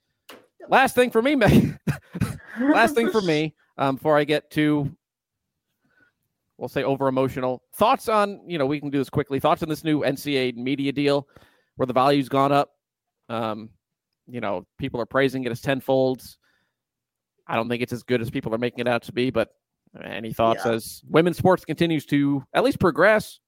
Last 0.68 0.94
thing 0.94 1.10
for 1.10 1.20
me, 1.20 1.34
Meg. 1.34 1.78
Last 2.60 2.94
thing 2.94 3.10
for 3.10 3.20
me, 3.20 3.54
um, 3.78 3.96
before 3.96 4.16
I 4.16 4.24
get 4.24 4.50
to, 4.52 4.90
we'll 6.64 6.68
say 6.70 6.82
over 6.82 7.08
emotional 7.08 7.62
thoughts 7.74 8.08
on, 8.08 8.40
you 8.48 8.56
know, 8.56 8.64
we 8.64 8.80
can 8.80 8.88
do 8.88 8.96
this 8.96 9.10
quickly. 9.10 9.38
Thoughts 9.38 9.62
on 9.62 9.68
this 9.68 9.84
new 9.84 10.00
NCAA 10.00 10.56
media 10.56 10.92
deal 10.92 11.28
where 11.76 11.84
the 11.84 11.92
value's 11.92 12.30
gone 12.30 12.52
up. 12.52 12.70
Um, 13.28 13.68
you 14.26 14.40
know, 14.40 14.66
people 14.78 14.98
are 14.98 15.04
praising 15.04 15.44
it 15.44 15.52
as 15.52 15.60
tenfolds. 15.60 16.38
I 17.46 17.56
don't 17.56 17.68
think 17.68 17.82
it's 17.82 17.92
as 17.92 18.02
good 18.02 18.22
as 18.22 18.30
people 18.30 18.54
are 18.54 18.58
making 18.58 18.78
it 18.80 18.88
out 18.88 19.02
to 19.02 19.12
be, 19.12 19.28
but 19.28 19.50
any 20.02 20.32
thoughts 20.32 20.62
Yeah. 20.64 20.72
as 20.72 21.02
women's 21.06 21.36
sports 21.36 21.66
continues 21.66 22.06
to 22.06 22.42
at 22.54 22.64
least 22.64 22.80
progress? 22.80 23.40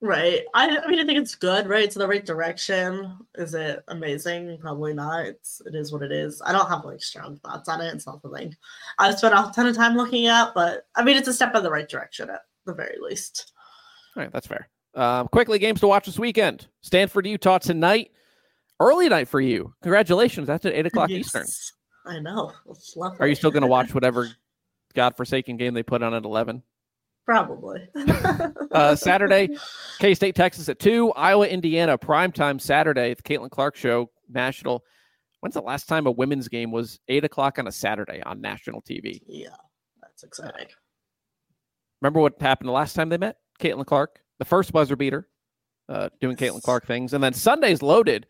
Right. 0.00 0.42
I, 0.52 0.78
I 0.78 0.86
mean, 0.88 1.00
I 1.00 1.04
think 1.06 1.18
it's 1.18 1.34
good, 1.34 1.66
right? 1.66 1.84
It's 1.84 1.96
in 1.96 2.00
the 2.00 2.08
right 2.08 2.24
direction. 2.24 3.16
Is 3.36 3.54
it 3.54 3.82
amazing? 3.88 4.58
Probably 4.58 4.92
not. 4.92 5.24
It's 5.24 5.62
it 5.64 5.74
is 5.74 5.92
what 5.92 6.02
it 6.02 6.12
is. 6.12 6.42
I 6.44 6.52
don't 6.52 6.68
have 6.68 6.84
like 6.84 7.02
strong 7.02 7.38
thoughts 7.38 7.68
on 7.68 7.80
it. 7.80 7.94
It's 7.94 8.06
not 8.06 8.20
something 8.20 8.54
I've 8.98 9.16
spent 9.16 9.34
a 9.34 9.50
ton 9.54 9.66
of 9.66 9.76
time 9.76 9.96
looking 9.96 10.26
at, 10.26 10.52
but 10.54 10.86
I 10.94 11.04
mean, 11.04 11.16
it's 11.16 11.28
a 11.28 11.32
step 11.32 11.54
in 11.54 11.62
the 11.62 11.70
right 11.70 11.88
direction 11.88 12.28
at 12.28 12.42
the 12.66 12.74
very 12.74 12.96
least. 13.00 13.52
All 14.16 14.22
right, 14.22 14.32
that's 14.32 14.46
fair. 14.46 14.68
Um, 14.94 15.28
quickly, 15.28 15.58
games 15.58 15.80
to 15.80 15.88
watch 15.88 16.06
this 16.06 16.18
weekend. 16.18 16.68
Stanford, 16.82 17.26
Utah 17.26 17.58
tonight. 17.58 18.10
Early 18.80 19.08
night 19.08 19.28
for 19.28 19.40
you. 19.40 19.72
Congratulations. 19.82 20.46
That's 20.46 20.64
at 20.66 20.74
8 20.74 20.86
o'clock 20.86 21.10
Eastern. 21.10 21.46
I 22.06 22.18
know. 22.18 22.52
It's 22.68 22.96
lovely. 22.96 23.18
Are 23.20 23.26
you 23.26 23.34
still 23.34 23.50
going 23.50 23.62
to 23.62 23.68
watch 23.68 23.94
whatever 23.94 24.28
godforsaken 24.94 25.56
game 25.56 25.74
they 25.74 25.82
put 25.82 26.02
on 26.02 26.14
at 26.14 26.24
11? 26.24 26.62
Probably. 27.24 27.88
Uh, 28.74 28.96
Saturday, 28.96 29.48
K 30.00 30.14
State, 30.14 30.34
Texas 30.34 30.68
at 30.68 30.80
2. 30.80 31.12
Iowa, 31.12 31.46
Indiana, 31.46 31.96
primetime 31.96 32.60
Saturday. 32.60 33.14
The 33.14 33.22
Caitlin 33.22 33.48
Clark 33.48 33.76
Show, 33.76 34.10
national. 34.28 34.82
When's 35.38 35.54
the 35.54 35.60
last 35.60 35.88
time 35.88 36.08
a 36.08 36.10
women's 36.10 36.48
game 36.48 36.72
was 36.72 36.98
8 37.06 37.22
o'clock 37.22 37.60
on 37.60 37.68
a 37.68 37.72
Saturday 37.72 38.20
on 38.24 38.40
national 38.40 38.82
TV? 38.82 39.20
yeah, 39.28 39.50
that's 40.02 40.24
exciting. 40.24 40.66
Remember 42.02 42.18
what 42.20 42.40
happened 42.40 42.68
the 42.68 42.72
last 42.72 42.94
time 42.94 43.10
they 43.10 43.16
met? 43.16 43.36
Caitlin 43.60 43.86
Clark, 43.86 44.18
the 44.40 44.44
first 44.44 44.72
buzzer 44.72 44.96
beater, 44.96 45.28
uh, 45.88 46.08
doing 46.20 46.36
Caitlin 46.36 46.62
Clark 46.62 46.84
things. 46.84 47.12
And 47.14 47.22
then 47.22 47.32
Sunday's 47.32 47.80
loaded. 47.80 48.26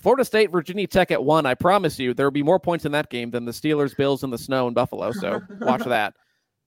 Florida 0.00 0.24
State, 0.24 0.50
Virginia 0.50 0.88
Tech 0.88 1.12
at 1.12 1.22
one. 1.22 1.46
I 1.46 1.54
promise 1.54 2.00
you, 2.00 2.14
there 2.14 2.26
will 2.26 2.32
be 2.32 2.42
more 2.42 2.58
points 2.58 2.84
in 2.84 2.90
that 2.92 3.10
game 3.10 3.30
than 3.30 3.44
the 3.44 3.52
Steelers, 3.52 3.96
Bills, 3.96 4.24
and 4.24 4.32
the 4.32 4.38
snow 4.38 4.66
in 4.66 4.74
Buffalo. 4.74 5.12
So 5.12 5.40
watch 5.60 5.84
that. 5.84 6.14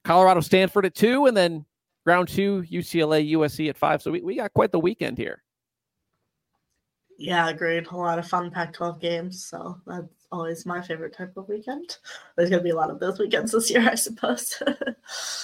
Colorado, 0.08 0.40
Stanford 0.40 0.86
at 0.86 0.96
two, 0.96 1.26
and 1.26 1.36
then 1.36 1.66
round 2.06 2.30
two, 2.30 2.64
UCLA, 2.72 3.30
USC 3.34 3.68
at 3.68 3.78
five. 3.78 4.02
So 4.02 4.10
we, 4.10 4.22
we 4.22 4.38
got 4.38 4.54
quite 4.54 4.72
the 4.72 4.80
weekend 4.80 5.18
here. 5.18 5.44
Yeah, 7.20 7.50
agreed. 7.50 7.88
A 7.88 7.98
lot 7.98 8.18
of 8.18 8.26
fun 8.26 8.50
Pac 8.50 8.72
12 8.72 9.02
games. 9.02 9.44
So 9.44 9.82
that's 9.86 10.08
always 10.32 10.66
my 10.66 10.82
favorite 10.82 11.14
type 11.14 11.36
of 11.36 11.50
weekend. 11.50 11.98
There's 12.38 12.50
going 12.50 12.62
to 12.62 12.64
be 12.64 12.70
a 12.70 12.76
lot 12.76 12.90
of 12.90 13.02
those 13.02 13.20
weekends 13.20 13.52
this 13.52 13.70
year, 13.70 13.82
I 13.92 13.96
suppose. 13.96 14.64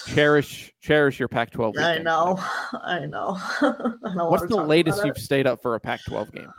Cherish, 0.06 0.72
cherish 0.80 1.18
your 1.18 1.28
Pac-12. 1.28 1.78
I 1.78 1.98
know. 1.98 2.38
I 2.72 3.04
know. 3.04 3.36
I 3.60 4.14
What's 4.14 4.46
the 4.46 4.56
latest 4.56 5.04
you've 5.04 5.18
stayed 5.18 5.46
up 5.46 5.60
for 5.60 5.74
a 5.74 5.80
Pac-12 5.80 6.32
game? 6.32 6.52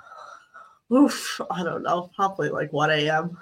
it. 0.92 0.96
Oof. 0.96 1.42
I 1.50 1.64
don't 1.64 1.82
know. 1.82 2.12
Probably 2.16 2.50
like 2.50 2.72
1 2.72 2.92
a.m. 2.92 3.36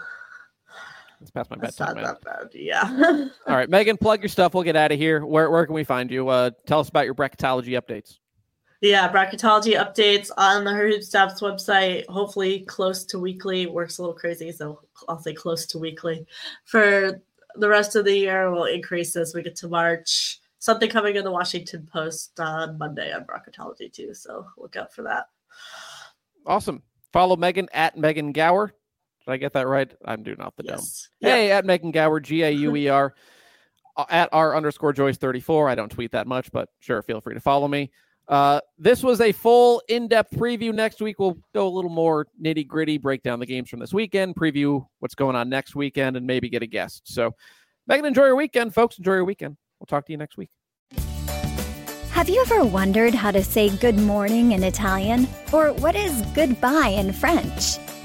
It's 1.24 1.32
past 1.32 1.50
my 1.50 1.56
That's 1.56 1.78
bedtime. 1.78 2.04
not 2.04 2.22
that 2.22 2.52
bad. 2.52 2.54
Yeah. 2.54 2.84
All 3.48 3.56
right, 3.56 3.70
Megan, 3.70 3.98
plug 3.98 4.22
your 4.22 4.28
stuff. 4.30 4.54
We'll 4.54 4.64
get 4.64 4.76
out 4.76 4.92
of 4.92 5.00
here. 5.00 5.26
Where 5.26 5.50
where 5.50 5.66
can 5.66 5.74
we 5.74 5.86
find 5.86 6.12
you? 6.12 6.28
Uh, 6.28 6.52
tell 6.68 6.82
us 6.82 6.90
about 6.90 7.06
your 7.06 7.16
bracketology 7.16 7.80
updates. 7.82 8.18
Yeah, 8.82 9.10
bracketology 9.10 9.80
updates 9.80 10.30
on 10.38 10.66
the 10.66 10.74
Herd 10.74 11.02
Staff's 11.02 11.40
website. 11.42 12.06
Hopefully, 12.08 12.66
close 12.68 13.06
to 13.06 13.20
weekly. 13.20 13.66
Works 13.68 13.98
a 13.98 14.02
little 14.02 14.16
crazy, 14.16 14.52
so 14.52 14.82
I'll 15.08 15.20
say 15.22 15.34
close 15.34 15.66
to 15.68 15.80
weekly. 15.80 16.26
For 16.66 17.22
the 17.56 17.70
rest 17.70 17.96
of 17.96 18.04
the 18.04 18.18
year, 18.18 18.52
we'll 18.52 18.66
increase 18.66 19.16
as 19.16 19.34
we 19.34 19.44
get 19.44 19.56
to 19.58 19.70
March. 19.70 20.42
Something 20.60 20.90
coming 20.90 21.16
in 21.16 21.24
the 21.24 21.32
Washington 21.32 21.88
Post 21.92 22.38
on 22.42 22.78
Monday 22.78 23.14
on 23.14 23.24
bracketology 23.24 23.92
too. 23.92 24.14
So 24.14 24.46
look 24.58 24.76
out 24.76 24.94
for 24.94 25.04
that. 25.04 25.28
Awesome. 26.46 26.84
Follow 27.14 27.38
Megan 27.38 27.70
at 27.72 27.98
Megan 27.98 28.34
Gauer. 28.34 28.74
Did 29.26 29.32
I 29.32 29.38
get 29.38 29.54
that 29.54 29.68
right? 29.68 29.92
I'm 30.06 30.24
doing 30.24 30.42
off 30.42 30.56
the 30.56 30.64
dome. 30.64 30.78
Yes. 30.78 31.10
Hey, 31.20 31.52
at 31.52 31.66
Megan 31.66 31.92
Gauer, 31.92 32.20
G 32.20 32.44
A 32.44 32.52
U 32.52 32.76
E 32.76 32.90
R, 32.90 33.14
uh, 33.96 34.06
at 34.10 34.30
R 34.32 34.56
underscore 34.56 34.94
Joyce 34.94 35.18
34. 35.18 35.70
I 35.70 35.76
don't 35.76 35.92
tweet 35.92 36.12
that 36.12 36.28
much, 36.28 36.52
but 36.52 36.70
sure, 36.80 37.02
feel 37.02 37.22
free 37.22 37.34
to 37.34 37.40
follow 37.40 37.68
me. 37.68 37.92
Uh, 38.28 38.62
this 38.78 39.04
was 39.04 39.20
a 39.20 39.32
full 39.32 39.82
in 39.90 40.08
depth 40.08 40.32
preview. 40.32 40.74
Next 40.74 41.02
week, 41.02 41.20
we'll 41.20 41.38
go 41.54 41.68
a 41.68 41.70
little 41.70 41.92
more 41.92 42.28
nitty 42.42 42.68
gritty, 42.68 42.98
break 42.98 43.22
down 43.22 43.40
the 43.40 43.46
games 43.46 43.70
from 43.70 43.80
this 43.80 43.94
weekend, 43.94 44.36
preview 44.36 44.86
what's 45.00 45.16
going 45.16 45.36
on 45.36 45.50
next 45.50 45.76
weekend, 45.76 46.16
and 46.16 46.26
maybe 46.26 46.50
get 46.50 46.64
a 46.64 46.68
guest. 46.68 47.02
So, 47.06 47.36
Megan, 47.88 48.06
enjoy 48.06 48.26
your 48.26 48.36
weekend, 48.36 48.74
folks. 48.74 48.98
Enjoy 48.98 49.14
your 49.14 49.26
weekend. 49.26 49.58
We'll 49.80 49.88
talk 49.88 50.06
to 50.06 50.14
you 50.14 50.18
next 50.18 50.38
week. 50.38 50.50
Have 52.12 52.30
you 52.30 52.42
ever 52.42 52.64
wondered 52.64 53.14
how 53.14 53.32
to 53.32 53.44
say 53.44 53.70
good 53.78 53.98
morning 53.98 54.54
in 54.54 54.64
Italian? 54.64 55.28
Or 55.52 55.74
what 55.74 55.96
is 55.96 56.22
goodbye 56.34 56.90
in 56.90 57.12
French? 57.12 57.78